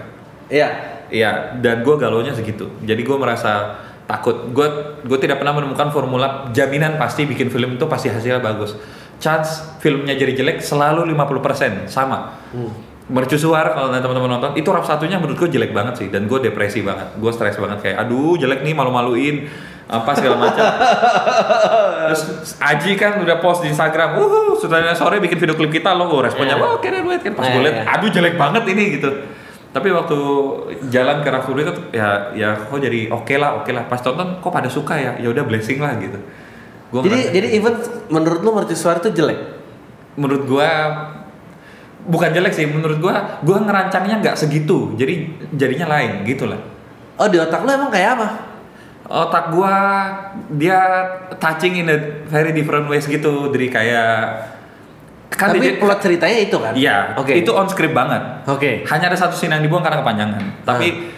Iya. 0.48 0.70
Iya, 1.14 1.62
dan 1.62 1.86
gue 1.86 1.96
galaunya 2.00 2.34
segitu. 2.34 2.74
Jadi 2.82 3.02
gue 3.06 3.18
merasa 3.20 3.78
takut. 4.10 4.50
Gue 4.50 4.98
gue 5.06 5.20
tidak 5.22 5.38
pernah 5.38 5.54
menemukan 5.54 5.94
formula 5.94 6.50
jaminan 6.50 6.98
pasti 6.98 7.30
bikin 7.30 7.54
film 7.54 7.78
itu 7.78 7.86
pasti 7.86 8.10
hasilnya 8.10 8.42
bagus. 8.42 8.74
Chance 9.22 9.80
filmnya 9.80 10.18
jadi 10.18 10.34
jelek 10.34 10.60
selalu 10.66 11.06
50% 11.14 11.86
sama. 11.86 12.34
Hmm. 12.50 12.74
Mercusuar 13.04 13.76
kalau 13.76 13.92
nanti 13.92 14.04
teman-teman 14.08 14.40
nonton 14.40 14.52
itu 14.56 14.66
rap 14.72 14.88
satunya 14.88 15.20
menurut 15.20 15.36
gue 15.36 15.50
jelek 15.54 15.76
banget 15.76 16.02
sih 16.02 16.08
dan 16.10 16.26
gue 16.26 16.40
depresi 16.40 16.82
banget. 16.82 17.14
Gue 17.20 17.30
stres 17.30 17.60
banget 17.60 17.84
kayak 17.84 17.98
aduh 18.08 18.40
jelek 18.40 18.64
nih 18.64 18.74
malu-maluin 18.74 19.48
apa 19.94 20.10
segala 20.12 20.36
macam. 20.40 20.64
Terus 22.04 22.22
Aji 22.58 22.92
kan 22.94 23.20
udah 23.20 23.38
post 23.38 23.62
di 23.62 23.70
Instagram, 23.70 24.18
wuh 24.18 24.56
sutradara 24.56 24.92
sore 24.92 25.20
bikin 25.20 25.38
video 25.38 25.54
klip 25.54 25.70
kita 25.72 25.92
loh, 25.92 26.10
responnya 26.18 26.56
Iya. 26.56 26.64
wah 26.64 26.78
keren 26.78 27.04
banget 27.04 27.22
kan 27.24 27.34
pas 27.34 27.44
Iya, 27.44 27.52
gue 27.52 27.62
liat, 27.62 27.76
iya. 27.76 27.84
aduh 27.88 28.10
jelek 28.10 28.36
banget 28.36 28.64
ini 28.68 28.84
gitu 28.94 29.10
tapi 29.70 29.90
waktu 29.90 30.18
jalan 30.88 31.18
ke 31.20 31.30
Rafuri 31.30 31.62
itu 31.64 31.74
ya 31.92 32.30
ya 32.32 32.54
kok 32.54 32.78
jadi 32.78 33.10
oke 33.10 33.34
lah 33.36 33.58
oke 33.58 33.70
lah 33.70 33.82
pas 33.84 33.98
tonton 33.98 34.38
kok 34.38 34.52
pada 34.52 34.70
suka 34.70 34.94
ya 34.94 35.18
ya 35.18 35.28
udah 35.28 35.42
blessing 35.42 35.82
lah 35.82 35.98
gitu 35.98 36.14
gua 36.90 37.02
Jadi 37.02 37.10
ngerasa- 37.20 37.34
jadi 37.34 37.48
even 37.52 37.74
menurut 38.08 38.40
lu 38.40 38.54
mercusuar 38.54 38.98
itu 38.98 39.10
jelek. 39.12 39.40
menurut 40.14 40.46
gua 40.46 40.70
bukan 42.04 42.30
jelek 42.30 42.54
sih 42.54 42.70
menurut 42.70 43.02
gua 43.02 43.42
gua 43.42 43.58
ngerancangnya 43.60 44.22
nggak 44.22 44.38
segitu 44.38 44.94
jadi 44.94 45.26
jadinya 45.52 45.90
lain 45.92 46.22
gitu 46.24 46.46
lah 46.46 46.62
Oh 47.14 47.26
di 47.26 47.38
otak 47.38 47.62
lu 47.62 47.70
emang 47.72 47.90
kayak 47.90 48.14
apa? 48.16 48.28
Otak 49.04 49.52
gua 49.52 49.76
dia 50.50 50.80
touching 51.36 51.78
in 51.78 51.88
a 51.88 51.98
very 52.26 52.52
different 52.52 52.88
ways 52.88 53.04
gitu 53.04 53.50
dari 53.50 53.68
kayak 53.68 54.16
kan 55.30 55.50
Tapi 55.50 55.60
dia- 55.60 55.78
plot 55.78 56.00
ceritanya 56.00 56.38
itu 56.40 56.56
kan? 56.56 56.74
Iya, 56.74 57.18
Oke. 57.18 57.34
itu 57.34 57.50
on 57.50 57.66
script 57.66 57.92
banget. 57.92 58.22
Oke. 58.46 58.86
Hanya 58.86 59.10
ada 59.10 59.18
satu 59.18 59.34
scene 59.34 59.50
yang 59.52 59.66
dibuang 59.66 59.82
karena 59.82 60.00
kepanjangan. 60.00 60.62
Tapi 60.62 61.10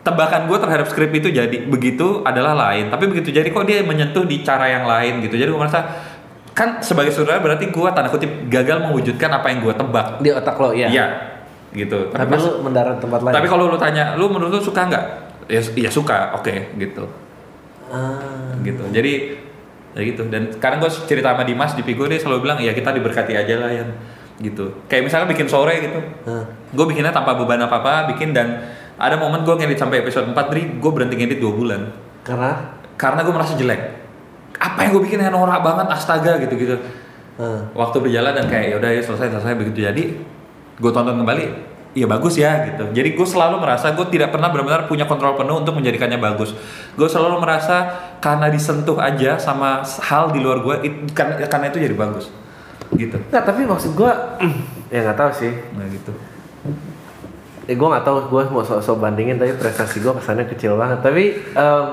tebakan 0.00 0.48
gue 0.48 0.58
terhadap 0.58 0.86
skrip 0.88 1.12
itu 1.12 1.30
jadi 1.30 1.56
begitu 1.62 2.26
adalah 2.26 2.58
lain. 2.58 2.90
Tapi 2.90 3.06
begitu 3.06 3.30
jadi 3.30 3.46
kok 3.46 3.64
dia 3.64 3.80
menyentuh 3.80 4.26
di 4.26 4.42
cara 4.42 4.66
yang 4.66 4.82
lain 4.82 5.22
gitu. 5.22 5.38
Jadi 5.38 5.46
gue 5.46 5.60
merasa 5.60 5.86
kan 6.50 6.82
sebagai 6.82 7.14
saudara 7.14 7.38
berarti 7.38 7.70
gue 7.70 7.88
tanda 7.94 8.10
kutip 8.10 8.50
gagal 8.50 8.82
mewujudkan 8.82 9.30
apa 9.30 9.46
yang 9.48 9.62
gue 9.62 9.72
tebak. 9.72 10.06
Di 10.18 10.30
otak 10.34 10.58
lo 10.58 10.74
ya. 10.74 10.90
Iya, 10.90 11.06
gitu. 11.70 12.10
Tapi, 12.10 12.26
pas- 12.26 12.42
lu 12.42 12.66
mendarat 12.66 12.98
tempat 12.98 13.20
lain. 13.22 13.32
tapi 13.32 13.46
kalau 13.46 13.70
lu 13.70 13.78
tanya, 13.78 14.18
lu 14.18 14.26
menurut 14.26 14.58
lu 14.58 14.60
suka 14.60 14.90
nggak? 14.90 15.29
Ya, 15.48 15.60
ya 15.62 15.90
suka, 15.90 16.36
oke, 16.36 16.76
gitu, 16.76 17.04
Ah. 17.88 18.54
gitu. 18.60 18.84
Jadi 18.92 19.40
ya 19.96 20.02
gitu. 20.04 20.22
Dan 20.30 20.52
sekarang 20.54 20.78
gue 20.78 20.90
cerita 21.08 21.34
sama 21.34 21.42
Dimas 21.42 21.74
di 21.74 21.82
Pigo 21.82 22.06
dia 22.06 22.20
selalu 22.20 22.44
bilang, 22.46 22.58
ya 22.60 22.70
kita 22.70 22.92
diberkati 22.92 23.34
aja 23.34 23.54
lah 23.58 23.70
yang 23.70 23.88
gitu. 24.38 24.72
Kayak 24.86 25.10
misalnya 25.10 25.26
bikin 25.32 25.46
sore 25.48 25.74
gitu, 25.80 25.98
Ah. 26.28 26.44
gue 26.46 26.84
bikinnya 26.86 27.10
tanpa 27.10 27.34
beban 27.34 27.60
apa 27.60 27.80
apa 27.80 27.92
bikin 28.14 28.30
dan 28.36 28.62
ada 29.00 29.16
momen 29.16 29.42
gue 29.42 29.54
ngedit 29.56 29.80
sampai 29.80 30.04
episode 30.04 30.28
4 30.28 30.52
Dri 30.52 30.62
gue 30.76 30.90
berhenti 30.92 31.16
ngedit 31.16 31.40
dua 31.40 31.56
bulan 31.56 31.88
Karena 32.20 32.76
karena 33.00 33.24
gue 33.24 33.32
merasa 33.32 33.56
jelek 33.56 33.80
apa 34.60 34.78
yang 34.84 34.92
gue 34.92 35.02
bikin 35.08 35.24
yang 35.24 35.32
norak 35.32 35.64
banget 35.64 35.88
astaga 35.88 36.36
gitu 36.36 36.52
gitu 36.60 36.76
ah. 37.40 37.64
waktu 37.72 37.96
berjalan 37.96 38.36
dan 38.36 38.44
kayak 38.44 38.76
yaudah 38.76 38.92
ya 38.92 39.00
selesai 39.00 39.32
selesai 39.32 39.56
begitu 39.56 39.88
jadi 39.88 40.04
gue 40.76 40.90
tonton 40.92 41.16
kembali 41.16 41.69
iya 41.90 42.06
bagus 42.06 42.38
ya 42.38 42.70
gitu 42.70 42.94
jadi 42.94 43.18
gue 43.18 43.26
selalu 43.26 43.58
merasa 43.58 43.90
gue 43.90 44.06
tidak 44.08 44.30
pernah 44.30 44.46
benar-benar 44.50 44.86
punya 44.86 45.04
kontrol 45.04 45.34
penuh 45.34 45.58
untuk 45.58 45.74
menjadikannya 45.74 46.22
bagus 46.22 46.54
gue 46.94 47.08
selalu 47.10 47.42
merasa 47.42 47.90
karena 48.22 48.46
disentuh 48.46 48.96
aja 48.96 49.42
sama 49.42 49.82
hal 49.82 50.30
di 50.30 50.38
luar 50.38 50.62
gue 50.62 50.74
it- 50.86 51.10
karena, 51.10 51.42
karena 51.50 51.66
itu 51.68 51.78
jadi 51.82 51.96
bagus 51.98 52.30
gitu 52.90 53.18
Nggak, 53.30 53.44
tapi 53.46 53.62
maksud 53.66 53.94
gua 53.94 54.38
ya 54.90 55.06
nggak 55.06 55.14
tahu 55.14 55.30
sih. 55.30 55.54
nah 55.78 55.86
gitu 55.86 56.10
Ya 57.70 57.78
gua 57.78 57.94
nggak 57.94 58.02
tahu 58.02 58.16
gua 58.26 58.42
mau 58.50 58.66
sok-sok 58.66 58.98
bandingin 58.98 59.38
tapi 59.38 59.54
prestasi 59.54 60.02
gua 60.02 60.18
kesannya 60.18 60.50
kecil 60.50 60.74
banget. 60.74 60.98
Tapi 60.98 61.38
em, 61.54 61.84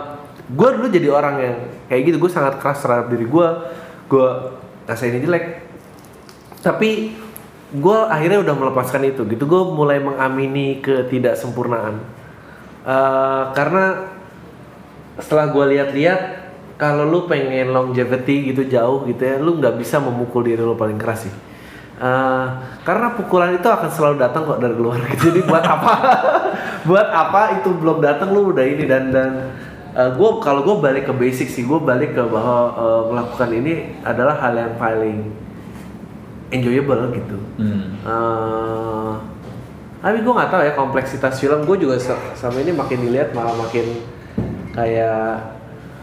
gua 0.58 0.74
dulu 0.74 0.90
jadi 0.90 1.14
orang 1.14 1.36
yang 1.38 1.56
kayak 1.86 2.02
gitu. 2.02 2.18
Gua 2.18 2.32
sangat 2.34 2.58
keras 2.58 2.82
terhadap 2.82 3.14
diri 3.14 3.30
gua. 3.30 3.70
Gua 4.10 4.58
rasa 4.90 5.06
ini 5.06 5.22
jelek. 5.22 5.70
Tapi 6.66 7.14
gua 7.76 8.08
akhirnya 8.08 8.40
udah 8.44 8.56
melepaskan 8.56 9.04
itu 9.08 9.28
gitu. 9.28 9.44
Gua 9.44 9.68
mulai 9.68 10.00
mengamini 10.00 10.80
ketidaksempurnaan. 10.80 12.18
Eh, 12.88 13.44
karena 13.52 14.16
setelah 15.20 15.52
gue 15.52 15.66
lihat-lihat 15.76 16.22
kalau 16.80 17.04
lu 17.04 17.20
pengen 17.28 17.76
longevity 17.76 18.54
gitu 18.54 18.64
jauh 18.64 19.04
gitu 19.04 19.28
ya 19.28 19.36
lu 19.44 19.60
nggak 19.60 19.76
bisa 19.76 20.00
memukul 20.00 20.46
diri 20.46 20.64
lu 20.64 20.78
paling 20.80 20.96
keras 20.96 21.28
sih 21.28 21.36
Eh, 21.98 22.48
karena 22.86 23.10
pukulan 23.18 23.58
itu 23.58 23.66
akan 23.66 23.90
selalu 23.90 24.22
datang 24.22 24.46
kok 24.46 24.62
dari 24.62 24.78
luar 24.78 25.02
jadi 25.18 25.42
buat 25.42 25.66
apa 25.66 25.94
buat 26.88 27.10
apa 27.10 27.58
itu 27.58 27.74
belum 27.74 28.06
datang 28.06 28.38
lu 28.38 28.54
udah 28.54 28.62
ini 28.62 28.86
dan 28.86 29.10
dan 29.10 29.50
gue 29.98 30.30
kalau 30.46 30.62
gue 30.62 30.78
balik 30.78 31.10
ke 31.10 31.14
basic 31.18 31.50
sih 31.50 31.66
gue 31.66 31.82
balik 31.82 32.14
ke 32.14 32.22
bahwa 32.30 32.70
eh, 32.78 33.02
melakukan 33.10 33.50
ini 33.50 33.74
adalah 34.06 34.38
hal 34.38 34.54
yang 34.54 34.78
paling 34.78 35.34
enjoyable 36.50 37.12
gitu 37.12 37.38
Hmm. 37.56 37.98
Eh, 38.00 39.12
tapi 39.98 40.18
gue 40.20 40.30
nggak 40.32 40.50
tahu 40.50 40.62
ya 40.62 40.74
kompleksitas 40.74 41.36
film 41.36 41.64
gue 41.64 41.78
juga 41.80 41.98
sama 42.34 42.58
ini 42.58 42.72
makin 42.72 42.98
dilihat 43.02 43.34
malah 43.34 43.58
makin 43.58 43.86
kayak 44.72 45.58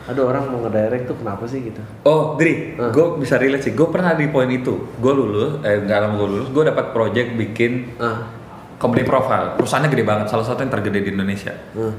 aduh 0.04 0.28
orang 0.28 0.44
mau 0.46 0.60
ngedirect 0.60 1.06
tuh 1.06 1.16
kenapa 1.16 1.46
sih 1.46 1.64
gitu 1.64 1.80
Oh, 2.04 2.36
Dri, 2.36 2.76
Eh. 2.76 2.90
gue 2.92 3.06
bisa 3.16 3.40
relate 3.40 3.64
sih. 3.64 3.72
Gue 3.72 3.88
pernah 3.88 4.12
di 4.12 4.28
poin 4.28 4.44
itu. 4.46 4.76
Gue 4.94 5.12
lulus, 5.12 5.64
eh 5.64 5.80
nggak 5.80 5.98
lama 5.98 6.14
gue 6.14 6.28
lulus, 6.28 6.48
gue 6.52 6.60
dapat 6.62 6.92
project 6.92 7.32
bikin 7.34 7.96
ah 7.96 8.28
company 8.76 9.00
profile. 9.02 9.56
Perusahaannya 9.56 9.88
gede 9.88 10.04
banget, 10.04 10.26
salah 10.28 10.44
satu 10.44 10.60
yang 10.60 10.68
tergede 10.68 11.00
di 11.00 11.10
Indonesia. 11.10 11.56
ah. 11.72 11.94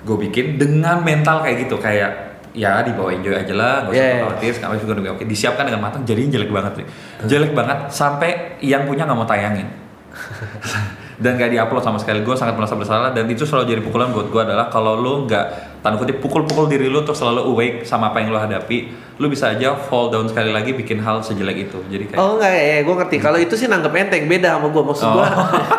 Gue 0.00 0.16
bikin 0.20 0.56
dengan 0.56 1.00
mental 1.00 1.40
kayak 1.40 1.64
gitu, 1.64 1.80
kayak 1.80 2.29
ya 2.52 2.82
dibawa 2.82 3.14
enjoy 3.14 3.34
aja 3.34 3.54
lah, 3.54 3.74
gak 3.86 3.92
usah 3.92 4.00
Yeah. 4.00 4.20
khawatir, 4.22 4.50
sekarang 4.58 4.76
juga 4.78 4.92
udah 4.96 5.12
oke. 5.14 5.24
Disiapkan 5.24 5.64
dengan 5.64 5.80
matang, 5.80 6.02
jadinya 6.02 6.30
jelek 6.34 6.50
banget 6.50 6.72
nih. 6.82 6.86
Jelek 7.26 7.52
banget 7.54 7.78
sampai 7.88 8.30
yang 8.60 8.84
punya 8.84 9.06
nggak 9.06 9.18
mau 9.18 9.28
tayangin. 9.28 9.68
dan 11.20 11.36
gak 11.36 11.52
diupload 11.52 11.84
sama 11.84 12.00
sekali 12.00 12.24
gue 12.24 12.32
sangat 12.32 12.56
merasa 12.56 12.72
bersalah 12.72 13.12
dan 13.12 13.28
itu 13.28 13.44
selalu 13.44 13.76
jadi 13.76 13.80
pukulan 13.84 14.08
buat 14.08 14.32
gue 14.32 14.40
adalah 14.40 14.72
kalau 14.72 14.96
lu 14.96 15.28
nggak 15.28 15.44
tanda 15.84 16.00
kutip 16.00 16.16
pukul-pukul 16.16 16.64
diri 16.64 16.88
lu 16.88 17.04
untuk 17.04 17.12
selalu 17.12 17.44
awake 17.44 17.76
sama 17.84 18.08
apa 18.08 18.24
yang 18.24 18.32
lu 18.32 18.40
hadapi 18.40 18.88
lu 19.20 19.28
bisa 19.28 19.52
aja 19.52 19.76
fall 19.76 20.08
down 20.08 20.24
sekali 20.32 20.48
lagi 20.48 20.72
bikin 20.72 20.96
hal 20.96 21.20
sejelek 21.20 21.68
itu 21.68 21.76
jadi 21.92 22.08
kayak 22.08 22.18
Oh 22.18 22.40
enggak 22.40 22.52
ya, 22.56 22.78
gue 22.80 22.94
ngerti. 22.96 23.16
Kalau 23.20 23.36
itu 23.36 23.52
sih 23.52 23.68
nanggep 23.68 23.92
enteng 23.92 24.24
beda 24.24 24.56
sama 24.56 24.72
gue. 24.72 24.80
Maksud 24.80 25.04
Oh. 25.04 25.14
gue, 25.20 25.26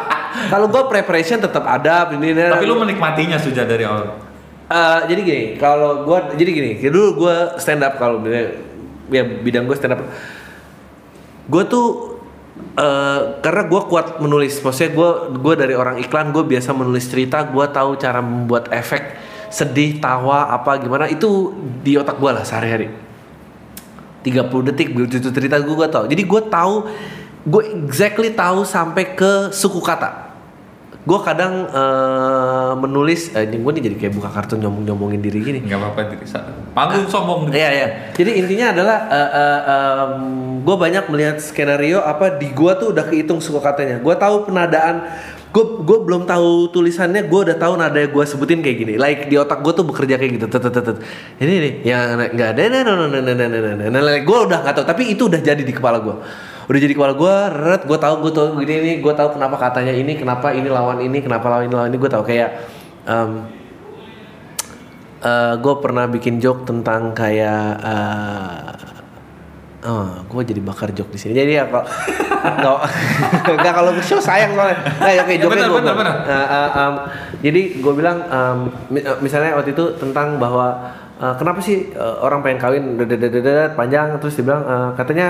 kalau 0.54 0.68
gue 0.70 0.82
preparation 0.86 1.42
tetap 1.42 1.66
ada. 1.66 2.06
Ini, 2.14 2.22
ini, 2.22 2.42
tapi 2.54 2.70
lu 2.70 2.78
menikmatinya 2.78 3.42
sudah 3.42 3.66
dari 3.66 3.82
awal 3.82 4.31
Eh, 4.72 5.00
jadi 5.12 5.20
gini, 5.20 5.44
kalau 5.60 6.08
gue, 6.08 6.18
jadi 6.40 6.50
gini, 6.56 6.72
dulu 6.80 7.28
gue 7.28 7.36
stand 7.60 7.84
up 7.84 8.00
kalau 8.00 8.24
ya 9.12 9.24
bidang 9.44 9.68
gue 9.68 9.76
stand 9.76 10.00
up. 10.00 10.08
Gue 11.52 11.68
tuh 11.68 12.16
eh 12.80 13.22
karena 13.44 13.68
gue 13.68 13.82
kuat 13.92 14.24
menulis, 14.24 14.64
maksudnya 14.64 14.96
gue 14.96 15.10
gue 15.44 15.54
dari 15.60 15.76
orang 15.76 16.00
iklan, 16.00 16.32
gue 16.32 16.48
biasa 16.48 16.72
menulis 16.72 17.04
cerita, 17.04 17.44
gue 17.44 17.66
tahu 17.68 18.00
cara 18.00 18.24
membuat 18.24 18.72
efek 18.72 19.20
sedih, 19.52 20.00
tawa, 20.00 20.48
apa 20.48 20.80
gimana 20.80 21.12
itu 21.12 21.52
di 21.84 22.00
otak 22.00 22.16
gue 22.16 22.32
lah 22.32 22.48
sehari-hari. 22.48 22.88
30 24.24 24.68
detik 24.72 24.96
build 24.96 25.12
itu 25.12 25.36
cerita 25.36 25.60
gue 25.60 25.76
gue 25.76 25.90
tahu. 25.92 26.08
Jadi 26.08 26.24
gue 26.24 26.42
tahu 26.48 26.88
gue 27.44 27.64
exactly 27.84 28.32
tahu 28.32 28.64
sampai 28.64 29.20
ke 29.20 29.52
suku 29.52 29.84
kata. 29.84 30.31
Gue 31.02 31.20
kadang 31.26 31.66
eh, 31.66 32.74
menulis 32.78 33.34
eh, 33.34 33.50
ini 33.50 33.58
gue 33.58 33.72
nih 33.74 33.84
jadi 33.90 33.96
kayak 33.98 34.14
buka 34.22 34.30
kartun 34.30 34.62
nyomong-nyomongin 34.62 35.18
diri 35.18 35.42
gini. 35.42 35.60
nggak 35.66 35.80
apa-apa 35.82 36.14
diri 36.14 36.26
panggung 36.78 37.10
sombong 37.10 37.50
Iya 37.50 37.70
iya. 37.74 37.88
Jadi 38.14 38.38
intinya 38.38 38.70
adalah 38.70 38.98
gue 40.62 40.76
banyak 40.78 41.10
melihat 41.10 41.42
skenario 41.42 42.06
apa 42.06 42.38
di 42.38 42.54
gue 42.54 42.72
tuh 42.78 42.94
udah 42.94 43.10
kehitung 43.10 43.42
suku 43.42 43.58
katanya. 43.58 43.98
Gue 43.98 44.14
tahu 44.14 44.46
penadaan. 44.46 45.10
Gue 45.50 45.82
gue 45.82 45.98
belum 46.06 46.30
tahu 46.30 46.70
tulisannya. 46.70 47.26
Gue 47.26 47.50
udah 47.50 47.58
tahu 47.58 47.82
nada 47.82 47.98
gue 47.98 48.24
sebutin 48.30 48.62
kayak 48.62 48.78
gini. 48.78 48.94
Like 49.02 49.26
di 49.26 49.42
otak 49.42 49.66
gue 49.66 49.74
tuh 49.74 49.84
bekerja 49.90 50.22
kayak 50.22 50.38
gitu. 50.38 50.46
Tet, 50.54 50.70
tet. 50.70 50.98
Ini 51.42 51.54
nih 51.58 51.74
yang 51.82 52.30
nggak 52.30 52.50
ada. 52.56 52.62
Nah, 52.70 52.82
nah, 52.86 52.94
nah, 52.94 53.08
nah, 53.10 53.34
nah, 53.34 53.48
nah, 53.50 53.90
nah, 53.90 53.90
nah, 53.90 54.22
Gue 54.22 54.38
udah 54.46 54.60
nggak 54.70 54.74
tahu. 54.78 54.86
Tapi 54.86 55.04
itu 55.18 55.26
udah 55.26 55.42
jadi 55.42 55.66
di 55.66 55.74
kepala 55.74 55.98
gue. 55.98 56.14
Udah 56.72 56.80
jadi 56.80 56.96
kepala 56.96 57.14
gue. 57.20 57.36
Ret. 57.68 57.84
Gue 57.84 58.00
tahu 58.00 58.24
gue 58.24 58.32
tahu 58.32 58.48
gini 58.64 58.76
nih. 58.80 58.96
Gue 59.04 59.12
tahu 59.12 59.36
kenapa 59.36 59.60
katanya 59.60 59.92
ini. 59.92 60.16
Kenapa 60.16 60.56
ini 60.56 60.72
lawan 60.72 61.04
ini. 61.04 61.20
Kenapa 61.20 61.52
lawan 61.52 61.68
ini 61.68 61.76
lawan 61.76 61.92
ini. 61.92 62.00
Gue 62.00 62.08
tahu 62.08 62.24
kayak. 62.24 62.50
em, 63.12 63.32
gue 65.60 65.74
pernah 65.84 66.08
bikin 66.08 66.40
joke 66.40 66.64
tentang 66.64 67.12
kayak 67.12 67.66
eh 67.84 68.92
oh, 69.86 70.22
gue 70.30 70.42
jadi 70.54 70.62
bakar 70.62 70.94
joke 70.94 71.12
di 71.14 71.20
sini. 71.20 71.34
Jadi 71.34 71.52
ya 71.58 71.66
kalau 71.68 72.80
nggak 73.58 73.74
kalau 73.74 73.92
show 74.02 74.22
sayang 74.22 74.54
soalnya. 74.54 74.78
Nah, 75.02 75.12
ya 75.12 75.24
kayak 75.26 75.40
Ya, 75.42 75.44
joke 75.46 75.54
benar, 75.58 75.70
benar, 75.74 75.96
benar. 75.98 76.16
jadi 77.42 77.62
gue 77.82 77.94
bilang 77.94 78.18
eh, 78.26 78.56
misalnya 79.22 79.58
waktu 79.58 79.74
itu 79.74 79.98
tentang 79.98 80.38
bahwa 80.38 80.94
eh, 81.18 81.34
kenapa 81.38 81.60
sih 81.62 81.90
eh, 81.94 82.16
orang 82.22 82.46
pengen 82.46 82.60
kawin 82.62 82.84
dededededet 82.98 83.74
panjang 83.74 84.18
terus 84.22 84.38
dia 84.38 84.46
bilang 84.46 84.64
eh, 84.66 84.90
katanya 84.98 85.28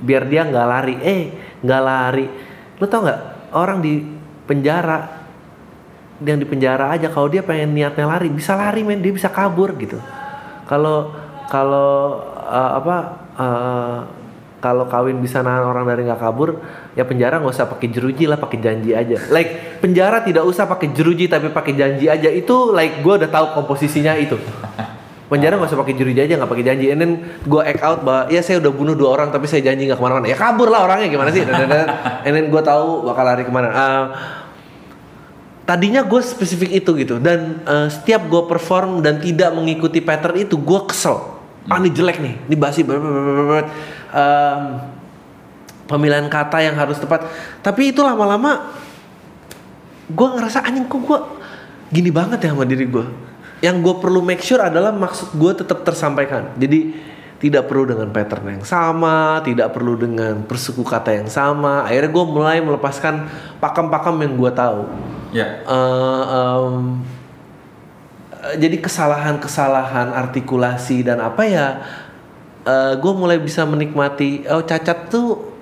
biar 0.00 0.28
dia 0.28 0.44
nggak 0.44 0.66
lari. 0.66 0.94
Eh 1.00 1.22
nggak 1.62 1.82
lari. 1.82 2.26
Lu 2.80 2.84
tau 2.88 3.04
nggak? 3.04 3.20
Orang 3.56 3.80
di 3.80 4.02
penjara 4.44 5.24
yang 6.24 6.40
di 6.40 6.48
penjara 6.48 6.96
aja 6.96 7.12
kalau 7.12 7.28
dia 7.28 7.44
pengen 7.44 7.76
niatnya 7.76 8.08
lari 8.08 8.28
bisa 8.32 8.56
lari 8.56 8.84
men. 8.84 9.00
Dia 9.00 9.12
bisa 9.12 9.28
kabur 9.28 9.76
gitu. 9.76 10.00
Kalau 10.66 11.12
kalau 11.46 12.20
uh, 12.42 12.70
apa 12.80 12.96
uh, 13.38 13.98
kalau 14.60 14.88
kawin 14.88 15.20
bisa 15.20 15.44
nahan 15.44 15.62
orang 15.62 15.86
dari 15.86 16.02
nggak 16.08 16.18
kabur 16.18 16.58
ya 16.98 17.04
penjara 17.06 17.38
nggak 17.38 17.54
usah 17.54 17.68
pakai 17.70 17.88
jeruji 17.92 18.24
lah 18.26 18.40
pakai 18.40 18.58
janji 18.58 18.96
aja. 18.96 19.16
Like 19.30 19.78
penjara 19.84 20.24
tidak 20.24 20.42
usah 20.48 20.66
pakai 20.66 20.90
jeruji 20.90 21.28
tapi 21.28 21.52
pakai 21.52 21.72
janji 21.76 22.08
aja. 22.08 22.32
Itu 22.32 22.72
like 22.72 23.04
gue 23.04 23.14
udah 23.20 23.30
tahu 23.30 23.52
komposisinya 23.52 24.16
itu 24.16 24.40
penjara 25.26 25.58
nggak 25.58 25.74
usah 25.74 25.80
pakai 25.82 25.94
jeruji 25.98 26.20
aja 26.22 26.38
nggak 26.38 26.50
pakai 26.50 26.64
janji. 26.64 26.86
And 26.94 26.98
then 27.02 27.12
gue 27.42 27.62
act 27.62 27.82
out 27.82 28.00
bahwa 28.06 28.30
ya 28.30 28.40
saya 28.42 28.62
udah 28.62 28.72
bunuh 28.72 28.94
dua 28.94 29.18
orang 29.18 29.28
tapi 29.34 29.50
saya 29.50 29.62
janji 29.66 29.90
nggak 29.90 29.98
ke 29.98 30.04
mana-mana. 30.04 30.26
Ya 30.30 30.38
kabur 30.38 30.70
lah 30.70 30.86
orangnya 30.86 31.10
gimana 31.10 31.30
sih? 31.34 31.42
Dan- 31.42 31.66
dan- 31.66 31.70
dan- 31.70 31.90
and 32.22 32.32
then 32.32 32.46
gue 32.50 32.62
tahu 32.62 33.02
bakal 33.06 33.24
lari 33.26 33.42
ke 33.42 33.50
mana. 33.50 33.68
Uh, 33.70 34.04
tadinya 35.66 36.06
gue 36.06 36.20
spesifik 36.22 36.78
itu 36.78 36.90
gitu. 36.94 37.18
Dan 37.18 37.58
eh, 37.66 37.88
setiap 37.90 38.22
gue 38.30 38.42
perform 38.46 39.02
dan 39.02 39.18
tidak 39.18 39.50
mengikuti 39.50 39.98
pattern 39.98 40.38
itu 40.46 40.54
gue 40.54 40.80
kesel. 40.86 41.34
Ah 41.66 41.82
ini 41.82 41.90
jelek 41.90 42.22
nih. 42.22 42.34
Ini 42.46 42.54
basi. 42.54 42.86
Em, 42.86 44.62
pemilihan 45.90 46.30
kata 46.30 46.62
yang 46.62 46.78
harus 46.78 47.02
tepat. 47.02 47.26
Tapi 47.66 47.90
itu 47.90 47.98
lama-lama 48.06 48.70
gue 50.06 50.28
ngerasa 50.38 50.62
anjing 50.62 50.86
kok 50.86 51.02
gue 51.02 51.18
gini 51.90 52.14
banget 52.14 52.46
ya 52.46 52.54
sama 52.54 52.62
diri 52.62 52.86
gue 52.86 53.02
yang 53.64 53.80
gue 53.80 53.94
perlu 53.96 54.20
make 54.20 54.44
sure 54.44 54.60
adalah 54.60 54.92
maksud 54.92 55.32
gue 55.32 55.52
tetap 55.64 55.80
tersampaikan 55.82 56.52
jadi 56.60 56.92
tidak 57.36 57.68
perlu 57.68 57.84
dengan 57.84 58.08
pattern 58.08 58.48
yang 58.48 58.64
sama, 58.64 59.44
tidak 59.44 59.76
perlu 59.76 59.92
dengan 59.92 60.40
persuku 60.48 60.80
kata 60.80 61.20
yang 61.20 61.28
sama. 61.28 61.84
Akhirnya 61.84 62.08
gue 62.08 62.24
mulai 62.24 62.64
melepaskan 62.64 63.28
pakem-pakem 63.60 64.16
yang 64.24 64.32
gue 64.40 64.50
tahu. 64.56 64.80
ya 65.36 65.60
Eh, 65.68 66.24
em, 66.32 67.04
eh, 68.40 68.54
jadi 68.56 68.80
kesalahan-kesalahan 68.80 70.16
artikulasi 70.16 71.04
dan 71.04 71.20
apa 71.20 71.44
ya 71.44 71.68
gue 72.98 73.12
mulai 73.14 73.38
bisa 73.38 73.62
menikmati 73.62 74.42
oh 74.50 74.64
cacat 74.64 75.06
tuh 75.06 75.54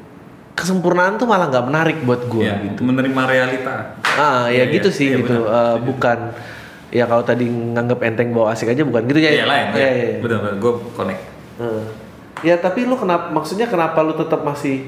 kesempurnaan 0.56 1.18
tuh 1.20 1.26
malah 1.28 1.50
nggak 1.50 1.66
menarik 1.68 1.98
buat 2.06 2.24
gue 2.30 2.46
ya 2.46 2.56
gitu 2.64 2.80
menerima 2.86 3.22
realita 3.28 3.98
ah 4.16 4.46
ya 4.48 4.64
Iya, 4.64 4.72
gitu 4.78 4.88
sih 4.88 5.12
iya, 5.12 5.20
gitu. 5.20 5.44
Eh, 5.44 5.76
bukan 5.84 6.32
ya 6.94 7.04
kalau 7.04 7.20
tadi 7.20 7.44
nganggap 7.44 7.98
enteng 8.00 8.30
bawa 8.30 8.54
asik 8.54 8.70
aja 8.70 8.80
bukan 8.80 9.02
gitu 9.04 9.18
ya? 9.18 9.30
Iya 9.32 9.44
lain 9.44 9.66
Iya, 9.68 9.76
ya 9.76 9.88
iya, 9.90 10.04
iya. 10.06 10.16
benar 10.20 10.38
benar 10.40 10.54
gue 10.56 10.72
connect. 10.94 11.22
Heeh. 11.54 11.84
ya 12.42 12.54
tapi 12.56 12.84
lu 12.84 12.94
kenapa 12.94 13.28
maksudnya 13.28 13.64
kenapa 13.64 13.98
lu 14.00 14.12
tetap 14.12 14.40
masih 14.40 14.86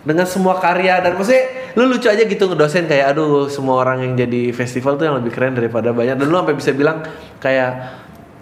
dengan 0.00 0.24
semua 0.24 0.56
karya 0.56 0.98
dan 0.98 1.12
maksudnya 1.12 1.44
lu 1.72 1.86
lucu 1.86 2.06
aja 2.06 2.18
gitu 2.20 2.44
ngedosen 2.46 2.84
kayak 2.84 3.10
aduh 3.10 3.46
semua 3.46 3.78
orang 3.78 4.00
yang 4.00 4.12
jadi 4.16 4.48
festival 4.50 4.96
tuh 4.96 5.04
yang 5.04 5.16
lebih 5.16 5.30
keren 5.30 5.52
daripada 5.52 5.90
banyak. 5.90 6.14
Dan 6.14 6.26
lu 6.26 6.36
sampai 6.36 6.54
bisa 6.54 6.72
bilang 6.72 7.04
kayak 7.36 7.70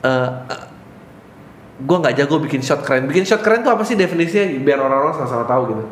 eh 0.01 0.29
gue 1.79 1.96
nggak 1.96 2.14
jago 2.16 2.37
bikin 2.38 2.59
shot 2.59 2.81
keren. 2.81 3.07
Bikin 3.07 3.22
shot 3.22 3.38
keren 3.38 3.61
tuh 3.61 3.70
apa 3.70 3.83
sih 3.83 3.94
definisinya? 3.94 4.48
Biar 4.59 4.79
orang-orang 4.79 5.14
sama-sama 5.14 5.44
tahu 5.44 5.62
gitu. 5.68 5.85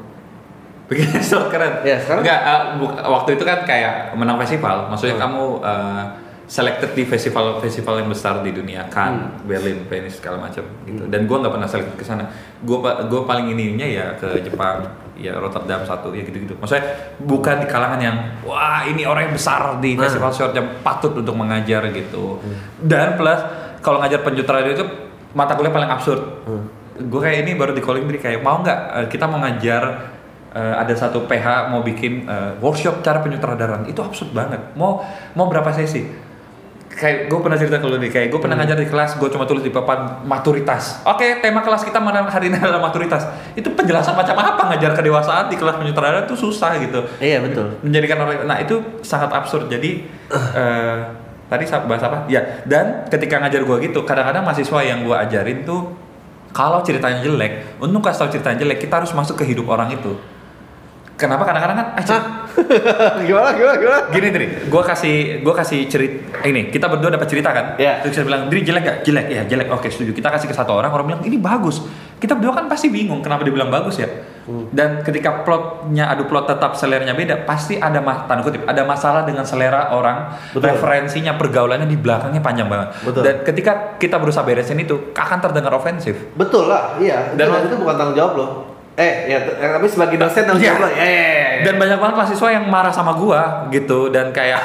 Bikin 0.87 1.19
shot 1.25 1.47
keren? 1.47 1.83
Ya, 1.83 1.99
sekarang- 1.99 2.23
Enggak, 2.23 2.41
eh, 2.41 2.61
bu- 2.77 2.95
waktu 3.05 3.31
itu 3.33 3.43
kan 3.43 3.59
kayak 3.63 3.93
menang 4.13 4.39
festival. 4.39 4.87
Maksudnya 4.89 5.15
Hmm. 5.15 5.25
kamu 5.25 5.43
eh, 5.61 6.03
selected 6.47 6.95
di 6.95 7.03
festival-festival 7.03 8.01
yang 8.01 8.09
besar 8.09 8.39
di 8.39 8.51
dunia 8.51 8.87
Cannes, 8.87 9.35
Hmm. 9.35 9.45
Berlin, 9.45 9.83
Venice 9.85 10.17
segala 10.17 10.39
macam 10.41 10.63
gitu. 10.85 11.03
Dan 11.05 11.27
gua 11.27 11.43
nggak 11.43 11.53
pernah 11.53 11.67
selected 11.67 11.95
ke 11.95 12.03
sana. 12.03 12.25
Gua 12.61 12.79
pa- 12.79 13.03
gua 13.05 13.23
paling 13.23 13.51
ininya 13.51 13.83
ya 13.83 14.15
ke 14.15 14.41
Jepang, 14.41 14.87
ya 15.15 15.35
Rotterdam 15.35 15.83
satu 15.83 16.11
ya 16.11 16.23
gitu-gitu. 16.23 16.55
Maksudnya 16.55 16.87
bukan 17.19 17.61
di 17.61 17.67
kalangan 17.67 17.99
yang 17.99 18.17
wah 18.41 18.83
ini 18.83 19.03
orang 19.03 19.27
yang 19.27 19.35
besar 19.35 19.77
di 19.77 19.93
Nah. 19.93 20.07
festival 20.07 20.31
short 20.31 20.53
yang 20.53 20.79
patut 20.81 21.13
untuk 21.13 21.35
mengajar 21.35 21.83
gitu. 21.91 22.39
Hmm. 22.39 22.57
Dan 22.79 23.15
plus 23.15 23.43
kalau 23.79 23.99
ngajar 23.99 24.23
penyutradara 24.23 24.71
itu 24.73 24.87
mata 25.33 25.53
kuliah 25.53 25.71
paling 25.71 25.91
absurd. 25.91 26.23
Hmm. 26.43 26.71
Gue 27.03 27.21
kayak 27.21 27.43
ini 27.43 27.53
baru 27.53 27.71
di 27.71 27.83
calling 27.83 28.07
diri 28.07 28.17
kayak 28.19 28.41
mau 28.41 28.59
nggak 28.59 28.79
eh, 28.95 29.07
kita 29.07 29.27
mau 29.27 29.37
ngajar 29.39 29.83
eh, 30.49 30.75
ada 30.75 30.95
satu 30.95 31.27
PH 31.27 31.69
mau 31.69 31.83
bikin 31.83 32.25
eh, 32.25 32.55
workshop 32.57 33.03
cara 33.03 33.19
penyutradaraan 33.19 33.85
itu 33.85 33.99
absurd 33.99 34.31
banget. 34.31 34.63
Mau 34.73 35.03
mau 35.33 35.47
berapa 35.47 35.69
sesi? 35.71 36.25
Kayak 36.97 37.29
gue 37.29 37.39
pernah 37.45 37.61
cerita 37.61 37.77
ke 37.77 37.87
lu 37.87 38.01
nih 38.01 38.09
kayak 38.09 38.27
gue 38.33 38.41
Hmm. 38.41 38.45
pernah 38.49 38.57
ngajar 38.65 38.81
di 38.81 38.89
kelas 38.89 39.21
gue 39.21 39.29
cuma 39.29 39.45
tulis 39.45 39.61
di 39.61 39.69
papan 39.69 40.25
maturitas. 40.25 41.05
Oke 41.05 41.45
tema 41.45 41.61
kelas 41.61 41.85
kita 41.85 42.01
malam 42.01 42.25
hari 42.25 42.49
ini 42.49 42.57
adalah 42.57 42.81
maturitas. 42.81 43.29
Itu 43.53 43.77
penjelasan 43.77 44.17
macam 44.17 44.33
apa 44.41 44.73
ngajar 44.73 44.97
kedewasaan 44.97 45.53
di 45.53 45.61
kelas 45.61 45.77
penyutradara 45.77 46.25
itu 46.25 46.33
susah 46.33 46.81
gitu. 46.81 47.05
Iya 47.21 47.45
betul. 47.45 47.77
menjadikan 47.85 48.17
orang 48.25 48.49
nah 48.49 48.57
itu 48.57 48.81
sangat 49.05 49.29
absurd. 49.37 49.69
Jadi 49.69 50.09
eh, 50.33 50.99
tadi 51.53 51.65
bahas 51.69 52.03
apa? 52.03 52.25
Ya 52.33 52.65
dan 52.65 53.05
ketika 53.13 53.45
ngajar 53.45 53.61
gue 53.61 53.77
gitu 53.85 54.01
kadang-kadang 54.09 54.43
mahasiswa 54.49 54.81
yang 54.81 55.05
gue 55.05 55.15
ajarin 55.15 55.69
tuh 55.69 55.93
kalau 56.57 56.81
ceritanya 56.81 57.21
jelek 57.21 57.77
untuk 57.77 58.01
kasih 58.01 58.25
tahu 58.25 58.41
ceritanya 58.41 58.65
jelek 58.65 58.81
kita 58.81 59.05
harus 59.05 59.13
masuk 59.13 59.37
ke 59.37 59.45
hidup 59.45 59.69
orang 59.69 59.93
itu. 59.93 60.17
Kenapa? 61.21 61.45
Kadang-kadang 61.45 61.77
kan 61.77 61.89
ah, 61.93 62.05
gimana 63.27 63.53
gimana 63.53 63.75
gimana? 63.77 64.01
gini 64.09 64.29
Dri, 64.31 64.47
gue 64.65 64.83
kasih 64.83 65.17
gue 65.41 65.55
kasih 65.55 65.79
cerita 65.87 66.41
ini 66.43 66.69
kita 66.69 66.87
berdua 66.87 67.11
dapat 67.11 67.29
cerita 67.29 67.51
kan, 67.51 67.77
Iya. 67.77 68.01
terus 68.01 68.15
saya 68.15 68.25
bilang 68.25 68.49
Dri 68.49 68.61
jelek 68.61 68.83
gak? 68.83 68.97
Jelek 69.03 69.27
ya 69.29 69.43
jelek, 69.45 69.69
oke 69.69 69.87
setuju. 69.87 70.13
Kita 70.13 70.29
kasih 70.29 70.47
ke 70.47 70.55
satu 70.55 70.73
orang, 70.73 70.91
orang 70.91 71.07
bilang 71.07 71.23
ini 71.23 71.37
bagus. 71.37 71.85
Kita 72.17 72.33
berdua 72.33 72.57
kan 72.57 72.65
pasti 72.67 72.89
bingung 72.89 73.21
kenapa 73.21 73.45
dibilang 73.45 73.69
bagus 73.69 73.99
ya. 73.99 74.09
Dan 74.47 75.03
ketika 75.03 75.43
plotnya 75.43 76.07
adu 76.07 76.25
plot 76.25 76.47
tetap 76.47 76.73
seleranya 76.73 77.13
beda, 77.13 77.43
pasti 77.43 77.77
ada 77.77 77.99
mas 77.99 78.25
tanda 78.25 78.41
kutip 78.41 78.63
ada 78.63 78.83
masalah 78.83 79.23
dengan 79.23 79.43
selera 79.43 79.91
orang, 79.91 80.33
Betul. 80.51 80.71
referensinya 80.71 81.35
pergaulannya 81.35 81.85
di 81.85 81.99
belakangnya 81.99 82.41
panjang 82.41 82.67
banget. 82.67 82.95
Betul. 83.03 83.21
Dan 83.21 83.35
ketika 83.43 83.73
kita 83.97 84.17
berusaha 84.17 84.41
beresin 84.43 84.79
itu 84.79 85.13
akan 85.13 85.39
terdengar 85.43 85.75
ofensif. 85.75 86.15
Betul 86.33 86.71
lah, 86.71 86.95
iya. 86.97 87.35
Dan- 87.35 87.51
Dan 87.51 87.67
itu 87.67 87.77
bukan 87.77 87.95
tanggung 87.97 88.17
jawab 88.17 88.33
lo. 88.35 88.47
Eh, 88.97 89.29
ya, 89.29 89.37
eh, 89.45 89.69
tapi 89.69 89.85
sebagai 89.85 90.17
dosen 90.17 90.47
tanggung 90.47 90.63
Iya. 90.63 90.73
jawab 90.73 90.81
lo. 90.81 90.89
Ya, 90.89 90.97
ya, 90.97 91.11
ya, 91.11 91.27
ya. 91.37 91.46
Dan 91.65 91.75
banyak 91.81 91.99
banget 92.01 92.15
mahasiswa 92.19 92.49
yang 92.53 92.65
marah 92.69 92.93
sama 92.93 93.15
gua 93.15 93.71
gitu. 93.71 94.11
Dan 94.11 94.35
kayak 94.35 94.61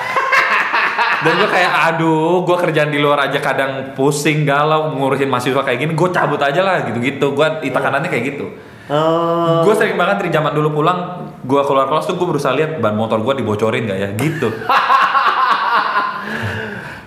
dan 1.24 1.34
gua 1.38 1.50
kayak 1.50 1.72
aduh 1.94 2.42
gua 2.44 2.58
kerjaan 2.58 2.90
di 2.90 3.00
luar 3.00 3.30
aja 3.30 3.38
kadang 3.38 3.94
pusing 3.94 4.44
galau 4.44 4.96
ngurusin 4.98 5.30
mahasiswa 5.30 5.62
kayak 5.62 5.80
gini. 5.86 5.94
Gue 5.94 6.10
cabut 6.10 6.42
aja 6.42 6.62
lah 6.66 6.84
gitu 6.90 6.98
gitu 7.00 7.38
gua 7.38 7.62
tekanannya 7.62 8.10
kayak 8.10 8.26
gitu. 8.36 8.48
Oh. 8.92 9.64
gue 9.64 9.72
sering 9.72 9.96
banget 9.96 10.20
dari 10.20 10.36
zaman 10.36 10.52
dulu 10.52 10.84
pulang 10.84 11.32
gua 11.48 11.64
keluar 11.64 11.88
kelas 11.88 12.12
tuh 12.12 12.20
gue 12.20 12.28
berusaha 12.28 12.52
lihat 12.52 12.84
ban 12.84 12.92
motor 12.92 13.24
gua 13.24 13.32
dibocorin 13.32 13.88
gak 13.88 14.00
ya? 14.00 14.10
Gitu. 14.18 14.50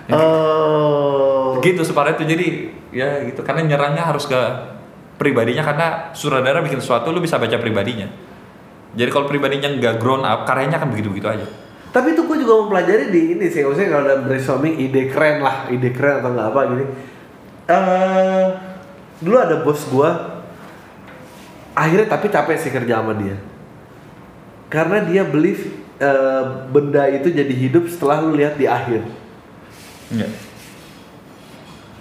Oh. 0.05 1.57
gitu 1.65 1.81
separah 1.81 2.13
itu. 2.13 2.29
Jadi 2.29 2.47
ya 2.93 3.25
gitu. 3.25 3.41
Karena 3.41 3.65
nyerangnya 3.65 4.05
harus 4.05 4.29
ke 4.29 4.37
pribadinya. 5.17 5.65
Karena 5.65 6.13
sutradara 6.13 6.61
bikin 6.61 6.77
sesuatu 6.77 7.09
lu 7.09 7.25
bisa 7.25 7.41
baca 7.41 7.57
pribadinya 7.57 8.05
jadi 8.95 9.09
kalau 9.11 9.27
pribadinya 9.27 9.69
nggak 9.69 9.99
grown 9.99 10.23
up 10.23 10.47
karyanya 10.47 10.79
akan 10.79 10.89
begitu-begitu 10.95 11.27
aja 11.27 11.47
Tapi 11.95 12.11
itu 12.11 12.27
gue 12.27 12.43
juga 12.43 12.59
mempelajari 12.59 13.07
di 13.07 13.39
ini 13.39 13.47
sih, 13.47 13.63
maksudnya 13.63 13.95
kalau 13.95 14.03
ada 14.03 14.19
brainstorming 14.19 14.83
ide 14.83 15.07
keren 15.07 15.39
lah, 15.39 15.71
ide 15.71 15.95
keren 15.95 16.19
atau 16.19 16.35
nggak 16.35 16.47
apa 16.51 16.59
gini. 16.67 16.85
Eh, 17.71 18.45
dulu 19.23 19.37
ada 19.39 19.63
bos 19.63 19.79
gue, 19.87 20.09
akhirnya 21.71 22.07
tapi 22.11 22.27
capek 22.27 22.59
sih 22.59 22.67
kerja 22.75 22.99
sama 22.99 23.15
dia, 23.15 23.39
karena 24.67 25.07
dia 25.07 25.23
believe 25.23 25.71
eh, 26.03 26.43
benda 26.67 27.07
itu 27.07 27.31
jadi 27.31 27.53
hidup 27.55 27.87
setelah 27.87 28.19
lu 28.27 28.35
lihat 28.35 28.59
di 28.59 28.67
akhir. 28.67 28.99
Iya. 30.11 30.27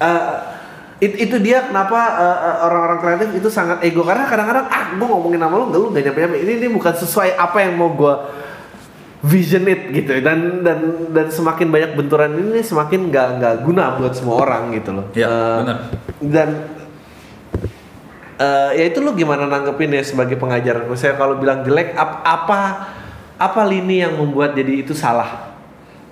Eh, 0.02 0.53
it- 0.96 1.18
itu 1.20 1.36
dia 1.38 1.64
kenapa 1.64 1.98
eh, 2.14 2.38
eh, 2.40 2.56
orang-orang 2.62 2.98
kreatif 2.98 3.28
itu 3.34 3.48
sangat 3.48 3.80
ego. 3.80 4.02
Karena 4.02 4.24
kadang-kadang 4.24 4.66
ah 4.66 4.84
gue 4.92 5.02
ngomongin 5.04 5.38
nama 5.38 5.54
lu 5.54 5.64
nggak 5.66 5.80
lu 5.80 5.88
nggak 5.90 6.04
nyampe 6.04 6.20
nyampe 6.20 6.38
ini 6.38 6.52
ini 6.58 6.68
bukan 6.68 6.94
sesuai 6.94 7.34
apa 7.34 7.58
yang 7.60 7.74
mau 7.74 7.90
gue 7.90 8.14
vision 9.22 9.64
it 9.64 9.88
gitu. 9.90 10.20
Dan 10.20 10.60
dan 10.60 10.78
dan 11.10 11.26
semakin 11.28 11.68
banyak 11.68 11.90
benturan 11.94 12.32
ini 12.34 12.60
semakin 12.60 13.08
nggak 13.08 13.28
nggak 13.38 13.54
guna 13.62 13.96
buat 13.96 14.12
semua 14.12 14.36
orang 14.40 14.70
gitu 14.72 14.90
loh. 14.92 15.06
Iya, 15.10 15.24
Eh, 15.24 15.56
benar. 15.58 15.78
dan 16.20 16.48
eh, 18.36 18.70
ya 18.74 18.84
itu 18.84 18.98
lu 18.98 19.14
gimana 19.14 19.46
nanggepin 19.46 19.90
ya 19.90 20.02
sebagai 20.02 20.36
pengajar? 20.36 20.84
Misalnya 20.84 21.16
kalau 21.16 21.34
bilang 21.36 21.62
jelek 21.62 21.94
ap- 21.94 22.20
apa 22.20 22.60
apa 23.34 23.60
lini 23.64 23.98
yang 23.98 24.14
membuat 24.14 24.54
jadi 24.54 24.80
itu 24.80 24.92
salah 24.92 25.53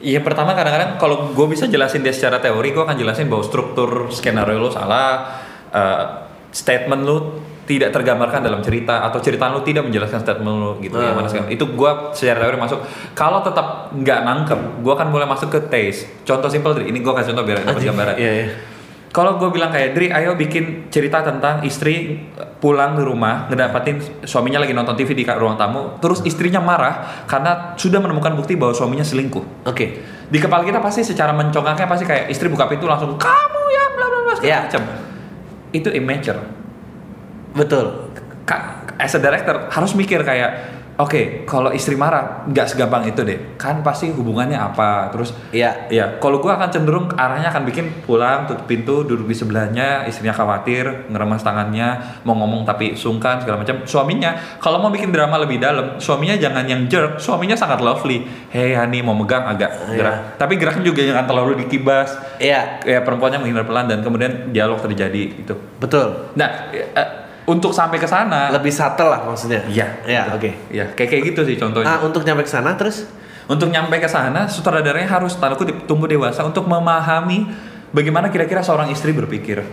Iya 0.03 0.18
pertama 0.18 0.50
kadang-kadang 0.53 0.98
kalau 0.98 1.30
gue 1.30 1.46
bisa 1.46 1.70
jelasin 1.70 2.03
dia 2.03 2.11
secara 2.11 2.42
teori 2.42 2.74
gue 2.74 2.82
akan 2.82 2.98
jelasin 2.98 3.30
bahwa 3.30 3.46
struktur 3.46 4.11
skenario 4.11 4.59
lo 4.59 4.66
salah, 4.66 5.38
eh, 5.70 6.05
statement 6.50 7.03
lo 7.07 7.16
tidak 7.62 7.94
tergambarkan 7.94 8.42
dalam 8.42 8.59
cerita 8.59 9.07
atau 9.07 9.22
cerita 9.22 9.46
lo 9.46 9.62
tidak 9.62 9.86
menjelaskan 9.86 10.18
statement 10.18 10.57
lo 10.59 10.70
gitu 10.82 10.98
ya 10.98 11.11
Ah. 11.11 11.14
mana 11.14 11.30
sekarang. 11.30 11.55
Itu 11.55 11.70
gue 11.70 11.90
secara 12.18 12.42
teori 12.42 12.59
masuk. 12.59 12.82
Kalau 13.14 13.46
tetap 13.46 13.94
nggak 13.94 14.20
nangkep, 14.26 14.61
gue 14.82 14.92
akan 14.92 15.09
mulai 15.09 15.30
masuk 15.30 15.48
ke 15.55 15.61
taste. 15.70 16.11
Contoh 16.26 16.50
simpel 16.50 16.82
ini 16.82 16.98
gue 16.98 17.12
kasih 17.14 17.30
contoh 17.30 17.46
biar 17.46 17.62
dapat 17.62 17.82
gambaran. 17.86 18.14
Iya, 18.18 18.32
iya. 18.34 18.46
Kalau 19.14 19.38
gue 19.38 19.48
bilang 19.55 19.70
kayak 19.70 19.94
Dri, 19.94 20.11
ayo 20.11 20.34
bikin 20.34 20.90
cerita 20.90 21.22
tentang 21.22 21.62
istri 21.62 22.26
pulang 22.62 22.94
ke 22.94 23.02
rumah 23.02 23.50
ngedapatin 23.50 24.22
suaminya 24.22 24.62
lagi 24.62 24.70
nonton 24.70 24.94
TV 24.94 25.18
di 25.18 25.26
ruang 25.26 25.58
tamu, 25.58 25.98
terus 25.98 26.22
istrinya 26.22 26.62
marah 26.62 27.26
karena 27.26 27.74
sudah 27.74 27.98
menemukan 27.98 28.38
bukti 28.38 28.54
bahwa 28.54 28.70
suaminya 28.70 29.02
selingkuh. 29.02 29.66
Oke. 29.66 29.98
Di 30.30 30.38
kepala 30.38 30.62
kita 30.62 30.78
pasti 30.78 31.02
secara 31.02 31.34
mencongaknya 31.34 31.90
pasti 31.90 32.06
kayak 32.06 32.30
istri 32.30 32.46
buka 32.46 32.70
pintu 32.70 32.86
langsung 32.86 33.18
kamu 33.18 33.62
ya 33.68 33.84
bla 33.92 34.06
bla 34.06 34.20
bla 34.22 34.32
segala 34.38 34.46
Iya. 34.46 34.58
macam. 34.64 34.82
Itu 35.74 35.88
immature. 35.90 36.38
Betul. 37.52 38.14
Ka- 38.46 38.86
as 38.94 39.12
a 39.12 39.20
director 39.20 39.66
harus 39.66 39.92
mikir 39.92 40.22
kayak 40.22 40.50
oke 40.97 41.45
kalau 41.45 41.70
istri 41.70 41.95
marah 41.95 42.45
nggak 42.45 42.66
segampang 42.66 43.05
itu 43.05 43.20
deh. 43.22 43.57
Kan 43.57 43.80
pasti 43.80 44.09
hubungannya 44.09 44.57
apa 44.57 45.09
terus 45.09 45.32
Iya. 45.51 45.88
ya 45.88 46.18
kalau 46.18 46.38
gua 46.38 46.57
akan 46.57 46.68
cenderung 46.68 47.07
arahnya 47.12 47.49
akan 47.49 47.64
bikin 47.64 48.03
pulang 48.03 48.45
tutup 48.45 48.64
pintu 48.64 49.03
duduk 49.03 49.24
di 49.24 49.32
sebelahnya 49.32 50.05
istrinya 50.05 50.32
khawatir 50.32 51.09
ngeremas 51.09 51.40
tangannya 51.40 52.20
mau 52.24 52.34
ngomong 52.34 52.64
tapi 52.64 52.93
sungkan 52.93 53.40
segala 53.40 53.61
macam. 53.61 53.84
Suaminya 53.84 54.34
kalau 54.59 54.78
mau 54.78 54.88
bikin 54.88 55.09
drama 55.09 55.38
lebih 55.38 55.57
dalam 55.57 55.97
suaminya 55.97 56.34
jangan 56.34 56.64
yang 56.64 56.84
jerk 56.86 57.16
suaminya 57.16 57.55
sangat 57.55 57.78
lovely. 57.78 58.24
Hey 58.49 58.72
honey 58.72 59.01
mau 59.01 59.14
megang? 59.14 59.45
Agak 59.45 59.70
Iya. 59.88 59.97
gerak. 59.97 60.16
Tapi 60.36 60.53
geraknya 60.57 60.84
juga 60.84 61.01
jangan 61.03 61.24
terlalu 61.24 61.64
dikibas. 61.64 62.12
Iya. 62.36 62.82
Ya 62.82 62.99
perempuannya 63.01 63.38
menghindar 63.38 63.64
pelan 63.64 63.86
dan 63.86 64.03
kemudian 64.03 64.51
dialog 64.51 64.78
terjadi 64.78 65.22
itu 65.38 65.55
betul. 65.78 66.32
Nah 66.34 66.72
eh, 66.72 67.09
untuk 67.43 67.74
sampai 67.74 67.99
ke 67.99 68.07
sana 68.07 68.51
lebih 68.51 68.70
subtle 68.70 69.11
lah 69.11 69.26
maksudnya 69.26 69.66
Iya, 69.66 69.86
iya 70.07 70.22
gitu. 70.30 70.36
oke 70.38 70.51
Iya, 70.70 70.84
kayak 70.95 71.09
kayak 71.11 71.22
gitu 71.34 71.40
sih 71.43 71.57
contohnya. 71.59 71.88
ah 71.88 71.99
untuk 72.01 72.22
nyampe 72.22 72.43
ke 72.43 72.51
sana 72.51 72.74
terus 72.74 73.07
Untuk 73.43 73.68
nyampe 73.68 73.99
ke 73.99 74.07
sana, 74.07 74.47
sutradaranya 74.47 75.11
harus 75.11 75.34
tanda 75.34 75.59
kutip 75.59 75.84
tumbuh 75.84 76.07
dewasa 76.07 76.47
untuk 76.47 76.62
memahami 76.62 77.51
bagaimana 77.90 78.30
kira-kira 78.30 78.62
seorang 78.62 78.86
istri 78.88 79.11
berpikir. 79.11 79.66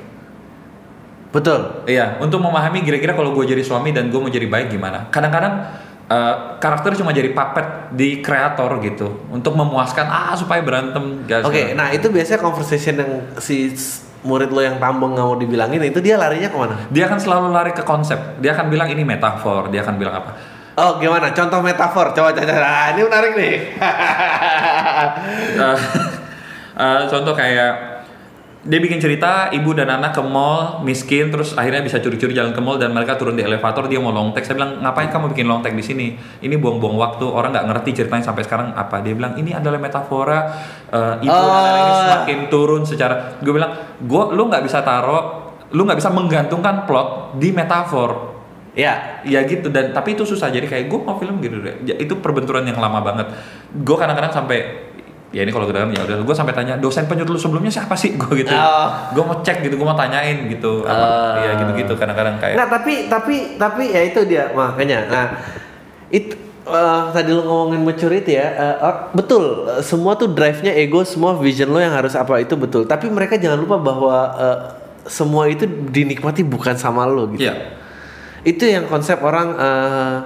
betul 1.30 1.86
Iya, 1.86 2.18
untuk 2.18 2.42
memahami 2.42 2.82
kira-kira 2.82 3.14
kalau 3.14 3.30
gue 3.32 3.46
jadi 3.46 3.62
suami 3.62 3.94
dan 3.94 4.10
gue 4.10 4.18
mau 4.18 4.28
jadi 4.28 4.50
baik 4.50 4.74
gimana. 4.74 5.06
Kadang-kadang 5.14 5.54
eh, 6.10 6.36
karakter 6.58 6.98
cuma 6.98 7.14
jadi 7.14 7.30
puppet 7.30 7.94
di 7.94 8.18
kreator 8.20 8.82
gitu 8.82 9.30
untuk 9.30 9.54
memuaskan 9.54 10.10
ah 10.10 10.34
supaya 10.34 10.66
berantem. 10.66 11.22
Oke, 11.46 11.78
nah 11.78 11.94
itu 11.94 12.10
biasanya 12.10 12.42
conversation 12.42 12.98
yang 12.98 13.12
si 13.38 13.70
murid 14.24 14.52
lo 14.52 14.60
yang 14.60 14.78
tambeng 14.78 15.16
nggak 15.16 15.28
mau 15.28 15.38
dibilangin 15.40 15.80
itu 15.84 16.00
dia 16.04 16.20
larinya 16.20 16.52
ke 16.52 16.58
mana? 16.60 16.76
Dia 16.92 17.08
akan 17.08 17.20
selalu 17.20 17.48
lari 17.56 17.72
ke 17.72 17.84
konsep. 17.88 18.20
Dia 18.44 18.52
akan 18.56 18.68
bilang 18.68 18.92
ini 18.92 19.04
metafor. 19.08 19.72
Dia 19.72 19.84
akan 19.88 19.96
bilang 19.96 20.20
apa? 20.20 20.32
Oh 20.80 20.96
gimana? 21.00 21.36
Contoh 21.36 21.60
metafor, 21.60 22.16
coba 22.16 22.32
coba. 22.32 22.56
Ah, 22.64 22.96
ini 22.96 23.02
menarik 23.04 23.34
nih. 23.36 23.56
Eh, 25.60 25.80
eh, 26.76 27.02
contoh 27.08 27.32
kayak 27.36 27.89
dia 28.70 28.78
bikin 28.78 29.02
cerita 29.02 29.50
ibu 29.50 29.74
dan 29.74 29.90
anak 29.90 30.14
ke 30.14 30.22
mall 30.22 30.86
miskin 30.86 31.34
terus 31.34 31.58
akhirnya 31.58 31.82
bisa 31.82 31.98
curi-curi 31.98 32.38
jalan 32.38 32.54
ke 32.54 32.62
mall 32.62 32.78
dan 32.78 32.94
mereka 32.94 33.18
turun 33.18 33.34
di 33.34 33.42
elevator 33.42 33.90
dia 33.90 33.98
mau 33.98 34.14
long 34.14 34.30
take 34.30 34.46
saya 34.46 34.62
bilang 34.62 34.86
ngapain 34.86 35.10
kamu 35.10 35.34
bikin 35.34 35.50
long 35.50 35.66
take 35.66 35.74
di 35.74 35.82
sini? 35.82 36.14
Ini 36.14 36.54
buang-buang 36.62 36.94
waktu 36.94 37.26
orang 37.26 37.50
nggak 37.50 37.66
ngerti 37.66 37.90
ceritanya 37.98 38.22
sampai 38.30 38.46
sekarang 38.46 38.78
apa. 38.78 39.02
Dia 39.02 39.18
bilang 39.18 39.34
ini 39.42 39.58
adalah 39.58 39.82
metafora 39.82 40.40
eh, 40.86 41.26
ibu 41.26 41.34
dan 41.34 41.50
anak 41.50 41.74
ini 41.74 41.88
Oh. 41.90 42.02
semakin 42.06 42.40
turun 42.54 42.82
secara 42.86 43.42
gue 43.42 43.50
bilang 43.50 43.74
gue 44.06 44.24
lu 44.38 44.46
nggak 44.46 44.62
bisa 44.62 44.86
taruh 44.86 45.58
lu 45.74 45.82
nggak 45.90 45.98
bisa 45.98 46.14
menggantungkan 46.14 46.86
plot 46.86 47.42
di 47.42 47.50
metafor. 47.50 48.38
Ya, 48.78 49.26
ya 49.26 49.50
gitu 49.50 49.74
dan 49.74 49.98
tapi 49.98 50.14
itu 50.14 50.30
susah. 50.30 50.54
Jadi 50.54 50.70
kayak 50.70 50.86
gue 50.94 51.00
mau 51.02 51.18
film 51.18 51.42
gitu 51.42 51.58
deh. 51.58 51.90
Itu 51.98 52.22
perbenturan 52.22 52.70
yang 52.70 52.78
lama 52.78 53.02
banget. 53.02 53.34
Gue 53.82 53.98
kadang-kadang 53.98 54.30
sampai 54.30 54.90
ya 55.30 55.42
ini 55.42 55.50
kalau 55.50 55.66
kadang 55.66 55.90
ya 55.90 56.02
udah 56.02 56.26
gue 56.26 56.36
sampai 56.36 56.52
tanya 56.52 56.74
dosen 56.76 57.06
penyuruh 57.06 57.34
lu 57.34 57.40
sebelumnya 57.40 57.70
siapa 57.70 57.94
sih 57.94 58.18
gue 58.18 58.34
gitu 58.40 58.50
Oh. 58.50 58.88
gue 59.14 59.24
mau 59.24 59.38
cek 59.40 59.62
gitu 59.62 59.78
gue 59.78 59.86
mau 59.86 59.94
tanyain 59.94 60.50
gitu 60.50 60.82
apa 60.84 61.06
ya 61.38 61.52
gitu 61.56 61.72
gitu 61.78 61.94
kadang-kadang 61.94 62.36
kayak 62.38 62.58
nggak 62.58 62.70
tapi 62.72 62.94
tapi 63.06 63.36
tapi 63.56 63.84
ya 63.88 64.02
itu 64.04 64.26
dia 64.26 64.50
makanya. 64.52 65.06
Nah 65.06 65.26
itu 66.10 66.34
eh, 66.66 67.02
tadi 67.10 67.30
lo 67.30 67.42
ngomongin 67.44 67.82
maturity 67.84 68.34
ya, 68.36 68.48
eh, 68.50 68.76
or- 68.80 69.10
betul. 69.12 69.70
eh, 69.70 69.82
semua 69.82 70.14
tuh 70.14 70.30
drive-nya 70.30 70.74
ego, 70.74 71.02
semua 71.02 71.34
vision 71.36 71.70
lo 71.70 71.78
yang 71.78 71.94
harus 71.94 72.14
apa 72.14 72.38
itu 72.38 72.54
betul. 72.54 72.86
Tapi 72.86 73.06
mereka 73.08 73.38
jangan 73.38 73.58
lupa 73.58 73.78
bahwa 73.78 74.18
eh, 74.34 74.58
semua 75.06 75.46
itu 75.46 75.66
dinikmati 75.66 76.42
bukan 76.42 76.74
sama 76.74 77.06
lo 77.06 77.30
gitu. 77.30 77.46
Iya. 77.46 77.78
Itu 78.42 78.66
yang 78.66 78.86
konsep 78.86 79.18
orang 79.20 79.54
eh, 79.54 80.18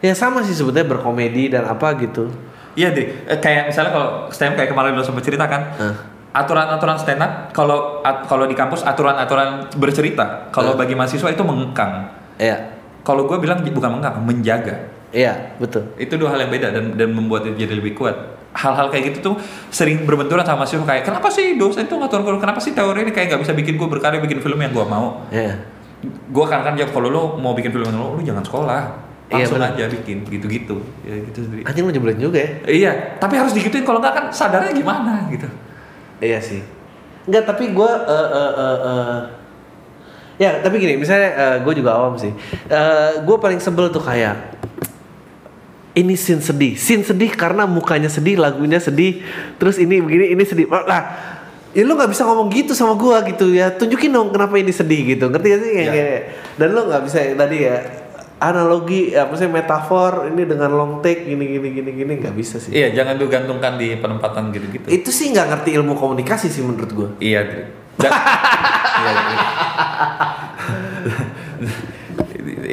ya 0.00 0.12
sama 0.12 0.40
sih 0.40 0.52
sebetulnya 0.52 0.88
berkomedi 0.88 1.48
dan 1.50 1.64
apa 1.64 1.92
gitu. 1.98 2.32
Iya 2.76 2.92
deh, 2.92 3.06
Eh, 3.26 3.38
kayak 3.38 3.66
misalnya 3.66 3.90
kalau 3.90 4.08
Stem 4.28 4.52
kayak 4.52 4.68
kemarin 4.68 4.92
lo 4.92 5.00
sempat 5.00 5.20
cerita 5.20 5.44
kan, 5.44 5.72
Hah. 5.74 5.96
aturan-aturan 6.36 6.94
stand 6.94 7.18
up 7.18 7.48
kalau 7.50 7.98
at- 8.00 8.24
kalau 8.24 8.44
di 8.44 8.52
kampus 8.52 8.84
aturan-aturan 8.84 9.72
bercerita 9.72 10.46
kalau 10.50 10.72
Eh. 10.72 10.76
bagi 10.76 10.92
mahasiswa 10.92 11.26
itu 11.26 11.40
mengekang 11.40 12.12
Iya. 12.36 12.76
kalau 13.00 13.24
gue 13.24 13.36
bilang 13.36 13.64
bukan 13.64 13.88
mengekang 13.90 14.20
menjaga 14.20 14.76
Iya, 15.08 15.56
betul. 15.56 15.88
itu 15.96 16.12
dua 16.14 16.28
hal 16.30 16.44
yang 16.44 16.52
beda 16.52 16.68
dan 16.70 16.92
dan 16.92 17.08
membuat 17.10 17.48
itu 17.48 17.56
jadi 17.58 17.74
lebih 17.74 17.96
kuat 17.96 18.12
hal-hal 18.52 18.88
kayak 18.88 19.04
gitu 19.10 19.18
tuh 19.22 19.34
sering 19.70 20.04
berbenturan 20.04 20.40
sama 20.42 20.60
mahasiswa 20.62 20.84
kayak 20.84 21.04
kenapa 21.04 21.28
sih 21.28 21.56
dosen 21.56 21.84
itu 21.84 21.94
ngatur 21.94 22.20
gue 22.20 22.36
kenapa 22.36 22.56
sih 22.58 22.72
teori 22.72 23.00
ini 23.00 23.12
kayak 23.12 23.26
nggak 23.30 23.40
bisa 23.40 23.52
bikin 23.52 23.74
gue 23.74 23.88
berkarya 23.88 24.16
bikin 24.18 24.36
film 24.38 24.56
yang 24.58 24.70
gue 24.70 24.84
mau 24.84 25.24
Iya. 25.30 25.56
gue 26.04 26.44
kan 26.44 26.60
kan 26.60 26.72
jawab 26.74 26.92
kalau 26.92 27.08
lo 27.08 27.22
mau 27.34 27.52
bikin 27.52 27.68
film 27.70 27.84
yang 27.86 27.96
lo 27.96 28.12
lu 28.12 28.20
jangan 28.20 28.44
sekolah 28.44 29.05
langsung 29.28 29.58
benar. 29.58 29.74
aja 29.74 29.84
bikin 29.88 30.22
gitu-gitu 30.22 30.76
ya 31.02 31.18
gitu 31.18 31.38
sendiri 31.42 31.62
Anjing 31.66 31.82
lu 31.82 31.90
nyebelin 31.90 32.18
juga 32.20 32.38
ya. 32.38 32.50
iya 32.64 32.92
tapi 33.18 33.34
harus 33.34 33.50
digituin 33.50 33.82
kalau 33.82 33.98
nggak 33.98 34.14
kan 34.14 34.24
sadarnya 34.30 34.70
gimana 34.70 35.26
gitu 35.28 35.48
Iya 36.16 36.40
sih. 36.40 36.64
Enggak, 37.28 37.44
tapi 37.44 37.68
gue 37.68 37.90
eh 38.08 38.28
eh, 38.32 38.52
eh, 38.56 38.78
eh, 38.88 39.18
ya 40.38 40.50
tapi 40.64 40.80
gini, 40.80 40.96
misalnya 40.96 41.60
gue 41.60 41.74
juga 41.76 41.92
awam 41.92 42.16
sih. 42.16 42.32
gue 43.20 43.36
paling 43.36 43.60
sebel 43.60 43.92
tuh 43.92 44.00
kayak 44.00 44.56
ini 45.92 46.12
scene 46.12 46.40
sedih, 46.40 46.72
scene 46.72 47.00
sedih 47.02 47.32
karena 47.32 47.64
mukanya 47.64 48.08
sedih, 48.08 48.36
lagunya 48.36 48.76
sedih, 48.76 49.20
terus 49.56 49.76
ini 49.76 50.00
begini, 50.00 50.32
ini 50.32 50.44
sedih. 50.44 50.68
Lah, 50.68 51.02
ya 51.72 51.84
lu 51.84 51.96
nggak 51.96 52.12
bisa 52.12 52.24
ngomong 52.24 52.48
gitu 52.48 52.72
sama 52.72 52.96
gue 52.96 53.16
gitu 53.32 53.52
ya. 53.52 53.68
Tunjukin 53.68 54.08
dong 54.08 54.28
kenapa 54.28 54.56
ini 54.56 54.72
sedih 54.72 55.16
gitu, 55.16 55.28
ngerti 55.28 55.46
gak 55.48 55.60
sih? 55.60 55.70
Kayak- 55.72 55.84
Iya. 55.84 55.92
kayak- 55.92 56.24
dan 56.56 56.68
lu 56.72 56.80
nggak 56.84 57.02
bisa 57.04 57.18
tadi 57.32 57.56
ya 57.60 57.76
analogi 58.36 59.16
apa 59.16 59.32
sih 59.32 59.48
metafor 59.48 60.28
ini 60.28 60.44
dengan 60.44 60.68
long 60.68 61.00
take 61.00 61.24
gini 61.24 61.56
gini 61.56 61.68
gini 61.72 61.90
gini 61.96 62.12
nggak 62.20 62.36
bisa 62.36 62.60
sih. 62.60 62.68
iya 62.68 62.92
jangan 62.92 63.16
lu 63.16 63.32
gantungkan 63.32 63.80
di 63.80 63.96
penempatan 63.96 64.52
gitu-gitu 64.52 64.84
Itu 64.92 65.08
sih 65.08 65.32
nggak 65.32 65.56
ngerti 65.56 65.70
ilmu 65.80 65.96
komunikasi 65.96 66.52
sih 66.52 66.60
menurut 66.60 66.90
gue. 66.92 67.08
Iya. 67.24 67.72
Dan, 67.96 68.12
iya, 69.00 69.10
Dri. 69.16 69.36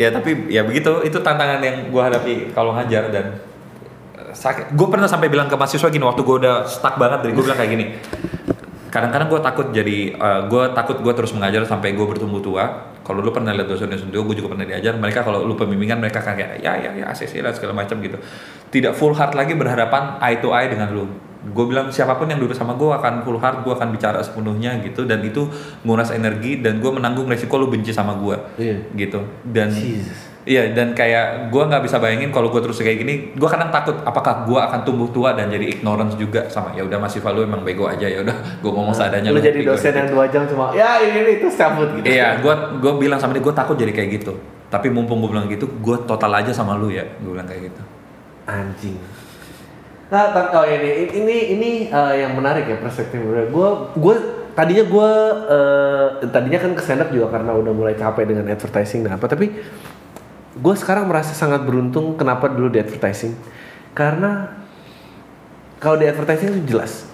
ya 0.04 0.10
tapi 0.12 0.52
ya 0.52 0.68
begitu 0.68 1.00
itu 1.08 1.16
tantangan 1.24 1.64
yang 1.64 1.88
gue 1.88 2.02
hadapi 2.04 2.52
kalau 2.52 2.76
ngajar 2.76 3.08
dan 3.08 3.40
eh, 4.20 4.36
sakit. 4.36 4.76
Gue 4.76 4.88
pernah 4.92 5.08
sampai 5.08 5.32
bilang 5.32 5.48
ke 5.48 5.56
mahasiswa 5.56 5.88
gini 5.88 6.04
waktu 6.04 6.28
gue 6.28 6.36
udah 6.44 6.68
stuck 6.68 7.00
banget 7.00 7.24
dari 7.24 7.32
gue 7.32 7.44
bilang 7.44 7.56
kayak 7.56 7.72
gini. 7.72 7.86
Kadang-kadang 8.94 9.26
gue 9.26 9.42
takut 9.42 9.68
jadi 9.74 9.98
gue 10.46 10.64
takut 10.78 11.02
gue 11.02 11.14
terus 11.18 11.34
mengajar 11.34 11.66
sampai 11.66 11.98
gue 11.98 12.06
bertumbuh 12.06 12.38
tua. 12.38 12.94
Kalau 13.02 13.20
lu 13.20 13.34
pernah 13.34 13.52
lihat 13.52 13.66
dosen-dosen 13.66 14.14
gue, 14.14 14.22
gue 14.22 14.36
juga 14.38 14.54
pernah 14.54 14.64
diajar. 14.64 14.94
Mereka 14.96 15.26
kalau 15.26 15.42
lu 15.42 15.58
pembimbingan 15.58 15.98
mereka 15.98 16.22
kayak 16.22 16.62
ya 16.62 16.78
ya 16.78 16.94
ya 16.94 17.10
ACC 17.10 17.42
lah 17.42 17.50
segala 17.52 17.74
macam 17.74 17.98
gitu. 18.00 18.16
Tidak 18.70 18.94
full 18.94 19.12
heart 19.12 19.34
lagi 19.34 19.58
berhadapan 19.58 20.22
eye 20.22 20.38
to 20.38 20.54
eye 20.54 20.70
dengan 20.70 20.94
lu. 20.94 21.10
Gue 21.44 21.68
bilang 21.68 21.92
siapa 21.92 22.16
pun 22.16 22.32
yang 22.32 22.40
duduk 22.40 22.56
sama 22.56 22.80
gue 22.80 22.88
akan 22.88 23.28
full 23.28 23.36
heart, 23.36 23.68
gue 23.68 23.74
akan 23.76 23.92
bicara 23.92 24.24
sepenuhnya 24.24 24.80
gitu 24.80 25.04
dan 25.04 25.20
itu 25.20 25.52
nguras 25.84 26.16
energi 26.16 26.64
dan 26.64 26.80
gue 26.80 26.88
menanggung 26.88 27.28
resiko 27.28 27.60
lu 27.60 27.68
benci 27.68 27.92
sama 27.92 28.16
gue 28.16 28.38
Iya. 28.56 28.78
gitu 28.96 29.20
dan 29.44 29.68
Jesus. 29.68 30.33
Iya 30.44 30.72
dan 30.76 30.92
kayak 30.92 31.50
gue 31.50 31.64
nggak 31.64 31.84
bisa 31.88 31.98
bayangin 32.00 32.30
kalau 32.32 32.52
gue 32.52 32.60
terus 32.60 32.80
kayak 32.80 33.00
gini 33.00 33.14
gue 33.32 33.50
kadang 33.50 33.72
takut 33.72 33.96
apakah 34.04 34.44
gue 34.44 34.60
akan 34.60 34.84
tumbuh 34.84 35.08
tua 35.12 35.32
dan 35.36 35.48
jadi 35.48 35.72
ignorance 35.72 36.20
juga 36.20 36.52
sama 36.52 36.76
ya 36.76 36.84
udah 36.84 37.00
masih 37.00 37.24
lu 37.24 37.48
emang 37.48 37.64
bego 37.64 37.88
aja 37.88 38.06
ya 38.06 38.22
udah 38.22 38.36
gue 38.60 38.72
ngomong 38.72 38.92
seadanya 38.92 39.32
lu 39.32 39.40
jadi 39.40 39.64
gua 39.64 39.74
dosen 39.74 39.94
yang 39.96 40.10
dua 40.12 40.26
jam 40.28 40.44
cuma 40.46 40.76
ya 40.76 41.00
ini 41.00 41.24
ini 41.24 41.32
itu 41.40 41.48
cabut 41.56 41.90
gitu. 41.98 42.06
Iya 42.06 42.40
gue 42.44 42.54
gue 42.84 42.94
bilang 43.00 43.20
sama 43.20 43.32
dia 43.34 43.44
gue 43.44 43.56
takut 43.56 43.76
jadi 43.80 43.92
kayak 43.96 44.10
gitu. 44.22 44.34
Tapi 44.70 44.88
mumpung 44.90 45.22
gue 45.22 45.30
bilang 45.30 45.48
gitu 45.48 45.66
gue 45.70 45.98
total 46.06 46.32
aja 46.44 46.52
sama 46.52 46.76
lu 46.78 46.92
ya 46.92 47.06
gue 47.06 47.32
bilang 47.32 47.48
kayak 47.48 47.72
gitu. 47.72 47.82
Anjing. 48.50 48.98
Nah 50.12 50.30
tapi 50.30 50.48
oh 50.54 50.66
ini 50.68 51.10
ini 51.10 51.38
ini 51.58 51.70
eh, 51.90 52.14
yang 52.22 52.36
menarik 52.38 52.68
ya 52.70 52.78
perspektif 52.78 53.18
gue 53.22 53.44
gue 53.50 53.70
gue 53.98 54.16
tadinya 54.54 54.86
gue 54.86 55.12
eh, 55.50 56.08
tadinya 56.30 56.60
kan 56.62 56.72
ke 56.78 56.82
stand 56.86 57.02
up 57.02 57.10
juga 57.10 57.34
karena 57.34 57.52
udah 57.58 57.74
mulai 57.74 57.96
capek 57.98 58.30
dengan 58.30 58.46
advertising 58.54 59.02
dan 59.08 59.18
apa 59.18 59.26
tapi 59.26 59.50
gue 60.54 60.76
sekarang 60.78 61.10
merasa 61.10 61.34
sangat 61.34 61.66
beruntung 61.66 62.14
kenapa 62.14 62.46
dulu 62.46 62.70
di 62.70 62.78
advertising 62.78 63.34
karena 63.98 64.54
kalau 65.82 65.98
di 65.98 66.06
advertising 66.06 66.54
itu 66.54 66.78
jelas 66.78 67.10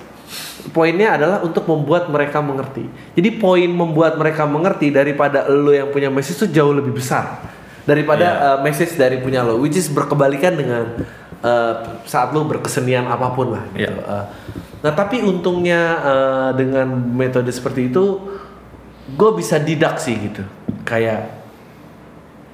poinnya 0.76 1.16
adalah 1.16 1.40
untuk 1.42 1.64
membuat 1.64 2.12
mereka 2.12 2.44
mengerti 2.44 2.84
jadi 3.16 3.30
poin 3.40 3.72
membuat 3.72 4.20
mereka 4.20 4.44
mengerti 4.44 4.92
daripada 4.92 5.48
lo 5.48 5.72
yang 5.72 5.88
punya 5.90 6.12
message 6.12 6.44
itu 6.44 6.48
jauh 6.52 6.76
lebih 6.76 7.00
besar 7.00 7.40
daripada 7.88 8.28
Iya. 8.28 8.44
uh, 8.44 8.60
message 8.62 8.94
dari 9.00 9.18
punya 9.24 9.42
lo 9.42 9.58
which 9.58 9.80
is 9.80 9.88
berkebalikan 9.88 10.60
dengan 10.60 10.84
uh, 11.42 12.04
saat 12.04 12.36
lo 12.36 12.44
berkesenian 12.46 13.08
apa 13.08 13.32
pun 13.34 13.56
lah 13.56 13.64
gitu. 13.72 13.88
Iya. 13.88 13.92
Uh, 14.04 14.26
nah 14.80 14.92
tapi 14.96 15.24
untungnya 15.24 15.82
uh, 16.04 16.50
dengan 16.56 16.92
metode 16.92 17.50
seperti 17.50 17.88
itu 17.90 18.20
gue 19.16 19.32
bisa 19.34 19.58
didak 19.58 19.98
sih 19.98 20.16
gitu 20.16 20.44
kayak 20.86 21.39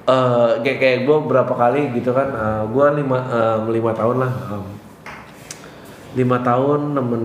eh 0.06 0.50
kayak 0.62 0.78
kayak 0.78 0.98
gue 1.02 1.16
berapa 1.26 1.50
kali 1.50 1.90
gitu 1.98 2.14
kan 2.14 2.30
gue 2.70 2.86
lima 3.02 3.18
eh, 3.26 3.58
lima 3.74 3.90
tahun 3.90 4.16
lah 4.22 4.32
em, 4.54 4.66
lima 6.14 6.38
tahun 6.46 6.94
nemen 6.94 7.22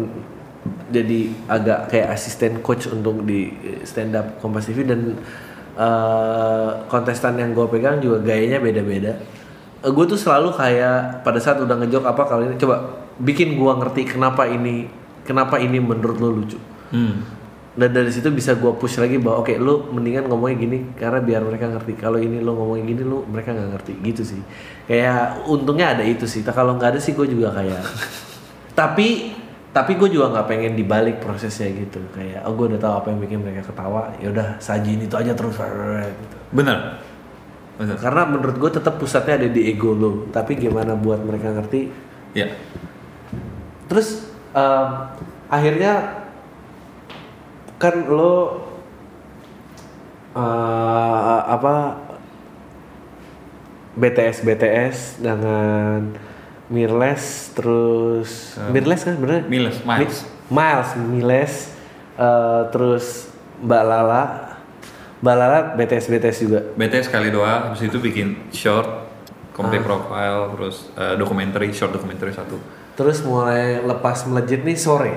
jadi 0.90 1.30
agak 1.46 1.94
kayak 1.94 2.08
asisten 2.10 2.66
coach 2.66 2.90
untuk 2.90 3.22
di 3.22 3.54
stand 3.86 4.18
up 4.18 4.42
Kompas 4.42 4.66
TV 4.66 4.82
dan 4.82 5.14
eh, 5.78 6.70
kontestan 6.90 7.38
yang 7.38 7.54
gue 7.54 7.70
pegang 7.70 8.02
juga 8.02 8.18
gayanya 8.34 8.58
beda-beda. 8.58 9.14
gue 9.82 10.06
tuh 10.06 10.18
selalu 10.18 10.54
kayak 10.54 11.26
pada 11.26 11.42
saat 11.42 11.58
udah 11.58 11.74
ngejok 11.74 12.06
apa 12.06 12.22
kali 12.30 12.54
ini 12.54 12.58
coba 12.62 13.02
bikin 13.18 13.58
gue 13.58 13.72
ngerti 13.82 14.14
kenapa 14.14 14.46
ini 14.46 14.86
kenapa 15.26 15.58
ini 15.58 15.78
menurut 15.82 16.18
lo 16.18 16.30
lucu. 16.34 16.58
hmm. 16.94 17.41
Dan 17.72 17.96
dari 17.96 18.12
situ 18.12 18.28
bisa 18.36 18.52
gue 18.60 18.68
push 18.76 19.00
lagi 19.00 19.16
bahwa 19.16 19.48
oke 19.48 19.56
lu 19.56 19.96
mendingan 19.96 20.28
ngomongnya 20.28 20.58
gini 20.60 20.78
karena 21.00 21.24
biar 21.24 21.42
mereka 21.48 21.72
ngerti. 21.72 21.94
Kalau 21.96 22.20
ini 22.20 22.44
lu 22.44 22.52
ngomongnya 22.52 22.84
gini 22.84 23.04
lu 23.08 23.24
mereka 23.24 23.56
nggak 23.56 23.70
ngerti 23.80 23.94
gitu 24.04 24.24
sih. 24.28 24.42
Kayak 24.92 25.48
untungnya 25.48 25.96
ada 25.96 26.04
itu 26.04 26.28
sih. 26.28 26.44
Kalau 26.44 26.76
nggak 26.76 26.96
ada 26.96 27.00
sih 27.00 27.16
gue 27.16 27.28
juga 27.32 27.56
kayak. 27.56 27.80
tapi 28.80 29.40
tapi 29.72 29.96
gue 29.96 30.12
juga 30.12 30.36
nggak 30.36 30.48
pengen 30.52 30.74
dibalik 30.76 31.24
prosesnya 31.24 31.72
gitu. 31.72 32.04
Kayak 32.12 32.44
oh 32.44 32.54
gue 32.60 32.76
udah 32.76 32.80
tahu 32.84 32.94
apa 33.00 33.08
yang 33.16 33.20
bikin 33.24 33.40
mereka 33.40 33.72
ketawa. 33.72 34.12
Ya 34.20 34.28
udah 34.36 34.48
sajiin 34.60 35.08
itu 35.08 35.16
aja 35.16 35.32
terus 35.32 35.56
gitu. 35.56 36.38
bener 36.52 37.00
bener 37.80 37.96
Karena 37.96 38.28
menurut 38.28 38.60
gue 38.60 38.72
tetap 38.84 39.00
pusatnya 39.00 39.40
ada 39.40 39.48
di 39.48 39.72
ego 39.72 39.96
lo. 39.96 40.28
Tapi 40.28 40.60
gimana 40.60 40.92
buat 41.00 41.24
mereka 41.24 41.56
ngerti 41.56 41.88
ya 42.36 42.52
Terus 43.92 44.24
em, 44.56 44.88
akhirnya 45.52 46.21
kan 47.82 48.06
lo 48.06 48.62
eh, 50.34 51.40
apa 51.50 51.98
BTS 53.92 54.38
BTS 54.42 54.98
dengan 55.20 56.16
Mirles 56.72 57.24
terus 57.52 58.56
Em, 58.56 58.72
Mirles 58.72 59.02
kan 59.02 59.16
bener? 59.18 59.44
Miles, 59.46 59.84
Miles. 59.84 60.24
Mi- 60.24 60.30
Miles 60.54 60.90
Miles 60.96 61.54
eh, 62.16 62.62
terus 62.70 63.28
Mbak 63.60 63.84
Lala 63.84 64.24
Mbak 65.20 65.36
Lala 65.36 65.60
BTS 65.76 66.06
BTS 66.08 66.38
juga 66.40 66.60
BTS 66.74 67.06
sekali 67.08 67.30
doang 67.30 67.68
habis 67.68 67.84
itu 67.84 67.98
bikin 67.98 68.48
short 68.50 68.88
complete 69.52 69.84
Ah. 69.84 69.88
profile 69.90 70.42
terus 70.56 70.76
eh, 70.94 71.16
documentary 71.16 71.70
short 71.72 71.92
documentary 71.92 72.32
satu 72.32 72.56
terus 72.94 73.20
mulai 73.22 73.82
lepas 73.82 74.24
melejit 74.24 74.62
nih 74.62 74.78
sore 74.78 75.14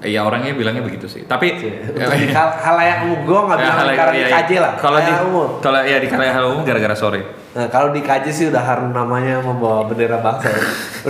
Iya 0.00 0.24
orangnya 0.24 0.56
bilangnya 0.56 0.80
begitu 0.80 1.04
sih. 1.12 1.28
Tapi 1.28 1.60
Untuk 1.60 2.16
di 2.16 2.32
hal 2.32 2.48
halayak 2.56 3.04
umum 3.04 3.20
gue 3.20 3.36
nggak 3.36 3.58
bilang 3.60 3.78
hal- 3.84 3.92
karena 3.92 4.14
iya, 4.16 4.24
di 4.24 4.24
iya. 4.24 4.40
KJ 4.40 4.50
lah 4.56 4.72
Kalau 4.80 4.96
di 4.96 5.04
halayak 5.04 5.28
umum 5.28 5.48
kalau 5.60 5.80
ya 5.84 5.96
di 6.00 6.08
halayak 6.08 6.40
umum 6.40 6.62
gara-gara 6.64 6.96
sore. 6.96 7.20
Nah, 7.50 7.66
kalau 7.68 7.92
di 7.92 8.00
KJ 8.00 8.26
sih 8.32 8.46
udah 8.48 8.62
harum 8.64 8.96
namanya 8.96 9.44
membawa 9.44 9.84
bendera 9.84 10.22
bangsa. 10.24 10.48
ya. 10.48 10.62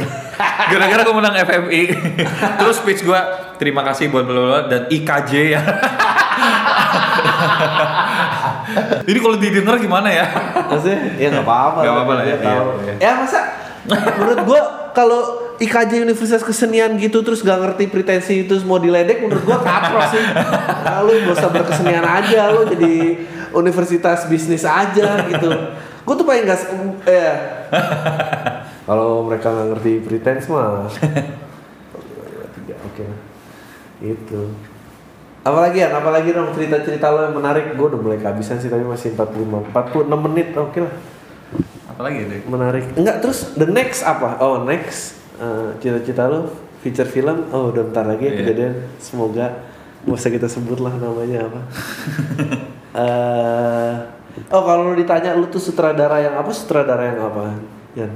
Gara-gara 0.75 1.01
gue 1.07 1.15
menang 1.15 1.35
FFI. 1.39 1.83
Terus 2.65 2.77
speech 2.83 3.07
gue 3.07 3.21
terima 3.63 3.87
kasih 3.87 4.11
buat 4.11 4.27
bla 4.27 4.67
dan 4.67 4.91
IKJ 4.91 5.33
ya. 5.55 5.61
Ini 9.07 9.19
kalau 9.19 9.37
didengar 9.39 9.79
gimana 9.79 10.09
ya? 10.11 10.27
Maksudnya 10.67 10.99
ya 11.19 11.29
nggak 11.31 11.47
apa-apa. 11.47 11.79
Nggak 11.83 11.95
apa-apa 11.95 12.13
lah, 12.15 12.25
iya, 12.25 12.37
iya. 12.39 12.95
Ya 12.99 13.11
masa 13.19 13.41
menurut 13.89 14.41
gua 14.45 14.61
kalau 14.93 15.40
IKJ 15.61 16.01
Universitas 16.01 16.41
Kesenian 16.41 16.97
gitu 16.97 17.21
terus 17.21 17.45
gak 17.45 17.61
ngerti 17.61 17.93
pretensi 17.93 18.49
itu 18.49 18.57
mau 18.65 18.81
diledek 18.81 19.21
menurut 19.21 19.45
gua 19.45 19.61
kapro 19.61 20.01
sih. 20.09 20.25
Nah, 20.89 21.05
lu 21.05 21.13
gak 21.29 21.37
usah 21.37 21.53
berkesenian 21.53 22.01
aja 22.01 22.49
lu 22.49 22.65
jadi 22.65 23.21
universitas 23.53 24.25
bisnis 24.25 24.65
aja 24.65 25.21
gitu. 25.29 25.53
Gua 26.09 26.15
tuh 26.17 26.25
paling 26.25 26.49
gak 26.49 26.65
eh. 27.05 27.35
Kalau 28.89 29.29
mereka 29.29 29.53
nggak 29.53 29.69
ngerti 29.77 29.93
pretensi 30.01 30.49
mah. 30.49 30.89
Tiga 32.57 32.75
oke. 32.81 33.05
Lah. 33.05 33.21
itu. 34.01 34.43
Apalagi 35.45 35.85
ya 35.85 35.93
apalagi 35.93 36.33
dong 36.33 36.57
cerita-cerita 36.57 37.13
lo 37.13 37.29
yang 37.29 37.37
menarik. 37.37 37.77
Gue 37.77 37.87
udah 37.93 38.01
mulai 38.01 38.17
kehabisan 38.17 38.57
sih 38.57 38.73
tapi 38.73 38.81
masih 38.83 39.13
45 39.13 39.77
46 39.77 40.09
menit 40.25 40.57
oke 40.57 40.79
lah. 40.81 40.95
Apalagi 41.93 42.19
deh. 42.33 42.41
menarik. 42.49 42.85
Enggak 42.97 43.21
terus 43.21 43.53
the 43.61 43.69
next 43.69 44.01
apa? 44.09 44.41
Oh 44.41 44.65
next 44.65 45.20
eh, 45.41 45.69
cita-cita 45.79 46.29
lo 46.29 46.47
feature 46.81 47.05
film 47.05 47.49
oh 47.51 47.73
udah 47.73 47.83
bentar 47.83 48.05
lagi 48.05 48.25
ya 48.25 48.31
Iya. 48.31 48.39
kejadian 48.39 48.73
semoga 48.97 49.47
usah 50.03 50.29
kita 50.29 50.47
sebut 50.47 50.79
lah 50.79 50.95
namanya 50.95 51.49
apa 51.49 51.61
Eh, 52.91 53.93
oh 54.51 54.63
kalau 54.67 54.91
lu 54.91 54.99
ditanya 54.99 55.31
lu 55.33 55.47
tuh 55.47 55.63
sutradara 55.63 56.19
yang 56.19 56.35
apa 56.35 56.51
sutradara 56.51 57.07
yang 57.07 57.23
apa 57.23 57.55
Yan 57.95 58.13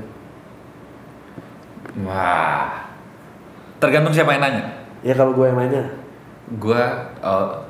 Wah. 2.02 2.90
Tergantung 3.78 4.10
siapa 4.10 4.34
yang 4.34 4.42
nanya. 4.42 4.62
ya 5.04 5.14
kalau 5.14 5.30
gue 5.30 5.46
yang 5.46 5.54
nanya 5.54 5.82
Gua 6.58 6.82
oh, 7.22 7.62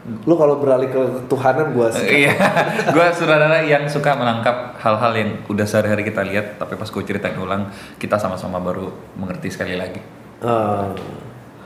lu 0.00 0.34
kalau 0.34 0.56
beralih 0.56 0.88
ke 0.88 0.96
ketuhanan 0.96 1.76
gue 1.76 1.88
sih 1.92 2.24
iya, 2.24 2.32
gua 2.96 3.12
sutradara 3.12 3.60
yang 3.60 3.84
suka 3.84 4.16
menangkap 4.16 4.74
hal-hal 4.80 5.12
yang 5.12 5.30
udah 5.44 5.66
sehari-hari 5.68 6.08
kita 6.08 6.24
lihat, 6.24 6.56
tapi 6.56 6.74
pas 6.80 6.88
gue 6.88 7.02
ceritain 7.04 7.36
ulang, 7.36 7.68
kita 8.00 8.16
sama-sama 8.16 8.56
baru 8.64 8.88
mengerti 9.12 9.52
sekali 9.52 9.76
lagi. 9.76 10.00
Oh. 10.40 10.88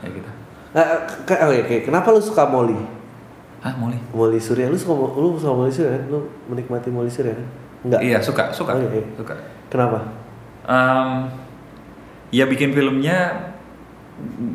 Kayak 0.03 0.11
gitu. 0.19 0.29
Nah, 0.75 0.85
ke- 1.23 1.39
oke, 1.39 1.57
oke. 1.63 1.75
kenapa 1.87 2.11
lu 2.11 2.19
suka 2.19 2.43
Molly? 2.43 2.75
Hah, 3.63 3.73
Molly? 3.79 3.97
Molly 4.11 4.37
Surya, 4.43 4.67
lu 4.67 4.75
suka 4.75 4.93
lu 5.15 5.39
suka 5.39 5.55
Molly 5.55 5.71
Surya 5.71 5.95
kan? 5.95 6.03
Lu 6.11 6.27
menikmati 6.51 6.91
Molly 6.91 7.07
Surya 7.07 7.33
kan? 7.39 7.47
Enggak. 7.87 7.99
Iya, 8.03 8.17
suka, 8.19 8.51
suka. 8.51 8.75
Oh, 8.75 8.83
iya. 8.83 9.03
Suka. 9.15 9.33
Kenapa? 9.71 10.11
Em, 10.67 11.31
ya 12.35 12.43
bikin 12.51 12.75
filmnya 12.75 13.54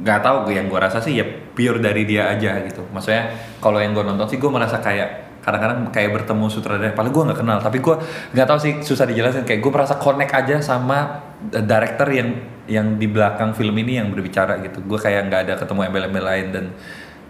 nggak 0.05 0.21
tahu 0.25 0.37
gue 0.49 0.55
yang 0.57 0.67
gue 0.73 0.81
rasa 0.81 1.05
sih 1.05 1.21
ya 1.21 1.27
pure 1.53 1.79
dari 1.81 2.09
dia 2.09 2.33
aja 2.33 2.61
gitu. 2.65 2.87
Maksudnya 2.91 3.37
kalau 3.61 3.77
yang 3.81 3.93
gue 3.93 4.05
nonton 4.05 4.27
sih 4.29 4.41
gue 4.41 4.49
merasa 4.49 4.81
kayak 4.81 5.41
kadang-kadang 5.41 5.89
kayak 5.89 6.11
bertemu 6.21 6.47
sutradara 6.53 6.93
paling 6.93 7.13
gue 7.17 7.25
nggak 7.33 7.41
kenal 7.41 7.59
tapi 7.65 7.81
gue 7.81 7.97
nggak 8.37 8.47
tahu 8.49 8.59
sih 8.61 8.73
susah 8.81 9.05
dijelasin. 9.05 9.45
Kayak 9.45 9.61
gue 9.61 9.73
merasa 9.73 9.95
connect 10.01 10.33
aja 10.33 10.57
sama 10.65 11.21
eh, 11.53 11.65
director 11.65 12.09
yang 12.09 12.29
yang 12.71 12.87
di 12.97 13.11
belakang 13.11 13.53
film 13.53 13.77
ini 13.77 14.01
yang 14.01 14.09
berbicara 14.09 14.61
gitu. 14.65 14.81
Gue 14.85 14.97
kayak 14.97 15.29
nggak 15.29 15.41
ada 15.49 15.55
ketemu 15.61 15.81
embel-embel 15.93 16.25
lain 16.25 16.47
dan 16.53 16.67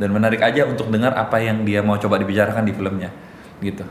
dan 0.00 0.08
menarik 0.16 0.40
aja 0.40 0.64
untuk 0.64 0.88
dengar 0.88 1.12
apa 1.12 1.36
yang 1.44 1.60
dia 1.60 1.84
mau 1.84 2.00
coba 2.00 2.16
dibicarakan 2.16 2.64
di 2.64 2.72
filmnya 2.72 3.12
gitu 3.60 3.84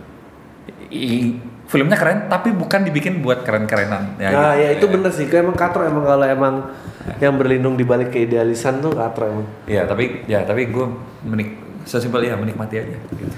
filmnya 1.70 1.94
keren 2.02 2.26
tapi 2.26 2.50
bukan 2.50 2.82
dibikin 2.82 3.22
buat 3.22 3.46
keren-kerenan 3.46 4.18
nah, 4.18 4.58
gitu. 4.58 4.66
ya 4.66 4.70
itu 4.74 4.86
bener 4.90 5.12
sih. 5.14 5.30
Kayak 5.30 5.46
emang 5.46 5.58
katro 5.58 5.86
emang 5.86 6.02
kalau 6.02 6.26
emang 6.26 6.56
yang 7.22 7.38
berlindung 7.38 7.78
di 7.78 7.86
balik 7.86 8.10
keidealisan 8.10 8.82
tuh 8.82 8.98
katro 8.98 9.30
emang. 9.30 9.48
Ya 9.70 9.86
tapi 9.86 10.26
ya 10.26 10.42
tapi 10.42 10.66
gue 10.74 10.86
menik 11.22 11.62
sesimpel 11.86 12.26
ya 12.26 12.34
menikmati 12.34 12.82
aja. 12.82 12.98
Gitu. 12.98 13.34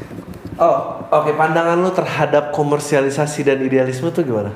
Oh, 0.56 1.04
oke. 1.12 1.36
Pandangan 1.36 1.76
lu 1.76 1.92
terhadap 1.92 2.56
komersialisasi 2.56 3.44
dan 3.44 3.60
idealisme 3.60 4.08
tuh 4.16 4.24
gimana? 4.24 4.56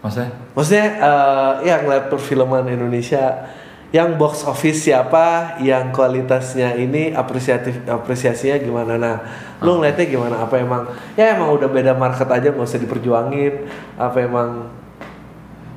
Maksudnya? 0.00 0.30
Maksudnya 0.56 0.86
eh, 0.96 1.52
ya 1.68 1.84
ngeliat 1.84 2.08
perfilman 2.08 2.64
Indonesia 2.64 3.52
yang 3.90 4.14
box 4.14 4.46
office 4.46 4.86
siapa, 4.86 5.58
yang 5.58 5.90
kualitasnya 5.90 6.78
ini 6.78 7.10
apresiatif 7.10 7.82
apresiasinya 7.90 8.56
gimana? 8.62 8.94
Nah, 8.94 9.16
lu 9.58 9.78
ngeliatnya 9.78 10.06
gimana? 10.06 10.36
Apa 10.46 10.62
emang 10.62 10.86
ya 11.18 11.34
emang 11.34 11.50
udah 11.50 11.66
beda 11.66 11.98
market 11.98 12.30
aja 12.30 12.54
nggak 12.54 12.66
usah 12.66 12.78
diperjuangin? 12.78 13.66
Apa 13.98 14.18
emang 14.22 14.50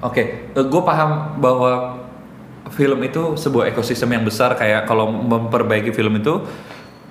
Oke, 0.04 0.52
gue 0.52 0.84
paham 0.84 1.40
bahwa 1.40 2.04
film 2.76 3.00
itu 3.08 3.40
sebuah 3.40 3.72
ekosistem 3.72 4.12
yang 4.12 4.28
besar 4.28 4.52
kayak 4.60 4.84
kalau 4.84 5.08
memperbaiki 5.08 5.96
film 5.96 6.20
itu 6.20 6.44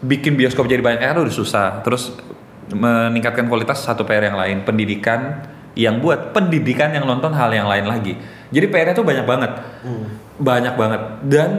bikin 0.04 0.36
bioskop 0.36 0.68
jadi 0.68 0.84
banyak 0.84 1.00
kan 1.00 1.16
udah 1.16 1.32
susah. 1.32 1.80
Terus 1.80 2.12
meningkatkan 2.68 3.48
kualitas 3.48 3.80
satu 3.80 4.04
PR 4.04 4.28
yang 4.28 4.36
lain, 4.36 4.60
pendidikan 4.68 5.40
yang 5.72 6.04
buat 6.04 6.36
pendidikan 6.36 6.92
yang 6.92 7.08
nonton 7.08 7.32
hal 7.32 7.48
yang 7.48 7.64
lain 7.64 7.88
lagi. 7.88 8.12
Jadi 8.52 8.66
PR-nya 8.68 8.92
tuh 8.92 9.08
banyak 9.08 9.24
banget, 9.24 9.50
banyak 10.42 10.74
banget. 10.74 11.00
Dan 11.22 11.50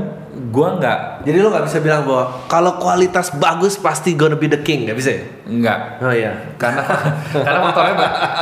gua 0.49 0.81
nggak 0.81 1.23
Jadi 1.23 1.37
lu 1.39 1.47
nggak 1.53 1.65
bisa 1.69 1.77
bilang 1.79 2.03
bahwa 2.03 2.25
kalau 2.49 2.75
kualitas 2.81 3.31
bagus 3.37 3.77
pasti 3.77 4.17
gonna 4.17 4.35
be 4.35 4.49
the 4.51 4.59
king, 4.59 4.83
nggak 4.83 4.97
bisa 4.97 5.09
ya? 5.13 5.23
nggak. 5.47 5.79
Oh 6.03 6.11
iya. 6.13 6.33
karena 6.59 6.81
karena 7.45 7.59
faktornya 7.63 7.93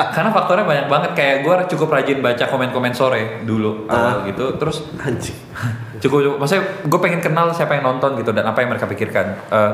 karena 0.09 0.29
faktornya 0.33 0.65
banyak 0.65 0.87
banget. 0.89 1.11
Kayak 1.13 1.35
gue 1.45 1.55
cukup 1.75 1.87
rajin 1.93 2.17
baca 2.23 2.43
komen-komen 2.47 2.93
sore 2.95 3.43
dulu 3.45 3.85
awal 3.85 4.25
gitu. 4.25 4.55
Terus 4.57 4.87
Anjing. 4.97 5.37
cukup, 6.01 6.19
cukup. 6.25 6.37
Maksudnya 6.41 6.63
gue 6.87 6.99
pengen 7.03 7.21
kenal 7.21 7.53
siapa 7.53 7.77
yang 7.77 7.85
nonton 7.85 8.17
gitu 8.17 8.31
dan 8.33 8.49
apa 8.49 8.63
yang 8.63 8.69
mereka 8.73 8.87
pikirkan. 8.89 9.25
Eh, 9.51 9.73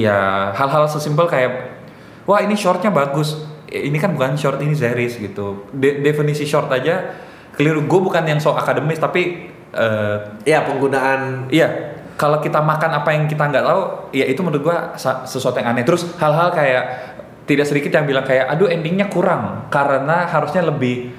iya 0.00 0.52
hal-hal 0.54 0.86
sesimpel 0.86 1.26
kayak 1.26 1.50
wah 2.28 2.38
ini 2.44 2.54
shortnya 2.54 2.92
bagus. 2.92 3.42
Eh, 3.66 3.88
ini 3.88 3.96
kan 3.98 4.12
bukan 4.12 4.36
short 4.36 4.60
ini 4.60 4.76
series 4.76 5.18
gitu. 5.18 5.66
De- 5.72 6.04
definisi 6.04 6.44
short 6.46 6.68
aja 6.70 7.16
keliru. 7.56 7.82
Gue 7.88 8.00
bukan 8.04 8.22
yang 8.22 8.38
so 8.38 8.52
akademis 8.54 9.00
tapi 9.00 9.53
eh, 9.74 10.16
Ya 10.46 10.62
penggunaan 10.62 11.50
Iya, 11.50 11.94
kalau 12.14 12.38
kita 12.38 12.62
makan 12.62 12.90
apa 12.94 13.10
yang 13.10 13.26
kita 13.26 13.50
nggak 13.50 13.64
tahu, 13.66 13.82
ya 14.14 14.24
itu 14.30 14.38
menurut 14.46 14.62
gua 14.62 14.76
sesuatu 15.26 15.58
yang 15.58 15.74
aneh. 15.74 15.82
Terus 15.82 16.14
hal-hal 16.18 16.54
kayak 16.54 16.84
tidak 17.44 17.66
sedikit 17.66 17.90
yang 17.98 18.06
bilang 18.06 18.24
kayak, 18.24 18.48
aduh 18.48 18.70
endingnya 18.70 19.10
kurang 19.10 19.68
karena 19.68 20.30
harusnya 20.30 20.64
lebih 20.64 21.10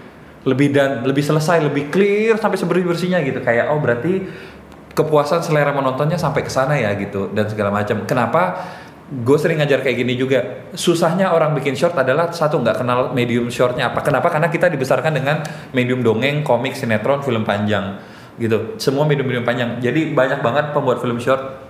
lebih 0.46 0.72
dan 0.72 1.04
lebih 1.04 1.26
selesai, 1.26 1.60
lebih 1.60 1.92
clear 1.92 2.40
sampai 2.40 2.56
sebersih 2.56 2.86
bersihnya 2.88 3.20
gitu. 3.28 3.44
Kayak 3.44 3.76
oh 3.76 3.80
berarti 3.84 4.24
kepuasan 4.96 5.44
selera 5.44 5.76
menontonnya 5.76 6.16
sampai 6.16 6.48
ke 6.48 6.52
sana 6.54 6.80
ya 6.80 6.96
gitu 6.96 7.28
dan 7.36 7.52
segala 7.52 7.76
macam. 7.76 8.08
Kenapa? 8.08 8.64
Gue 9.06 9.38
sering 9.38 9.62
ngajar 9.62 9.84
kayak 9.86 10.02
gini 10.02 10.18
juga. 10.18 10.66
Susahnya 10.74 11.30
orang 11.30 11.54
bikin 11.54 11.78
short 11.78 11.94
adalah 11.94 12.32
satu 12.32 12.58
nggak 12.58 12.82
kenal 12.82 13.12
medium 13.12 13.52
shortnya 13.52 13.92
apa. 13.92 14.02
Kenapa? 14.02 14.32
Karena 14.32 14.48
kita 14.48 14.72
dibesarkan 14.72 15.12
dengan 15.14 15.44
medium 15.76 16.02
dongeng, 16.02 16.42
komik, 16.42 16.74
sinetron, 16.74 17.22
film 17.22 17.44
panjang 17.44 18.15
gitu. 18.42 18.76
Semua 18.82 19.08
medium-medium 19.08 19.48
panjang. 19.48 19.80
Jadi 19.80 20.12
banyak 20.12 20.40
banget 20.44 20.66
pembuat 20.76 21.00
film 21.00 21.20
short 21.22 21.64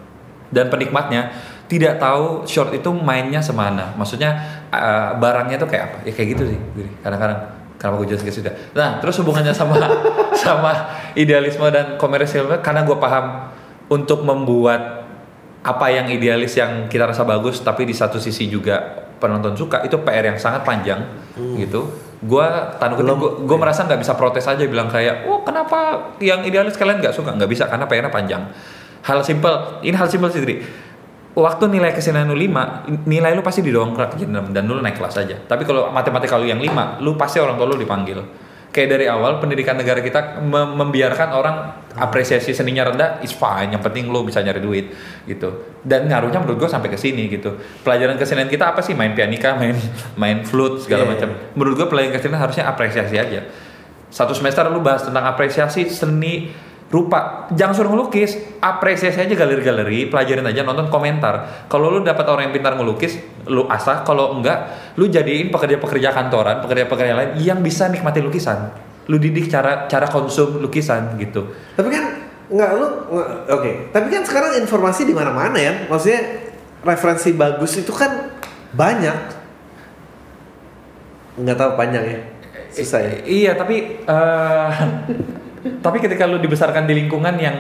dan 0.50 0.70
penikmatnya 0.70 1.34
tidak 1.66 1.98
tahu 1.98 2.46
short 2.46 2.74
itu 2.74 2.90
mainnya 2.94 3.42
semana. 3.42 3.94
Maksudnya 3.98 4.38
uh, 4.70 5.18
barangnya 5.18 5.58
tuh 5.58 5.70
kayak 5.70 5.84
apa? 5.90 5.98
Ya 6.06 6.12
kayak 6.14 6.30
gitu 6.38 6.44
sih. 6.54 6.60
Kadang-kadang 7.02 7.40
kenapa 7.78 7.96
gue 8.02 8.08
jelasin 8.14 8.34
sudah. 8.42 8.54
Nah 8.74 8.98
terus 9.02 9.16
hubungannya 9.22 9.54
sama 9.54 9.78
sama 10.46 10.72
idealisme 11.18 11.66
dan 11.70 11.98
komersial 11.98 12.50
karena 12.62 12.82
gue 12.86 12.98
paham 12.98 13.50
untuk 13.90 14.26
membuat 14.26 15.06
apa 15.66 15.90
yang 15.90 16.06
idealis 16.10 16.54
yang 16.58 16.86
kita 16.86 17.10
rasa 17.10 17.26
bagus 17.26 17.58
tapi 17.66 17.90
di 17.90 17.94
satu 17.98 18.22
sisi 18.22 18.46
juga 18.46 19.05
penonton 19.26 19.58
suka 19.58 19.82
itu 19.82 19.98
PR 20.06 20.30
yang 20.30 20.38
sangat 20.38 20.62
panjang 20.62 21.02
gitu. 21.58 21.90
Gua 22.22 22.78
tanda 22.78 22.94
kutip 22.94 23.10
Belum- 23.10 23.20
gua, 23.20 23.32
gua 23.44 23.58
merasa 23.66 23.84
nggak 23.90 24.06
bisa 24.06 24.14
protes 24.14 24.46
aja 24.46 24.62
bilang 24.70 24.86
kayak 24.86 25.26
oh 25.26 25.42
kenapa 25.42 26.14
yang 26.22 26.46
idealis 26.46 26.78
kalian 26.78 27.02
nggak 27.02 27.18
suka? 27.18 27.34
Nggak 27.34 27.50
bisa 27.50 27.64
karena 27.66 27.90
PR-nya 27.90 28.14
panjang. 28.14 28.46
Hal 29.06 29.26
simpel 29.26 29.82
ini 29.82 29.98
hal 29.98 30.06
simpel 30.06 30.30
sih 30.30 30.42
waktu 31.36 31.64
nilai 31.68 31.92
kesenian 31.92 32.32
lu 32.32 32.38
5 32.40 33.06
nilai 33.06 33.36
lu 33.36 33.44
pasti 33.44 33.60
didongkrak 33.60 34.16
jadi 34.16 34.32
dan 34.56 34.64
lu 34.64 34.80
naik 34.80 34.96
kelas 34.96 35.20
aja. 35.20 35.36
Tapi 35.36 35.68
kalau 35.68 35.92
matematika 35.92 36.40
lu 36.40 36.48
yang 36.48 36.64
5 36.64 37.04
lu 37.04 37.20
pasti 37.20 37.44
orang 37.44 37.60
tua 37.60 37.68
lu 37.68 37.76
dipanggil 37.76 38.45
kayak 38.76 38.90
dari 38.92 39.06
awal 39.08 39.40
pendidikan 39.40 39.80
negara 39.80 40.04
kita 40.04 40.44
mem- 40.44 40.76
membiarkan 40.76 41.32
orang 41.32 41.56
apresiasi 41.96 42.52
seninya 42.52 42.84
rendah 42.84 43.24
is 43.24 43.32
fine. 43.32 43.72
Yang 43.72 43.88
penting 43.88 44.12
lu 44.12 44.22
bisa 44.22 44.44
nyari 44.44 44.60
duit 44.60 44.92
gitu. 45.24 45.80
Dan 45.80 46.12
ngaruhnya 46.12 46.44
menurut 46.44 46.60
gua 46.60 46.68
sampai 46.68 46.92
ke 46.92 47.00
sini 47.00 47.32
gitu. 47.32 47.56
Pelajaran 47.82 48.20
kesenian 48.20 48.52
kita 48.52 48.76
apa 48.76 48.84
sih? 48.84 48.92
Main 48.92 49.16
pianika 49.16 49.56
main 49.60 49.80
main 50.14 50.44
flute 50.44 50.84
segala 50.84 51.08
Iya, 51.08 51.12
macam. 51.16 51.30
menurut 51.56 51.76
gua 51.76 51.88
pelajaran 51.88 52.14
kesenian 52.14 52.38
harusnya 52.38 52.68
apresiasi 52.68 53.16
aja. 53.16 53.48
Satu 54.12 54.36
semester 54.36 54.68
lu 54.68 54.80
bahas 54.80 55.04
tentang 55.04 55.24
apresiasi 55.24 55.88
seni 55.88 56.52
rupa 56.96 57.52
jangan 57.52 57.76
suruh 57.76 57.92
ngelukis 57.92 58.40
apresiasi 58.64 59.20
aja 59.20 59.36
galeri-galeri 59.36 60.08
pelajarin 60.08 60.48
aja 60.48 60.64
nonton 60.64 60.88
komentar 60.88 61.68
kalau 61.68 61.92
lu 61.92 62.00
dapat 62.00 62.24
orang 62.24 62.48
yang 62.48 62.56
pintar 62.56 62.80
ngelukis 62.80 63.20
lu 63.52 63.68
asah 63.68 64.08
kalau 64.08 64.40
enggak 64.40 64.72
lu 64.96 65.12
jadiin 65.12 65.52
pekerja-pekerja 65.52 66.16
kantoran 66.16 66.64
pekerja-pekerja 66.64 67.12
lain 67.12 67.32
yang 67.44 67.60
bisa 67.60 67.92
nikmati 67.92 68.24
lukisan 68.24 68.72
lu 69.12 69.20
didik 69.20 69.52
cara 69.52 69.92
cara 69.92 70.08
konsum 70.08 70.64
lukisan 70.64 71.20
gitu 71.20 71.52
Tapi 71.76 71.92
kan 71.92 72.06
nggak 72.46 72.70
lu 72.78 72.88
oke. 73.50 73.72
Tapi 73.90 74.08
kan 74.10 74.22
sekarang 74.22 74.62
informasi 74.62 75.02
di 75.10 75.18
mana-mana 75.18 75.58
ya. 75.58 75.90
Maksudnya 75.90 76.22
referensi 76.86 77.34
bagus 77.34 77.74
itu 77.74 77.90
kan 77.90 78.30
banyak. 78.70 79.18
Nggak 81.42 81.58
tahu 81.58 81.72
panjang 81.74 82.06
ya. 82.06 82.20
Susah 82.70 83.02
ya. 83.02 83.14
I- 83.26 83.26
iya 83.46 83.52
tapi 83.58 83.98
eh, 84.06 84.72
tapi 85.82 85.98
ketika 85.98 86.30
lu 86.30 86.38
dibesarkan 86.38 86.86
di 86.86 86.94
lingkungan 86.94 87.36
yang 87.38 87.56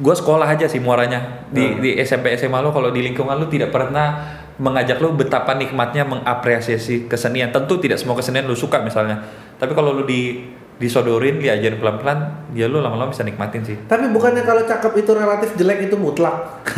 gue 0.00 0.14
sekolah 0.14 0.48
aja 0.48 0.64
sih 0.64 0.80
muaranya. 0.80 1.44
Di 1.50 1.60
Hmm. 1.60 1.78
di 1.82 1.90
SMP 1.98 2.32
SMA 2.34 2.62
lu 2.62 2.70
kalau 2.70 2.88
di 2.88 3.04
lingkungan 3.04 3.36
lu 3.36 3.50
tidak 3.50 3.74
pernah 3.74 4.16
mengajak 4.60 5.00
lu 5.00 5.12
betapa 5.12 5.56
nikmatnya 5.56 6.04
mengapresiasi 6.04 7.04
kesenian. 7.04 7.50
Tentu 7.50 7.76
tidak 7.80 8.00
semua 8.00 8.16
kesenian 8.16 8.48
lu 8.48 8.56
suka 8.56 8.80
misalnya. 8.80 9.20
Tapi 9.60 9.72
kalau 9.72 9.92
lu 9.92 10.04
di 10.04 10.40
disodorin 10.80 11.36
diajarin 11.36 11.76
pelan-pelan 11.76 12.48
ya 12.56 12.64
lu 12.64 12.80
lama-lama 12.80 13.12
bisa 13.12 13.20
nikmatin 13.20 13.60
sih. 13.60 13.76
Tapi 13.84 14.08
bukannya 14.08 14.40
kalau 14.40 14.64
cakep 14.64 14.92
itu 14.96 15.12
relatif 15.12 15.52
jelek 15.54 15.92
itu 15.92 15.96
mutlak? 16.00 16.64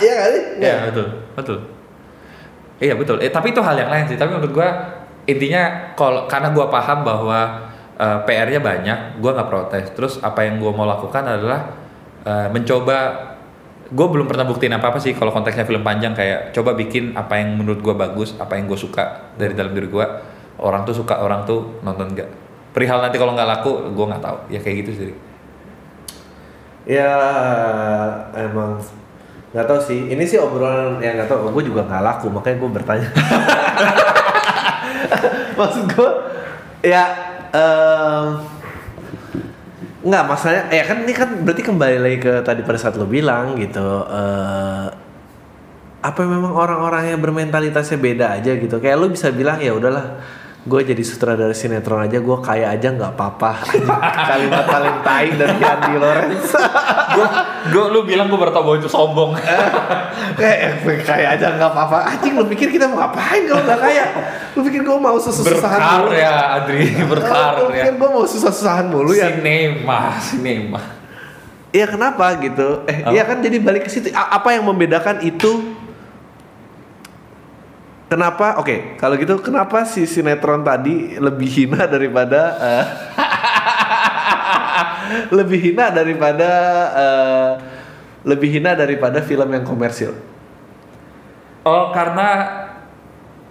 Iya 0.00 0.14
kali? 0.16 0.38
Iya 0.60 0.74
betul. 0.92 1.06
Betul. 1.36 1.58
Iya 2.80 2.94
betul. 2.96 3.16
Eh, 3.20 3.28
tapi 3.28 3.52
itu 3.52 3.60
hal 3.60 3.76
yang 3.76 3.90
lain 3.92 4.04
sih. 4.08 4.16
Tapi 4.16 4.32
menurut 4.32 4.52
gua 4.52 4.68
intinya 5.24 5.92
kalau 5.92 6.24
karena 6.24 6.52
gua 6.52 6.72
paham 6.72 7.04
bahwa 7.04 7.69
eh, 8.00 8.18
PR-nya 8.24 8.60
banyak, 8.64 8.98
gue 9.20 9.30
nggak 9.30 9.48
protes. 9.52 9.86
Terus 9.92 10.14
apa 10.24 10.48
yang 10.48 10.56
gue 10.56 10.72
mau 10.72 10.88
lakukan 10.88 11.20
adalah 11.20 11.76
eh, 12.24 12.48
mencoba, 12.48 12.98
gue 13.92 14.06
belum 14.06 14.24
pernah 14.24 14.48
buktiin 14.48 14.72
apa 14.72 14.94
apa 14.94 14.98
sih 15.02 15.12
kalau 15.12 15.34
konteksnya 15.34 15.68
film 15.68 15.84
panjang 15.84 16.16
kayak 16.16 16.56
coba 16.56 16.72
bikin 16.72 17.12
apa 17.12 17.36
yang 17.36 17.60
menurut 17.60 17.84
gue 17.84 17.94
bagus, 17.94 18.32
apa 18.40 18.56
yang 18.56 18.64
gue 18.64 18.80
suka 18.80 19.36
dari 19.36 19.52
dalam 19.52 19.76
diri 19.76 19.92
gue. 19.92 20.06
Orang 20.60 20.84
tuh 20.84 20.96
suka, 20.96 21.20
orang 21.20 21.44
tuh 21.44 21.80
nonton 21.84 22.16
nggak. 22.16 22.28
Perihal 22.70 23.02
nanti 23.02 23.18
kalau 23.18 23.34
nggak 23.36 23.48
laku, 23.48 23.92
gue 23.92 24.06
nggak 24.08 24.22
tahu. 24.22 24.38
Ya 24.52 24.60
kayak 24.62 24.76
gitu 24.86 24.90
sih. 24.96 25.12
Ya 26.88 27.12
emang 28.36 28.80
nggak 29.52 29.66
tahu 29.66 29.80
sih. 29.82 30.12
Ini 30.12 30.22
sih 30.24 30.38
obrolan 30.38 31.02
yang 31.02 31.16
nggak 31.16 31.28
tahu. 31.28 31.50
Gue 31.50 31.64
juga 31.66 31.84
nggak 31.84 32.04
laku 32.04 32.26
makanya 32.30 32.56
gue 32.60 32.70
bertanya. 32.70 33.08
Maksud 35.58 35.84
gue 35.92 36.10
ya 36.86 37.29
em, 37.52 38.26
nggak 40.00 40.24
masalahnya 40.24 40.64
ya 40.72 40.84
kan 40.88 40.96
ini 41.04 41.12
kan 41.12 41.28
berarti 41.44 41.62
kembali 41.66 41.96
lagi 42.00 42.18
ke 42.24 42.32
tadi 42.40 42.64
pada 42.64 42.78
saat 42.80 42.96
lo 42.96 43.04
bilang 43.04 43.58
gitu. 43.60 43.84
eh, 44.08 44.86
apa 46.00 46.20
memang 46.24 46.56
orang-orang 46.56 47.12
yang 47.12 47.20
bermentalitasnya 47.20 48.00
beda 48.00 48.26
aja 48.40 48.56
gitu. 48.56 48.80
Kayak 48.80 48.96
lo 48.96 49.06
bisa 49.12 49.28
bilang 49.28 49.60
ya 49.60 49.76
udahlah 49.76 50.16
gue 50.60 50.80
jadi 50.84 51.00
sutradara 51.00 51.56
sinetron 51.56 52.04
aja 52.04 52.20
gue 52.20 52.36
kaya 52.44 52.68
aja 52.68 52.92
nggak 52.92 53.16
apa-apa. 53.16 53.64
Kalimat 54.28 54.64
paling 54.68 54.96
tai 55.00 55.32
dari 55.32 55.56
Andi 55.56 55.94
Lorenz. 55.96 56.52
Gue 57.16 57.26
gue 57.72 57.84
lu 57.88 58.00
bilang 58.04 58.28
gue 58.28 58.36
bahwa 58.36 58.76
itu 58.76 58.84
sombong. 58.84 59.40
Kayak 60.36 60.84
kaya 61.08 61.26
aja 61.32 61.56
nggak 61.56 61.70
apa-apa. 61.72 62.12
Anjing 62.12 62.36
lu 62.36 62.44
pikir 62.44 62.68
kita 62.68 62.92
mau 62.92 63.00
ngapain 63.00 63.48
kalau 63.48 63.62
nggak 63.64 63.80
kaya? 63.80 64.04
Lu 64.52 64.60
pikir 64.60 64.84
gue 64.84 64.98
mau 65.00 65.16
susah-susahan 65.16 65.80
berkar 65.80 66.00
mulu? 66.04 66.12
ya 66.12 66.34
Adri 66.60 66.84
berkar 67.16 67.50
lu 67.56 67.64
ya. 67.72 67.74
pikir 67.80 67.92
gue 67.96 68.08
mau 68.12 68.24
susah-susahan 68.28 68.86
mulu 68.92 69.12
ya 69.16 69.32
sinema 69.32 70.00
sinema. 70.20 70.80
Iya 71.72 71.86
kenapa 71.88 72.36
gitu? 72.36 72.84
Eh 72.84 73.06
iya 73.14 73.22
kan 73.24 73.40
jadi 73.40 73.56
balik 73.62 73.86
ke 73.86 73.90
situ. 73.90 74.12
A- 74.12 74.36
apa 74.36 74.52
yang 74.52 74.68
membedakan 74.68 75.24
itu 75.24 75.79
Kenapa? 78.10 78.58
Oke, 78.58 78.98
kalau 78.98 79.14
gitu 79.14 79.38
kenapa 79.38 79.86
si 79.86 80.02
sinetron 80.02 80.66
tadi 80.66 81.14
lebih 81.14 81.46
hina 81.46 81.86
daripada 81.86 82.40
eh, 82.58 82.84
lebih 85.38 85.58
hina 85.62 85.94
daripada 85.94 86.50
eh, 86.90 87.50
lebih 88.26 88.50
hina 88.50 88.74
daripada 88.74 89.22
film 89.22 89.48
yang 89.50 89.62
komersil? 89.62 90.12
oh 91.60 91.92
karena 91.92 92.28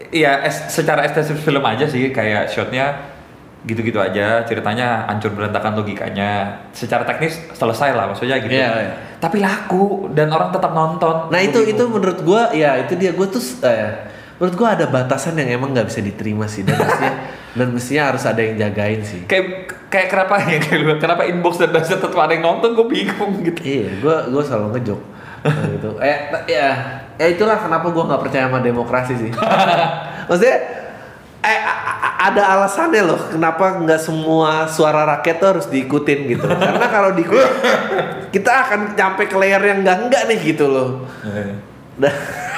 ya 0.10 0.42
es- 0.42 0.74
secara 0.74 1.06
estetik 1.06 1.38
film 1.38 1.62
aja 1.62 1.86
sih 1.86 2.10
kayak 2.10 2.50
shotnya 2.50 3.06
gitu-gitu 3.62 4.02
aja 4.02 4.42
ceritanya 4.50 5.06
hancur 5.06 5.30
berantakan 5.30 5.78
logikanya 5.78 6.58
secara 6.74 7.06
teknis 7.06 7.38
selesai 7.54 7.94
lah 7.94 8.10
maksudnya 8.10 8.42
gitu 8.42 8.50
Iya, 8.50 8.70
iya. 8.82 8.94
tapi 9.22 9.38
laku 9.38 10.10
dan 10.18 10.34
orang 10.34 10.50
tetap 10.50 10.74
nonton 10.74 11.30
Nah 11.30 11.38
itu 11.38 11.62
itu 11.62 11.86
menurut 11.86 12.18
gua 12.26 12.50
ya 12.50 12.82
itu 12.82 12.98
dia 12.98 13.14
gua 13.14 13.30
tuh 13.30 13.46
eh, 13.62 14.09
menurut 14.40 14.56
gua 14.56 14.74
ada 14.74 14.88
batasan 14.88 15.36
yang 15.36 15.60
emang 15.60 15.76
nggak 15.76 15.92
bisa 15.92 16.00
diterima 16.00 16.48
sih 16.48 16.64
dan 16.64 16.80
mestinya 16.80 17.14
dan 17.60 17.68
mestinya 17.76 18.04
harus 18.16 18.24
ada 18.24 18.40
yang 18.40 18.56
jagain 18.56 19.02
sih. 19.04 19.22
kayak 19.28 19.68
kayak 19.92 20.08
kenapa 20.08 20.34
ya 20.48 20.58
kayak 20.64 20.98
kenapa 20.98 21.22
inbox 21.28 21.60
dan 21.60 21.76
dasa 21.76 22.00
tetap 22.00 22.16
ada 22.16 22.32
yang 22.32 22.46
nonton 22.48 22.72
gue 22.72 22.88
bingung 22.88 23.44
gitu 23.44 23.60
Iya, 23.62 24.00
gua 24.00 24.18
gua 24.32 24.42
selalu 24.42 24.80
ngejok 24.80 25.02
Nah, 25.40 25.72
gitu. 25.72 25.90
Eh 26.04 26.18
ya 26.52 26.68
ya 27.16 27.26
itulah 27.32 27.56
kenapa 27.56 27.88
gua 27.96 28.12
nggak 28.12 28.22
percaya 28.28 28.52
sama 28.52 28.60
demokrasi 28.60 29.14
sih. 29.16 29.32
Maksudnya 30.28 30.58
eh 31.40 31.60
ada 32.20 32.60
alasannya 32.60 33.00
loh 33.08 33.32
kenapa 33.32 33.80
nggak 33.80 34.02
semua 34.04 34.68
suara 34.68 35.08
rakyat 35.08 35.36
tuh 35.40 35.48
harus 35.56 35.66
diikutin 35.72 36.20
gitu. 36.36 36.44
Karena 36.44 36.88
kalau 36.92 37.16
diikutin 37.16 37.52
kita 38.36 38.52
akan 38.68 38.80
sampai 39.00 39.26
ke 39.32 39.36
layer 39.40 39.64
yang 39.64 39.80
enggak 39.80 39.98
enggak 40.04 40.24
nih 40.28 40.40
gitu 40.54 40.68
loh. 40.68 41.08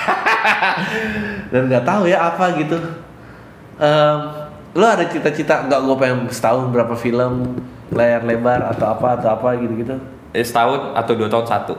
dan 1.51 1.61
nggak 1.67 1.85
tahu 1.85 2.03
ya 2.07 2.31
apa 2.31 2.45
gitu. 2.57 2.77
Em, 3.81 4.19
lo 4.71 4.85
ada 4.87 5.05
cita-cita 5.09 5.67
nggak 5.67 5.79
gue 5.83 5.95
pengen 5.99 6.19
setahun 6.31 6.71
berapa 6.71 6.95
film 6.95 7.59
layar 7.91 8.23
lebar 8.23 8.71
atau 8.71 8.87
apa 8.87 9.19
atau 9.19 9.29
apa 9.35 9.57
gitu-gitu? 9.59 9.99
Eh, 10.31 10.45
setahun 10.45 10.95
atau 10.95 11.13
dua 11.17 11.27
tahun 11.27 11.47
satu. 11.47 11.75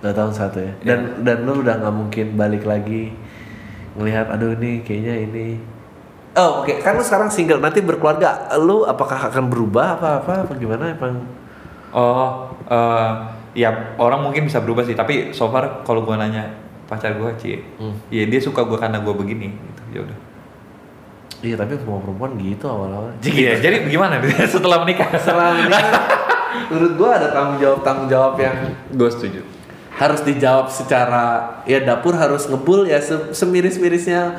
Dua 0.00 0.12
tahun 0.14 0.32
satu 0.32 0.58
ya? 0.62 0.72
Dan 0.82 1.22
dan 1.26 1.44
lo 1.44 1.60
udah 1.60 1.74
nggak 1.78 1.94
mungkin 1.94 2.26
balik 2.38 2.64
lagi 2.64 3.12
melihat 3.98 4.30
aduh 4.30 4.54
ini 4.56 4.80
kayaknya 4.86 5.14
ini. 5.28 5.46
Oh 6.38 6.62
oke. 6.62 6.80
Kan 6.80 6.96
lo 6.96 7.02
sekarang 7.02 7.28
single 7.28 7.60
nanti 7.60 7.82
berkeluarga. 7.82 8.48
Lo 8.56 8.86
apakah 8.86 9.28
akan 9.28 9.50
berubah 9.50 9.98
apa 9.98 10.08
apa 10.24 10.32
apa 10.46 10.52
gimana? 10.56 10.94
Emang 10.94 11.26
Oh, 11.88 12.52
eh, 12.68 13.12
ya 13.56 13.96
orang 13.96 14.20
mungkin 14.20 14.44
bisa 14.44 14.60
berubah 14.60 14.84
sih. 14.84 14.92
Tapi 14.92 15.32
so 15.32 15.48
far 15.48 15.80
kalau 15.84 16.04
gue 16.04 16.16
nanya 16.16 16.67
pacar 16.88 17.14
gue 17.14 17.30
cie, 17.36 17.60
Hmm. 17.76 17.92
ya 18.08 18.24
dia 18.24 18.40
suka 18.40 18.64
gue 18.64 18.74
karena 18.74 18.98
gue 18.98 19.12
begini. 19.12 19.52
Gitu. 19.52 19.82
Ya 19.90 20.00
udah. 20.02 20.18
iya 21.38 21.54
tapi 21.54 21.76
semua 21.76 22.00
perempuan 22.00 22.34
gitu 22.34 22.66
awal-awal 22.66 23.14
Iya, 23.20 23.60
jadi 23.60 23.86
gimana 23.86 24.18
setelah 24.50 24.82
menikah? 24.82 25.06
setelah 25.14 25.54
menikah 25.54 25.86
menurut 26.66 26.92
gue 26.96 27.10
ada 27.12 27.28
tanggung 27.30 27.58
jawab 27.58 27.80
tanggung 27.80 28.08
jawab 28.08 28.34
yang 28.36 28.56
gue 28.90 29.06
setuju. 29.06 29.40
harus 29.94 30.20
dijawab 30.20 30.66
secara 30.66 31.24
ya 31.62 31.78
dapur 31.80 32.12
harus 32.12 32.42
ngebul 32.44 32.84
ya 32.84 32.98
se- 32.98 33.30
semiris-mirisnya 33.30 34.34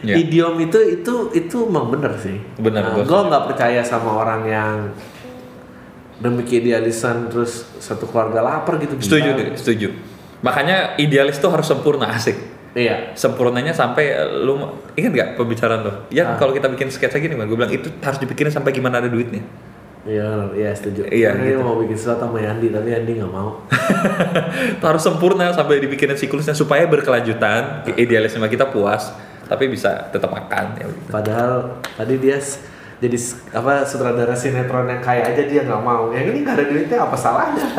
Ya. 0.00 0.16
idiom 0.16 0.56
itu 0.58 0.80
itu 0.90 1.14
itu 1.30 1.56
emang 1.62 1.86
bener 1.88 2.16
sih. 2.16 2.40
Bener, 2.56 2.82
Nah, 2.82 2.98
gue 2.98 3.20
nggak 3.22 3.44
percaya 3.46 3.84
sama 3.84 4.16
orang 4.16 4.42
yang 4.42 4.76
demi 6.16 6.40
idealisan 6.42 7.28
terus 7.28 7.68
satu 7.76 8.04
keluarga 8.04 8.40
lapar 8.40 8.76
gitu. 8.76 8.96
Setuju, 8.96 9.28
deh, 9.34 9.48
setuju. 9.54 9.88
Makanya 10.40 10.96
idealis 10.96 11.36
tuh 11.36 11.48
harus 11.48 11.66
sempurna 11.66 12.10
asik. 12.10 12.36
Iya. 12.70 13.12
Sempurnanya 13.12 13.74
sampai 13.74 14.14
eh, 14.14 14.28
lu 14.40 14.54
ingat 14.94 15.10
gak 15.12 15.28
pembicaraan 15.34 15.82
lo? 15.82 15.92
Ya 16.08 16.24
Ah. 16.24 16.38
kalau 16.38 16.54
kita 16.54 16.70
bikin 16.70 16.86
sketsa 16.88 17.18
gini, 17.18 17.34
gue 17.34 17.50
bilang 17.50 17.68
itu 17.68 17.90
harus 18.00 18.16
dipikirin 18.16 18.48
sampai 18.48 18.70
gimana 18.70 19.02
ada 19.02 19.10
duitnya. 19.10 19.42
Iya, 20.00 20.48
iya 20.56 20.70
setuju. 20.72 21.04
Iya, 21.04 21.36
Karena 21.36 21.44
dia 21.44 21.56
gitu. 21.60 21.66
mau 21.66 21.76
bikin 21.76 21.92
sesuatu 21.92 22.24
sama 22.24 22.40
Yandi, 22.40 22.72
tapi 22.72 22.88
Yandi 22.88 23.20
nggak 23.20 23.28
mau. 23.28 23.68
Harus 24.88 25.02
sempurna 25.04 25.52
sampai 25.52 25.76
dibikinin 25.76 26.16
siklusnya 26.16 26.56
supaya 26.56 26.88
berkelanjutan, 26.88 27.84
idealisme 28.00 28.40
kita 28.48 28.64
puas, 28.72 29.12
tapi 29.44 29.68
bisa 29.68 30.08
tetap 30.08 30.32
makan 30.32 30.72
ya. 30.80 30.88
Padahal 31.12 31.84
tadi 32.00 32.16
dia 32.16 32.40
jadi 32.96 33.16
apa 33.52 33.84
sutradara 33.84 34.32
sinetron 34.32 34.88
yang 34.88 35.04
kaya 35.04 35.20
aja 35.26 35.42
dia 35.44 35.68
nggak 35.68 35.82
mau. 35.84 36.08
Yang 36.16 36.32
ini 36.32 36.38
nggak 36.48 36.56
ada 36.56 36.64
duitnya 36.64 36.98
apa 37.04 37.16
salahnya? 37.18 37.64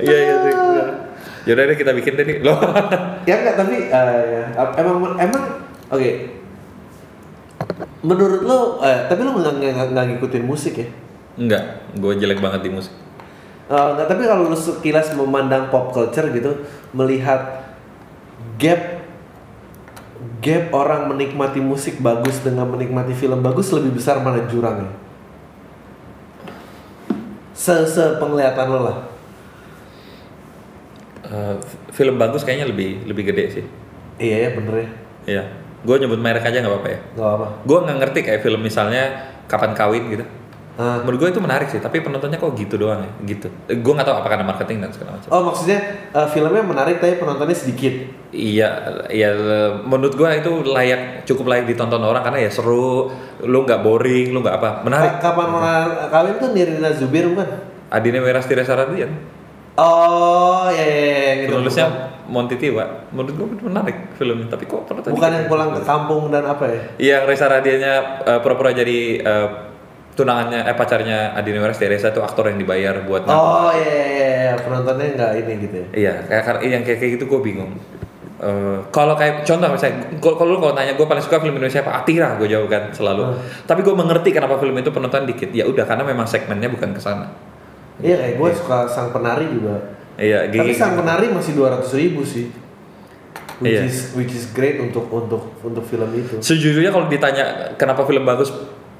Iya 0.00 0.16
iya 0.16 0.34
sih. 0.42 0.54
Yaudah 1.48 1.64
deh 1.72 1.76
kita 1.76 1.92
bikin 1.96 2.12
deh 2.20 2.24
nih. 2.26 2.38
Loh. 2.44 2.58
ya 3.28 3.34
enggak 3.40 3.56
tapi 3.56 3.88
eh, 3.88 4.22
ya. 4.28 4.42
emang 4.80 5.16
emang 5.16 5.44
oke 5.88 6.10
menurut 8.00 8.42
lo 8.44 8.58
eh, 8.80 9.08
tapi 9.08 9.20
lo 9.24 9.36
nggak 9.36 10.04
ngikutin 10.16 10.44
musik 10.44 10.76
ya 10.80 10.88
Enggak, 11.40 11.96
gue 11.96 12.12
jelek 12.20 12.42
banget 12.42 12.68
di 12.68 12.70
musik. 12.74 12.92
Eh, 13.70 13.88
nggak 13.94 14.06
tapi 14.10 14.26
kalau 14.26 14.50
lo 14.50 14.58
sekilas 14.58 15.14
memandang 15.14 15.70
pop 15.70 15.94
culture 15.94 16.26
gitu 16.34 16.66
melihat 16.90 17.70
gap 18.58 19.00
gap 20.42 20.64
orang 20.74 21.08
menikmati 21.08 21.62
musik 21.62 22.02
bagus 22.02 22.42
dengan 22.44 22.68
menikmati 22.68 23.14
film 23.16 23.40
bagus 23.40 23.72
lebih 23.72 23.96
besar 23.96 24.20
mana 24.20 24.44
jurangnya 24.48 24.90
se 27.56 27.84
se 27.84 28.16
penglihatan 28.16 28.66
lo 28.72 28.80
lah 28.88 28.96
Eh, 31.30 31.54
film 31.90 32.14
bagus 32.16 32.42
kayaknya 32.42 32.66
lebih 32.66 33.06
lebih 33.06 33.24
gede 33.26 33.44
sih. 33.52 33.64
iya 34.18 34.36
ya 34.44 34.50
bener 34.52 34.74
ya 34.76 34.88
Iya. 35.22 35.42
Gue 35.80 35.96
nyebut 35.96 36.18
merek 36.18 36.42
aja 36.42 36.58
nggak 36.58 36.68
apa-apa 36.68 36.88
ya. 36.88 36.98
nggak 37.14 37.30
apa 37.32 37.46
Gue 37.62 37.78
nggak 37.80 37.96
ngerti 37.98 38.18
kayak 38.22 38.40
film 38.40 38.60
misalnya 38.60 39.02
kapan 39.46 39.72
kawin 39.72 40.04
gitu. 40.10 40.24
Ah. 40.74 40.98
Menurut 40.98 41.20
gue 41.20 41.30
itu 41.30 41.40
menarik 41.40 41.68
sih, 41.68 41.76
tapi 41.76 42.00
penontonnya 42.00 42.34
kok 42.34 42.50
gitu 42.52 42.74
doang 42.76 43.00
ya, 43.00 43.10
gitu. 43.28 43.46
Gue 43.70 43.92
nggak 43.92 44.06
tahu 44.06 44.16
apakah 44.16 44.32
ada 44.34 44.46
marketing 44.46 44.80
dan 44.80 44.90
segala 44.90 45.14
macam. 45.14 45.28
oh 45.28 45.42
maksudnya 45.44 45.78
eh, 46.08 46.26
filmnya 46.26 46.62
menarik 46.62 46.96
tapi 46.98 47.14
penontonnya 47.16 47.54
sedikit 47.54 47.94
Iya, 48.30 48.68
iya. 49.08 49.28
Menurut 49.80 50.14
gue 50.14 50.28
itu 50.32 50.50
layak, 50.64 51.24
cukup 51.24 51.46
layak 51.48 51.66
ditonton 51.66 51.98
orang 52.00 52.22
karena 52.22 52.38
ya 52.40 52.50
seru, 52.50 53.10
lu 53.40 53.58
nggak 53.60 53.80
boring, 53.80 54.30
lu 54.30 54.40
nggak 54.40 54.56
apa, 54.56 54.70
menarik. 54.80 55.18
Ka- 55.18 55.30
Kapan 55.30 55.48
orang 55.50 55.86
kawin 56.08 56.34
tuh 56.38 56.48
Nirina 56.50 56.90
Zubir 56.90 57.26
bukan? 57.26 57.48
Adine 57.88 58.18
Werastira 58.18 58.62
Saradian, 58.62 59.10
Oh, 59.80 60.68
iya, 60.68 60.84
iya, 60.84 61.00
iya, 61.00 61.32
gitu. 61.40 61.56
penulisnya 61.56 61.86
bukan, 61.88 62.28
Monty 62.28 62.56
Tiwa. 62.56 62.84
Menurut 63.10 63.32
gue 63.32 63.46
menarik 63.64 63.96
filmnya, 64.14 64.46
tapi 64.46 64.64
kok 64.64 64.84
penontonnya 64.84 65.16
bukan 65.16 65.28
gitu? 65.28 65.38
yang 65.40 65.46
pulang 65.48 65.70
ke 65.72 65.80
kampung 65.82 66.22
dan 66.28 66.44
apa 66.44 66.64
ya? 66.68 66.80
Yang 67.00 67.22
Reza 67.26 67.46
Radiannya 67.48 67.94
eh, 68.22 68.38
pura-pura 68.38 68.70
jadi 68.70 68.98
eh, 69.18 69.48
tunangannya, 70.12 70.60
eh 70.62 70.76
pacarnya 70.76 71.32
Adine 71.32 71.58
Werastira 71.58 71.90
Reza 71.90 72.12
itu 72.12 72.20
aktor 72.20 72.46
yang 72.46 72.60
dibayar 72.60 73.00
buat 73.02 73.24
Oh, 73.26 73.72
iya, 73.72 73.88
iya, 73.88 74.06
iya, 74.12 74.52
penontonnya 74.60 75.16
nggak 75.16 75.32
ini 75.38 75.52
gitu 75.64 75.76
ya. 75.76 75.86
Iya, 75.90 76.14
kayak 76.28 76.42
kayak- 76.44 76.62
yang 76.62 76.82
kayak 76.84 76.98
kayak 77.00 77.12
gitu 77.16 77.24
gue 77.26 77.40
bingung. 77.40 77.72
Eh, 78.40 78.78
kalau 78.88 79.12
kayak 79.20 79.44
contoh 79.44 79.68
misalnya, 79.68 80.16
kalau 80.16 80.36
kalau 80.36 80.50
lu 80.56 80.58
kalau 80.60 80.72
tanya 80.72 80.96
gue 80.96 81.04
paling 81.04 81.20
suka 81.20 81.40
film 81.40 81.56
Indonesia 81.56 81.84
apa? 81.84 82.00
Atira 82.00 82.40
gue 82.40 82.48
jawab 82.48 82.68
kan 82.68 82.88
selalu. 82.88 83.22
Hmm. 83.28 83.36
Tapi 83.68 83.80
gue 83.84 83.92
mengerti 83.92 84.32
kenapa 84.32 84.56
film 84.56 84.76
itu 84.76 84.88
penonton 84.88 85.28
dikit. 85.28 85.52
Ya 85.52 85.68
udah 85.68 85.84
karena 85.84 86.04
memang 86.04 86.24
segmennya 86.24 86.72
bukan 86.72 86.96
ke 86.96 87.00
sana. 87.00 87.28
Iya 88.00 88.16
kayak 88.16 88.34
gue 88.36 88.48
suka 88.54 88.78
sang 88.84 89.08
penari 89.10 89.46
juga. 89.46 89.76
Iya, 90.16 90.46
Tapi 90.46 90.72
gigi- 90.72 90.76
sang 90.76 90.94
penari 90.94 91.28
masih 91.28 91.52
200 91.54 91.86
ribu 91.94 92.20
sih. 92.20 92.52
Which 93.60 93.76
Iya. 93.76 93.84
is 93.84 93.96
which 94.12 94.32
is 94.32 94.48
great 94.50 94.76
untuk 94.76 95.04
untuk 95.06 95.52
untuk 95.60 95.84
film 95.84 96.08
itu. 96.12 96.40
Sejujurnya 96.40 96.88
kalau 96.88 97.06
ditanya 97.06 97.44
kenapa 97.74 98.04
film 98.04 98.24
bagus, 98.24 98.48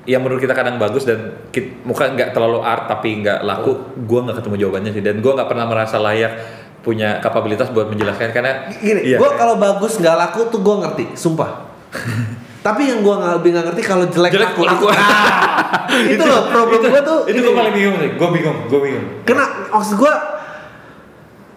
yang 0.05 0.21
menurut 0.21 0.37
kita 0.39 0.53
kadang 0.53 0.77
bagus 0.77 1.05
dan 1.05 1.33
kit, 1.49 1.81
muka 1.83 2.07
nggak 2.07 2.31
terlalu 2.31 2.61
art 2.61 2.85
tapi 2.85 3.21
nggak 3.21 3.41
laku, 3.41 3.73
gue 3.99 4.21
nggak 4.21 4.37
ketemu 4.37 4.57
jawabannya 4.59 4.91
sih. 4.91 5.01
Dan 5.01 5.21
gue 5.21 5.33
nggak 5.33 5.49
pernah 5.49 5.65
merasa 5.65 5.97
layak 5.97 6.33
punya 6.81 7.21
kapabilitas 7.21 7.69
buat 7.69 7.89
menjelaskan 7.89 8.33
karena 8.33 8.69
Gini, 8.75 9.01
iya, 9.05 9.17
gue 9.17 9.31
kalau 9.31 9.57
bagus 9.57 9.97
nggak 9.97 10.17
laku 10.19 10.49
tuh 10.49 10.61
gue 10.61 10.77
ngerti, 10.79 11.05
sumpah. 11.15 11.69
Tapi 12.61 12.83
yang 12.93 13.01
gue 13.01 13.15
nggak 13.15 13.33
lebih 13.41 13.51
nggak 13.57 13.65
ngerti 13.73 13.83
kalau 13.83 14.05
jelek, 14.05 14.31
jelek 14.37 14.53
laku. 14.53 14.63
laku. 14.69 14.85
Ah, 14.93 15.89
itu 16.05 16.21
loh 16.21 16.43
problem 16.53 16.81
gue 16.85 17.03
tuh. 17.03 17.21
itu 17.25 17.41
gue 17.41 17.55
paling 17.57 17.73
bingung 17.73 17.97
sih. 17.97 18.11
Gue 18.21 18.29
bingung, 18.37 18.57
gue 18.69 18.81
bingung. 18.85 19.07
Kena 19.25 19.73
maksud 19.73 19.97
gue 19.97 20.13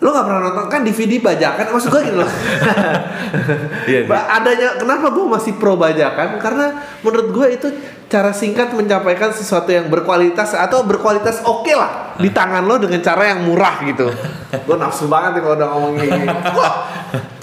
lo 0.04 0.12
nggak 0.12 0.26
pernah 0.28 0.42
nonton 0.44 0.66
kan 0.68 0.84
DVD 0.84 1.24
bajakan 1.24 1.66
maksud 1.72 1.90
gue 1.96 2.02
gitu 2.12 2.18
loh 2.20 2.28
Iya, 3.90 4.04
Ba- 4.04 4.28
adanya 4.36 4.76
kenapa 4.76 5.16
gue 5.16 5.26
masih 5.32 5.56
pro 5.56 5.80
bajakan 5.80 6.44
karena 6.44 6.66
menurut 7.00 7.32
gue 7.32 7.48
itu 7.56 7.68
cara 8.12 8.36
singkat 8.36 8.76
mencapaikan 8.76 9.32
sesuatu 9.32 9.72
yang 9.72 9.88
berkualitas 9.88 10.60
atau 10.60 10.84
berkualitas 10.84 11.40
oke 11.48 11.72
lah 11.72 12.20
di 12.20 12.28
tangan 12.36 12.68
lo 12.68 12.84
dengan 12.84 13.00
cara 13.00 13.32
yang 13.32 13.48
murah 13.48 13.80
gitu 13.88 14.12
gue 14.68 14.76
nafsu 14.76 15.08
banget 15.08 15.40
nih 15.40 15.42
kalau 15.48 15.56
udah 15.56 15.68
ngomong 15.72 15.92
kayak 15.96 16.10
gini 16.20 16.28
kok 16.52 16.74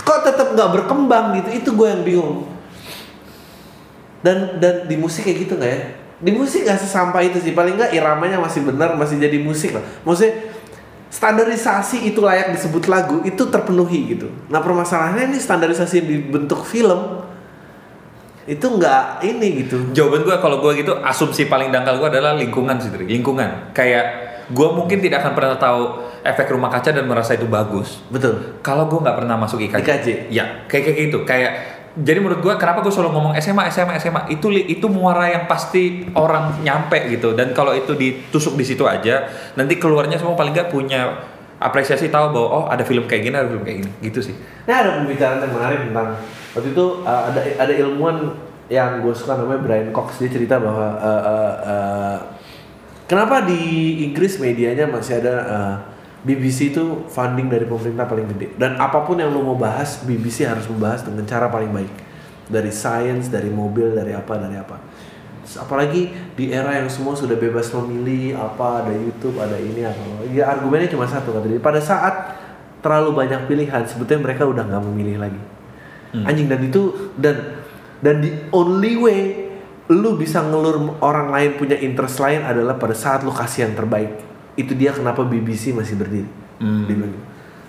kok 0.05 0.19
tetap 0.29 0.49
nggak 0.53 0.71
berkembang 0.77 1.25
gitu 1.41 1.49
itu 1.57 1.71
gue 1.73 1.89
yang 1.89 2.03
bingung 2.05 2.45
dan 4.21 4.61
dan 4.61 4.85
di 4.87 4.97
musik 4.97 5.25
kayak 5.25 5.49
gitu 5.49 5.55
nggak 5.57 5.71
ya 5.71 5.81
di 6.21 6.31
musik 6.37 6.69
nggak 6.69 6.81
sesampah 6.81 7.23
itu 7.25 7.41
sih 7.41 7.57
paling 7.57 7.81
nggak 7.81 7.97
iramanya 7.97 8.37
masih 8.37 8.65
benar 8.65 8.93
masih 8.97 9.17
jadi 9.17 9.41
musik 9.41 9.73
lah 9.73 9.85
maksudnya 10.05 10.53
standarisasi 11.11 12.07
itu 12.13 12.21
layak 12.23 12.55
disebut 12.55 12.85
lagu 12.87 13.25
itu 13.25 13.43
terpenuhi 13.49 14.15
gitu 14.17 14.29
nah 14.53 14.61
permasalahannya 14.61 15.33
ini 15.33 15.39
standarisasi 15.41 16.05
yang 16.05 16.09
dibentuk 16.09 16.63
film 16.69 17.21
itu 18.51 18.67
nggak 18.67 19.23
ini 19.23 19.49
gitu 19.65 19.95
Jawaban 19.95 20.27
gue 20.27 20.37
kalau 20.43 20.59
gue 20.59 20.83
gitu 20.83 20.97
asumsi 21.05 21.47
paling 21.47 21.71
dangkal 21.71 22.03
gue 22.03 22.09
adalah 22.09 22.35
lingkungan 22.35 22.83
sih, 22.83 22.91
lingkungan. 22.91 23.71
Kayak 23.71 24.05
gue 24.51 24.69
mungkin 24.75 24.99
tidak 24.99 25.23
akan 25.23 25.33
pernah 25.39 25.55
tahu 25.55 25.83
efek 26.27 26.51
rumah 26.51 26.67
kaca 26.73 26.91
dan 26.91 27.07
merasa 27.07 27.39
itu 27.39 27.47
bagus. 27.47 28.03
betul 28.11 28.59
Kalau 28.65 28.91
gue 28.91 28.99
nggak 28.99 29.23
pernah 29.23 29.39
masuk 29.39 29.63
IKJ. 29.63 29.79
IKJ. 29.87 30.07
Ya, 30.35 30.67
kayak 30.67 30.83
kayak 30.89 30.99
gitu. 30.99 31.19
Kayak 31.23 31.53
jadi 31.91 32.23
menurut 32.23 32.39
gue 32.39 32.55
kenapa 32.55 32.87
gue 32.87 32.93
selalu 32.95 33.11
ngomong 33.19 33.33
SMA 33.43 33.67
SMA 33.75 33.99
SMA 33.99 34.23
itu 34.31 34.47
itu 34.55 34.87
muara 34.87 35.27
yang 35.27 35.51
pasti 35.51 36.07
orang 36.15 36.63
nyampe 36.63 36.95
gitu. 37.11 37.35
Dan 37.35 37.51
kalau 37.51 37.75
itu 37.75 37.99
ditusuk 37.99 38.55
di 38.55 38.63
situ 38.63 38.87
aja 38.87 39.27
nanti 39.59 39.75
keluarnya 39.75 40.15
semua 40.15 40.39
paling 40.39 40.55
nggak 40.55 40.71
punya 40.71 41.27
apresiasi 41.59 42.07
tahu 42.07 42.31
bahwa 42.31 42.49
oh 42.49 42.65
ada 42.71 42.87
film 42.87 43.11
kayak 43.11 43.23
gini 43.27 43.35
ada 43.35 43.51
film 43.51 43.67
kayak 43.67 43.83
gini. 43.83 43.93
Gitu 44.07 44.31
sih. 44.31 44.35
Nah 44.71 44.87
ada 44.87 45.03
pembicaraan 45.03 45.43
yang 45.43 45.51
menarik 45.51 45.79
tentang 45.91 46.09
waktu 46.55 46.69
itu 46.71 46.85
uh, 47.03 47.23
ada 47.27 47.41
ada 47.59 47.73
ilmuwan 47.75 48.39
yang 48.71 49.03
gue 49.03 49.11
suka 49.11 49.35
namanya 49.35 49.59
Brian 49.59 49.91
Cox. 49.91 50.23
Dia 50.23 50.31
cerita 50.31 50.63
bahwa 50.63 50.95
uh, 50.95 51.23
uh, 51.27 51.55
uh, 51.67 52.19
kenapa 53.11 53.43
di 53.43 53.99
Inggris 54.07 54.39
medianya 54.39 54.87
masih 54.87 55.19
ada 55.19 55.35
uh, 55.43 55.75
BBC 56.21 56.77
itu 56.77 57.09
funding 57.09 57.49
dari 57.49 57.65
pemerintah 57.65 58.05
paling 58.05 58.29
gede. 58.37 58.53
Dan 58.61 58.77
apa 58.77 59.09
pun 59.09 59.17
yang 59.17 59.33
lo 59.33 59.41
mau 59.41 59.57
bahas 59.57 60.05
BBC 60.05 60.45
harus 60.45 60.69
membahas 60.69 61.01
dengan 61.01 61.25
cara 61.25 61.49
paling 61.49 61.73
baik. 61.73 61.93
Dari 62.51 62.69
science 62.69 63.33
dari 63.33 63.49
mobil 63.49 63.97
dari 63.97 64.13
apa 64.13 64.37
dari 64.37 64.57
apa. 64.61 64.77
Apalagi 65.51 66.13
di 66.37 66.53
era 66.53 66.77
yang 66.77 66.93
semua 66.93 67.17
sudah 67.17 67.35
bebas 67.41 67.73
memilih 67.73 68.37
apa 68.37 68.85
ada 68.85 68.93
YouTube 68.93 69.41
ada 69.41 69.57
ini 69.57 69.81
apa. 69.81 70.29
Ya 70.29 70.53
argumennya 70.53 70.93
cuma 70.93 71.09
satu 71.09 71.33
kata 71.33 71.49
dia. 71.49 71.63
Pada 71.63 71.81
saat 71.81 72.37
terlalu 72.85 73.17
banyak 73.17 73.49
pilihan 73.49 73.83
sebetulnya 73.89 74.21
mereka 74.21 74.45
udah 74.45 74.65
nggak 74.69 74.83
memilih 74.93 75.17
lagi. 75.25 75.41
Anjing 76.11 76.51
dan 76.51 76.61
itu 76.61 77.15
dan 77.17 77.65
dan 78.05 78.21
the 78.21 78.51
only 78.53 78.99
way 78.99 79.21
lu 79.91 80.15
bisa 80.21 80.43
ngelur 80.43 81.01
orang 81.01 81.33
lain 81.33 81.51
punya 81.57 81.79
interest 81.81 82.21
lain 82.23 82.45
adalah 82.45 82.77
pada 82.77 82.95
saat 82.95 83.27
lu 83.27 83.33
kasih 83.35 83.67
yang 83.67 83.75
terbaik 83.75 84.30
itu 84.59 84.73
dia 84.75 84.91
kenapa 84.95 85.23
BBC 85.23 85.75
masih 85.75 85.99
berdiri. 85.99 86.29
Hmm. 86.61 86.85
dia 86.87 86.97
bilang 86.97 87.15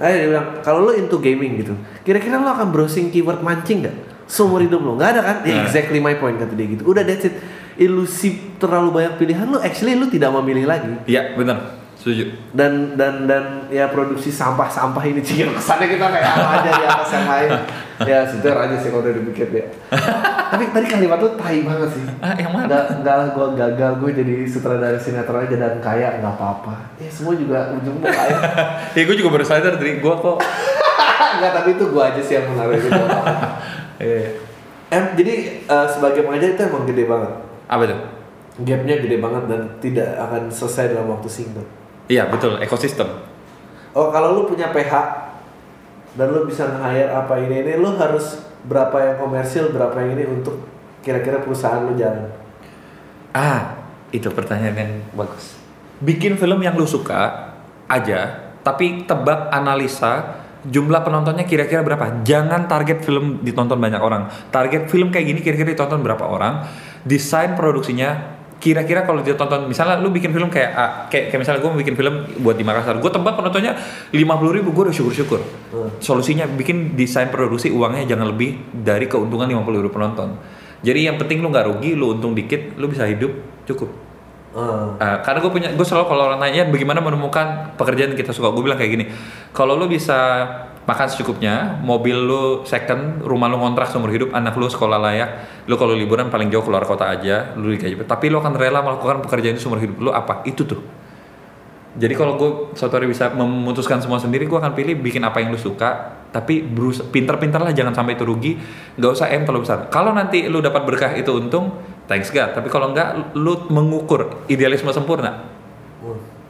Ayo 0.01 0.15
dia 0.17 0.27
bilang 0.33 0.47
kalau 0.65 0.89
lu 0.89 0.91
into 0.97 1.21
gaming 1.21 1.61
gitu 1.61 1.73
kira-kira 2.01 2.41
lu 2.41 2.49
akan 2.49 2.73
browsing 2.73 3.13
keyword 3.13 3.39
mancing 3.45 3.85
gak 3.85 3.95
seumur 4.25 4.63
hidup 4.63 4.79
lu. 4.79 4.95
Nggak 4.95 5.09
ada 5.17 5.21
kan? 5.21 5.37
Ya, 5.43 5.59
Nah. 5.59 5.63
exactly 5.67 5.99
my 5.99 6.15
point 6.15 6.39
kata 6.39 6.55
dia 6.55 6.67
gitu. 6.71 6.87
Udah 6.87 7.03
that's 7.03 7.27
it. 7.27 7.35
Ilusi 7.75 8.55
terlalu 8.59 9.03
banyak 9.03 9.13
pilihan 9.19 9.47
lu 9.47 9.59
actually 9.59 9.99
lu 9.99 10.07
tidak 10.07 10.31
memilih 10.31 10.67
lagi. 10.69 10.91
Iya 11.07 11.35
benar 11.35 11.80
setuju. 12.01 12.33
Dan 12.57 12.97
dan 12.97 13.29
dan 13.29 13.69
ya 13.69 13.85
produksi 13.93 14.33
sampah-sampah 14.33 15.05
ini 15.05 15.21
sih 15.21 15.45
kesannya 15.45 15.85
kita 15.85 16.09
kayak 16.09 16.27
apa 16.33 16.49
aja 16.57 16.69
di 16.73 16.85
atas 16.89 17.09
yang 17.13 17.27
lain. 17.29 17.51
Ya 18.01 18.25
sejar 18.25 18.57
aja 18.57 18.81
sih 18.81 18.89
kalau 18.89 19.05
udah 19.05 19.13
dipikir 19.13 19.45
ya 19.53 19.61
tapi 20.51 20.73
tadi 20.73 20.89
kalimat 20.89 21.21
tuh 21.21 21.37
tai 21.37 21.61
banget 21.61 21.93
sih. 21.93 22.01
Ah 22.17 22.33
yang 22.33 22.49
mana? 22.49 22.65
Enggak, 22.65 22.85
enggak 22.97 23.15
lah 23.21 23.27
gue 23.29 23.47
gagal. 23.53 23.91
Gue 24.01 24.09
jadi 24.17 24.33
sutradara 24.49 24.97
sinetron 24.97 25.45
aja 25.45 25.53
dan 25.53 25.77
kaya 25.77 26.17
nggak 26.17 26.33
apa-apa. 26.33 26.97
Ya 26.97 27.13
semua 27.13 27.37
juga 27.37 27.69
ujungnya 27.77 28.09
kaya. 28.09 28.37
Ya 28.97 29.01
gue 29.05 29.15
juga 29.21 29.29
baru 29.37 29.45
sadar 29.45 29.77
dari 29.77 30.01
gue 30.01 30.15
kok 30.17 30.37
Enggak 31.37 31.51
tapi 31.61 31.69
itu 31.77 31.85
gue 31.93 32.01
aja 32.01 32.21
sih 32.25 32.33
yang 32.41 32.49
menarik 32.49 32.81
gitu 32.81 33.01
eh, 34.01 34.33
em 34.89 35.13
jadi 35.13 35.61
eh, 35.61 35.87
sebagai 35.93 36.25
pengajar 36.25 36.57
itu 36.57 36.61
emang 36.65 36.89
gede 36.89 37.05
banget. 37.05 37.31
Apa 37.69 37.83
tuh 37.85 38.01
gapnya 38.59 38.95
gede 38.99 39.17
banget 39.21 39.43
dan 39.47 39.61
tidak 39.79 40.09
akan 40.19 40.51
selesai 40.51 40.91
dalam 40.91 41.07
waktu 41.07 41.29
singkat 41.29 41.80
iya 42.11 42.27
betul 42.27 42.59
ekosistem 42.59 43.31
Oh 43.91 44.07
kalau 44.07 44.39
lu 44.39 44.41
punya 44.47 44.71
PH 44.71 44.93
dan 46.15 46.27
lu 46.31 46.47
bisa 46.47 46.63
nge-hire 46.67 47.11
apa 47.11 47.39
ini 47.43 47.63
ini 47.63 47.73
lu 47.75 47.91
harus 47.99 48.39
berapa 48.63 48.95
yang 49.03 49.15
komersil 49.19 49.71
berapa 49.75 49.95
yang 49.99 50.15
ini 50.15 50.23
untuk 50.31 50.63
kira-kira 51.03 51.43
perusahaan 51.43 51.83
lu 51.83 51.97
jalan. 51.99 52.31
Ah, 53.35 53.83
itu 54.15 54.27
pertanyaan 54.31 54.75
yang 54.75 54.91
bagus. 55.15 55.59
Bikin 55.99 56.39
film 56.39 56.63
yang 56.63 56.75
lu 56.79 56.87
suka 56.87 57.51
aja, 57.91 58.51
tapi 58.63 59.03
tebak 59.03 59.51
analisa 59.51 60.39
jumlah 60.63 61.03
penontonnya 61.03 61.43
kira-kira 61.43 61.83
berapa. 61.83 62.23
Jangan 62.23 62.71
target 62.71 63.03
film 63.03 63.43
ditonton 63.43 63.75
banyak 63.75 63.99
orang. 63.99 64.31
Target 64.53 64.87
film 64.87 65.11
kayak 65.11 65.25
gini 65.35 65.39
kira-kira 65.43 65.75
ditonton 65.75 65.99
berapa 65.99 66.23
orang. 66.23 66.63
Desain 67.03 67.57
produksinya 67.57 68.39
kira-kira 68.61 69.01
kalau 69.01 69.25
ditonton 69.25 69.65
misalnya 69.65 69.97
lu 69.97 70.13
bikin 70.13 70.29
film 70.29 70.53
kayak 70.53 70.71
ah, 70.77 70.89
kayak, 71.09 71.33
kayak 71.33 71.41
misalnya 71.41 71.59
gue 71.65 71.71
bikin 71.81 71.97
film 71.97 72.29
buat 72.45 72.53
di 72.53 72.61
Makassar 72.61 73.01
gue 73.01 73.09
tebak 73.09 73.33
penontonnya 73.33 73.73
50.000 74.13 74.57
ribu 74.61 74.69
gue 74.69 74.83
udah 74.87 74.95
syukur-syukur 74.95 75.41
Hmm. 75.71 75.87
solusinya 76.03 76.45
bikin 76.45 76.93
desain 76.93 77.31
produksi 77.31 77.71
uangnya 77.71 78.03
jangan 78.03 78.27
lebih 78.29 78.59
dari 78.69 79.07
keuntungan 79.07 79.47
50 79.49 79.81
ribu 79.81 79.89
penonton 79.89 80.37
jadi 80.85 81.09
yang 81.09 81.17
penting 81.17 81.41
lu 81.41 81.49
nggak 81.49 81.65
rugi 81.73 81.95
lu 81.97 82.13
untung 82.13 82.37
dikit 82.37 82.75
lu 82.77 82.85
bisa 82.85 83.09
hidup 83.09 83.33
cukup 83.65 83.89
Hmm. 84.51 84.99
Uh, 84.99 85.17
karena 85.23 85.39
gue 85.39 85.47
punya 85.47 85.69
gue 85.71 85.85
selalu 85.87 86.11
kalau 86.11 86.27
orang 86.27 86.43
nanya 86.43 86.67
bagaimana 86.67 86.99
menemukan 86.99 87.71
pekerjaan 87.79 88.11
yang 88.11 88.19
kita 88.19 88.35
suka 88.35 88.51
gue 88.51 88.59
bilang 88.59 88.75
kayak 88.75 88.91
gini 88.99 89.05
kalau 89.55 89.79
lu 89.79 89.87
bisa 89.87 90.43
makan 90.91 91.07
secukupnya. 91.07 91.79
Mobil 91.79 92.13
lu 92.13 92.67
second 92.67 93.23
rumah 93.23 93.47
lu 93.47 93.55
ngontrak 93.55 93.87
seumur 93.87 94.11
hidup 94.11 94.35
anak 94.35 94.59
lu 94.59 94.67
sekolah 94.67 94.99
layak. 94.99 95.29
Lu 95.71 95.79
kalau 95.79 95.95
liburan 95.95 96.27
paling 96.27 96.51
jauh 96.51 96.61
keluar 96.61 96.83
kota 96.83 97.07
aja 97.07 97.55
lu 97.55 97.71
digaji 97.71 98.03
tapi 98.03 98.27
lu 98.27 98.43
akan 98.43 98.59
rela 98.59 98.83
melakukan 98.83 99.23
pekerjaan 99.23 99.55
itu 99.55 99.63
seumur 99.63 99.79
hidup. 99.79 99.97
Lu 100.03 100.11
apa? 100.11 100.43
Itu 100.43 100.67
tuh. 100.67 100.83
Jadi 101.91 102.15
kalau 102.15 102.39
gue 102.39 102.51
suatu 102.71 102.95
hari 102.95 103.11
bisa 103.11 103.35
memutuskan 103.35 103.99
semua 103.99 104.15
sendiri 104.15 104.47
gue 104.47 104.55
akan 104.55 104.71
pilih 104.71 104.99
bikin 104.99 105.23
apa 105.27 105.43
yang 105.43 105.51
lu 105.51 105.59
suka. 105.59 106.19
Tapi 106.31 106.63
pinter-pinter 107.11 107.59
lah 107.59 107.75
jangan 107.75 107.91
sampai 107.91 108.15
itu 108.15 108.23
rugi. 108.23 108.55
Nggak 108.95 109.11
usah 109.11 109.27
M 109.35 109.43
terlalu 109.43 109.67
besar. 109.67 109.91
Kalau 109.91 110.15
nanti 110.15 110.47
lu 110.47 110.63
dapat 110.63 110.87
berkah 110.87 111.11
itu 111.11 111.35
untung 111.35 111.75
thanks 112.07 112.31
God. 112.31 112.55
Tapi 112.55 112.71
kalau 112.71 112.95
enggak 112.95 113.35
lu 113.35 113.67
mengukur 113.67 114.47
idealisme 114.47 114.87
sempurna. 114.95 115.60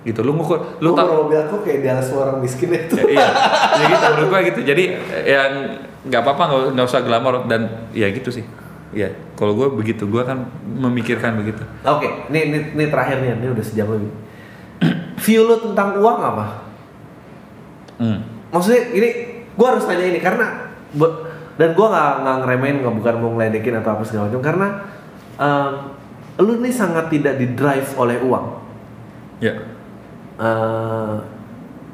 Gitu 0.01 0.25
lu 0.25 0.33
ngukur 0.33 0.81
Lu 0.81 0.97
tak 0.97 1.05
kalau 1.05 1.25
mobil 1.25 1.37
aku 1.37 1.61
kayak 1.61 1.85
idealisme 1.85 2.17
orang 2.17 2.41
miskin 2.41 2.73
itu. 2.77 2.95
Ya, 2.97 3.05
iya 3.05 3.27
ya 3.77 3.85
gitu 3.93 4.05
menurut 4.17 4.29
gua 4.33 4.39
gitu 4.41 4.59
jadi 4.65 4.83
yang 5.25 5.51
nggak 6.09 6.21
apa-apa 6.25 6.43
nggak 6.49 6.61
nggak 6.73 6.87
usah 6.89 7.01
glamor 7.05 7.45
dan 7.45 7.89
ya 7.93 8.09
gitu 8.09 8.33
sih 8.33 8.41
ya 8.91 9.13
kalau 9.37 9.53
gua 9.53 9.69
begitu 9.69 10.09
gua 10.09 10.25
kan 10.25 10.49
memikirkan 10.65 11.37
begitu 11.37 11.61
Oke, 11.85 12.27
ini, 12.33 12.39
ini 12.49 12.57
ini 12.73 12.85
terakhir 12.89 13.21
nih, 13.21 13.37
ini 13.37 13.47
udah 13.53 13.65
sejam 13.65 13.87
lebih. 13.93 14.11
View 15.23 15.45
lu 15.45 15.55
tentang 15.69 16.01
uang 16.01 16.17
apa? 16.17 16.45
hmm. 18.01 18.19
Maksudnya 18.51 18.81
ini 18.91 19.09
gue 19.51 19.67
harus 19.67 19.85
tanya 19.85 20.05
ini 20.09 20.19
karena 20.19 20.73
dan 21.59 21.69
gue 21.77 21.87
nggak 21.87 22.11
nggak 22.25 22.35
ngeremehin 22.43 22.77
nggak 22.81 22.95
bukan 22.99 23.15
mau 23.21 23.31
ngeledekin 23.37 23.77
atau 23.79 23.93
apa 23.95 24.03
segala 24.03 24.27
macam 24.27 24.41
karena 24.43 24.67
em, 25.37 25.71
lu 26.41 26.57
nih 26.59 26.73
sangat 26.73 27.13
tidak 27.13 27.37
di 27.37 27.53
drive 27.53 27.93
oleh 28.01 28.17
uang. 28.23 28.45
ya 29.37 29.53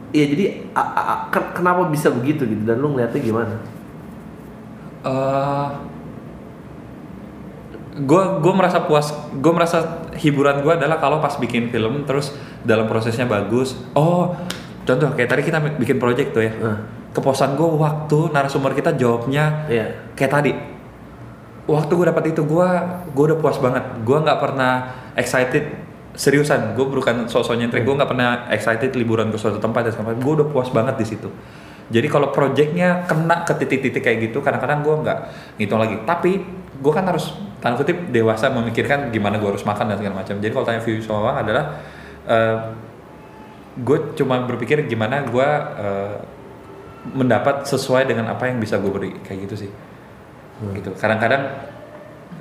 iya 0.09 0.25
jadi 0.25 0.43
a- 0.71 0.93
a- 0.93 1.07
a- 1.09 1.21
ken- 1.27 1.51
kenapa 1.53 1.87
bisa 1.87 2.07
begitu 2.09 2.43
gitu 2.43 2.63
dan 2.63 2.77
lu 2.77 2.89
ngeliatnya 2.89 3.19
gimana? 3.19 3.55
eh 4.99 5.67
gue 7.97 8.23
gue 8.39 8.53
merasa 8.53 8.81
puas 8.81 9.09
gue 9.33 9.51
merasa 9.51 9.77
hiburan 10.13 10.61
gue 10.61 10.69
adalah 10.69 10.97
kalau 10.97 11.17
pas 11.17 11.33
bikin 11.33 11.67
film 11.67 12.05
terus 12.05 12.29
dalam 12.61 12.85
prosesnya 12.85 13.25
bagus 13.25 13.73
oh 13.91 14.37
contoh 14.83 15.09
kayak 15.11 15.27
tadi 15.27 15.41
kita 15.41 15.57
bikin 15.75 15.97
project 15.97 16.29
tuh 16.31 16.41
ya 16.41 16.51
Hmm. 16.53 16.77
kepuasan 17.09 17.57
gue 17.57 17.65
waktu 17.65 18.29
narasumber 18.29 18.71
kita 18.71 18.93
jawabnya 18.93 19.65
Iya. 19.65 20.13
kayak 20.13 20.31
tadi 20.31 20.51
waktu 21.65 21.91
gue 21.91 22.05
dapat 22.05 22.23
itu 22.31 22.41
gue 22.43 22.69
gue 23.11 23.23
udah 23.25 23.37
puas 23.37 23.57
banget 23.57 23.81
gue 23.99 24.17
nggak 24.19 24.39
pernah 24.39 24.73
excited 25.15 25.65
seriusan 26.17 26.73
gue 26.73 26.81
bukan 26.81 27.29
sosok 27.29 27.53
nyentrik 27.61 27.85
gue 27.85 27.93
nggak 27.93 28.09
pernah 28.09 28.49
excited 28.49 28.97
liburan 28.97 29.29
ke 29.29 29.37
suatu 29.37 29.61
tempat 29.61 29.85
dan 29.85 30.01
macam. 30.01 30.17
gue 30.17 30.33
udah 30.41 30.47
puas 30.49 30.73
banget 30.73 30.97
di 30.97 31.05
situ. 31.05 31.29
Jadi 31.87 32.07
kalau 32.11 32.33
projectnya 32.35 33.05
kena 33.07 33.45
ke 33.47 33.53
titik-titik 33.55 34.03
kayak 34.03 34.17
gitu 34.27 34.41
kadang-kadang 34.41 34.81
gue 34.81 34.95
nggak 35.07 35.19
ngitung 35.61 35.79
lagi. 35.79 36.01
Tapi 36.03 36.31
gue 36.81 36.91
kan 36.91 37.05
harus 37.05 37.31
tanda 37.61 37.77
kutip 37.77 38.09
dewasa 38.09 38.49
memikirkan 38.49 39.13
gimana 39.13 39.37
gue 39.37 39.45
harus 39.45 39.61
makan 39.61 39.93
dan 39.93 40.01
segala 40.01 40.25
macam. 40.25 40.35
Jadi 40.41 40.51
kalau 40.51 40.65
tanya 40.65 40.81
view 40.81 40.99
sama 41.05 41.37
adalah 41.37 41.79
gue 43.77 43.97
cuma 44.17 44.41
berpikir 44.43 44.89
gimana 44.89 45.21
gue 45.21 45.49
mendapat 47.13 47.69
sesuai 47.69 48.09
dengan 48.09 48.33
apa 48.33 48.49
yang 48.49 48.57
bisa 48.57 48.81
gue 48.81 48.89
beri 48.91 49.11
kayak 49.21 49.47
gitu 49.47 49.55
sih. 49.63 49.71
Gitu. 50.73 50.91
Kadang-kadang 50.97 51.76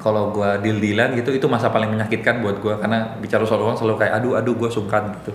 kalau 0.07 0.30
gue 0.30 0.50
deal 0.62 0.78
dealan 0.78 1.18
gitu 1.18 1.34
itu 1.34 1.50
masa 1.50 1.66
paling 1.74 1.90
menyakitkan 1.90 2.38
buat 2.38 2.62
gue 2.62 2.78
karena 2.78 3.18
bicara 3.18 3.42
soal 3.42 3.66
uang 3.66 3.74
selalu 3.74 4.07
kayak 4.07 4.22
aduh 4.22 4.38
aduh 4.38 4.54
gue 4.54 4.70
sungkan 4.70 5.11
gitu. 5.18 5.34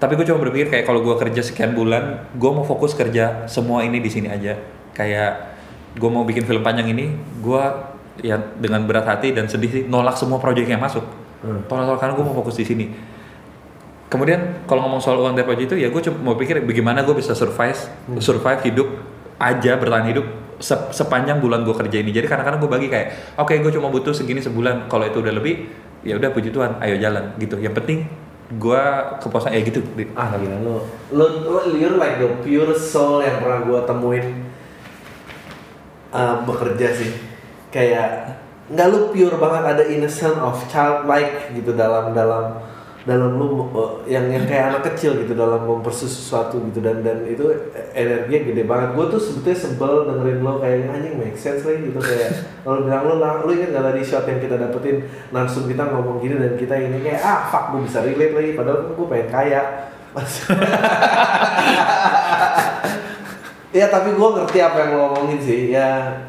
Tapi 0.00 0.16
gue 0.16 0.24
cuma 0.32 0.40
berpikir 0.40 0.72
kayak 0.72 0.88
kalau 0.88 1.04
gue 1.04 1.12
kerja 1.20 1.44
sekian 1.44 1.76
bulan 1.76 2.24
gue 2.32 2.50
mau 2.56 2.64
fokus 2.64 2.96
kerja 2.96 3.44
semua 3.52 3.84
ini 3.84 4.00
di 4.00 4.08
sini 4.08 4.32
aja. 4.32 4.56
Kayak 4.96 5.60
gue 5.92 6.08
mau 6.08 6.24
bikin 6.24 6.48
film 6.48 6.64
panjang 6.64 6.88
ini 6.88 7.12
gue 7.44 7.62
ya 8.24 8.40
dengan 8.56 8.88
berat 8.88 9.04
hati 9.04 9.36
dan 9.36 9.44
sedih 9.52 9.68
sih 9.68 9.82
nolak 9.84 10.16
semua 10.16 10.40
proyek 10.40 10.72
yang 10.72 10.80
masuk. 10.80 11.04
Hmm. 11.42 11.58
tolak-tolak 11.68 12.00
karena 12.00 12.14
gue 12.16 12.24
mau 12.24 12.36
fokus 12.40 12.56
di 12.56 12.64
sini. 12.64 12.86
Kemudian 14.08 14.64
kalau 14.64 14.88
ngomong 14.88 15.04
soal 15.04 15.20
uang 15.20 15.36
dari 15.36 15.44
proyek 15.44 15.68
itu 15.68 15.74
ya 15.76 15.92
gue 15.92 16.00
cuma 16.00 16.32
mau 16.32 16.34
pikir 16.40 16.64
bagaimana 16.64 17.04
gue 17.04 17.12
bisa 17.12 17.36
survive 17.36 17.76
survive 18.24 18.60
hidup 18.64 18.88
aja 19.36 19.76
bertahan 19.76 20.08
hidup 20.08 20.41
se- 20.62 20.94
sepanjang 20.94 21.42
bulan 21.42 21.66
gue 21.66 21.74
kerja 21.74 21.98
ini. 21.98 22.14
Jadi 22.14 22.30
kadang-kadang 22.30 22.62
gue 22.62 22.70
bagi 22.70 22.86
kayak 22.86 23.36
oke 23.36 23.50
gue 23.50 23.72
cuma 23.74 23.90
butuh 23.90 24.14
segini 24.14 24.38
sebulan. 24.38 24.86
Kalau 24.86 25.04
itu 25.04 25.18
udah 25.18 25.34
lebih 25.34 25.66
ya 26.06 26.14
udah 26.16 26.30
puji 26.30 26.54
Tuhan 26.54 26.78
ayo 26.78 26.96
jalan 27.02 27.34
gitu. 27.42 27.58
Yang 27.58 27.74
penting 27.82 27.98
gue 28.52 28.82
kepuasan 29.20 29.52
ya 29.56 29.60
gitu 29.64 29.80
Ah 30.14 30.36
gila. 30.38 30.56
Lu, 30.62 30.76
lu, 31.10 31.24
lu 31.44 31.58
you're 31.76 31.98
like 31.98 32.22
the 32.22 32.28
pure 32.46 32.72
soul 32.76 33.24
yang 33.24 33.40
pernah 33.40 33.64
gua 33.64 33.80
temuin 33.82 34.46
uh, 36.14 36.46
bekerja 36.46 36.88
sih. 36.94 37.10
Kayak 37.72 38.38
nggak 38.72 38.86
lu 38.88 39.10
pure 39.12 39.36
banget 39.36 39.62
ada 39.76 39.84
innocent 39.88 40.36
of 40.38 40.56
childlike 40.70 41.52
gitu 41.52 41.74
dalam 41.74 42.14
dalam 42.14 42.60
dalam 43.02 43.34
lu 43.34 43.66
uh, 43.74 43.98
yang 44.06 44.30
yang 44.30 44.46
kayak 44.46 44.70
anak 44.70 44.94
kecil 44.94 45.18
gitu 45.18 45.34
dalam 45.34 45.66
mempersu 45.66 46.06
sesuatu 46.06 46.62
gitu. 46.70 46.78
Dan 46.78 47.02
dan 47.02 47.26
itu 47.26 47.50
energinya 47.94 48.40
gede 48.46 48.62
banget. 48.62 48.94
Gue 48.94 49.10
tuh 49.10 49.18
sebetulnya 49.18 49.58
sebel 49.58 50.06
dengerin 50.06 50.38
lo 50.46 50.62
kayak 50.62 50.86
anjing 50.94 51.18
make 51.18 51.34
sense 51.34 51.66
lagi 51.66 51.90
gitu. 51.90 51.98
Kayak 51.98 52.62
kalau 52.62 52.86
bilang 52.86 53.02
lu 53.06 53.18
lu 53.18 53.50
ingat 53.58 53.74
gak 53.74 53.84
tadi 53.90 54.00
shot 54.06 54.22
yang 54.30 54.38
kita 54.38 54.54
dapetin? 54.54 55.02
Langsung 55.34 55.66
kita 55.66 55.90
ngomong 55.90 56.22
gini 56.22 56.38
dan 56.38 56.54
kita 56.54 56.74
ini 56.78 57.02
kayak 57.02 57.20
ah 57.26 57.50
fuck 57.50 57.74
gue 57.74 57.82
bisa 57.90 58.06
relate 58.06 58.34
lagi. 58.38 58.54
Padahal 58.54 58.94
gue 58.94 59.06
pengen 59.10 59.28
kaya. 59.30 59.62
ya 63.72 63.88
tapi 63.88 64.12
gue 64.12 64.28
ngerti 64.36 64.58
apa 64.62 64.76
yang 64.78 64.90
lo 64.94 65.10
ngomongin 65.10 65.40
sih. 65.42 65.74
Ya 65.74 66.22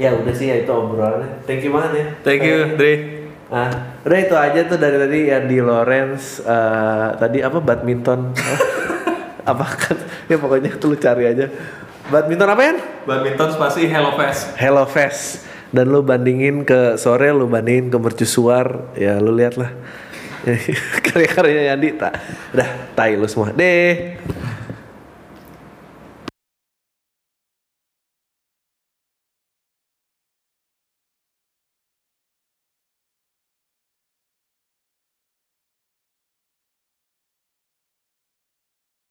ya 0.00 0.12
udah 0.16 0.32
sih 0.32 0.48
ya 0.48 0.64
itu 0.64 0.72
obrolannya. 0.72 1.44
Thank 1.44 1.68
you 1.68 1.72
banget 1.76 1.92
ya. 1.92 2.06
Thank 2.24 2.40
you 2.48 2.80
Dre 2.80 3.15
Nah, 3.46 4.02
udah 4.02 4.18
itu 4.18 4.34
aja 4.34 4.60
tuh 4.66 4.74
dari 4.74 4.98
tadi 4.98 5.18
yang 5.30 5.46
di 5.46 5.58
Lawrence 5.62 6.42
eh, 6.42 7.08
tadi 7.14 7.38
apa 7.42 7.58
badminton. 7.62 8.34
Apa 9.46 9.62
kan? 9.62 9.94
Ya 10.26 10.42
pokoknya 10.42 10.74
tuh 10.74 10.90
lu 10.90 10.96
cari 10.98 11.22
aja. 11.22 11.46
Badminton 12.10 12.50
apa 12.50 12.62
ya 12.66 12.74
badminton 13.06 13.54
spasi 13.54 13.86
Hello 13.86 14.10
Fest. 14.18 14.58
Hello 14.58 14.82
Fest. 14.90 15.46
Dan 15.70 15.94
lu 15.94 16.02
bandingin 16.02 16.66
ke 16.66 16.98
sore 16.98 17.30
lu 17.30 17.46
bandingin 17.46 17.86
ke 17.86 17.94
mercusuar. 17.94 18.90
Ya 18.98 19.22
lu 19.22 19.30
lihat 19.38 19.54
lah. 19.54 19.70
Karya-karyanya 21.06 21.78
Yandi 21.78 21.94
tak. 21.94 22.18
Udah 22.58 22.68
tai 22.98 23.14
lu 23.14 23.30
semua. 23.30 23.54
Deh 23.54 24.18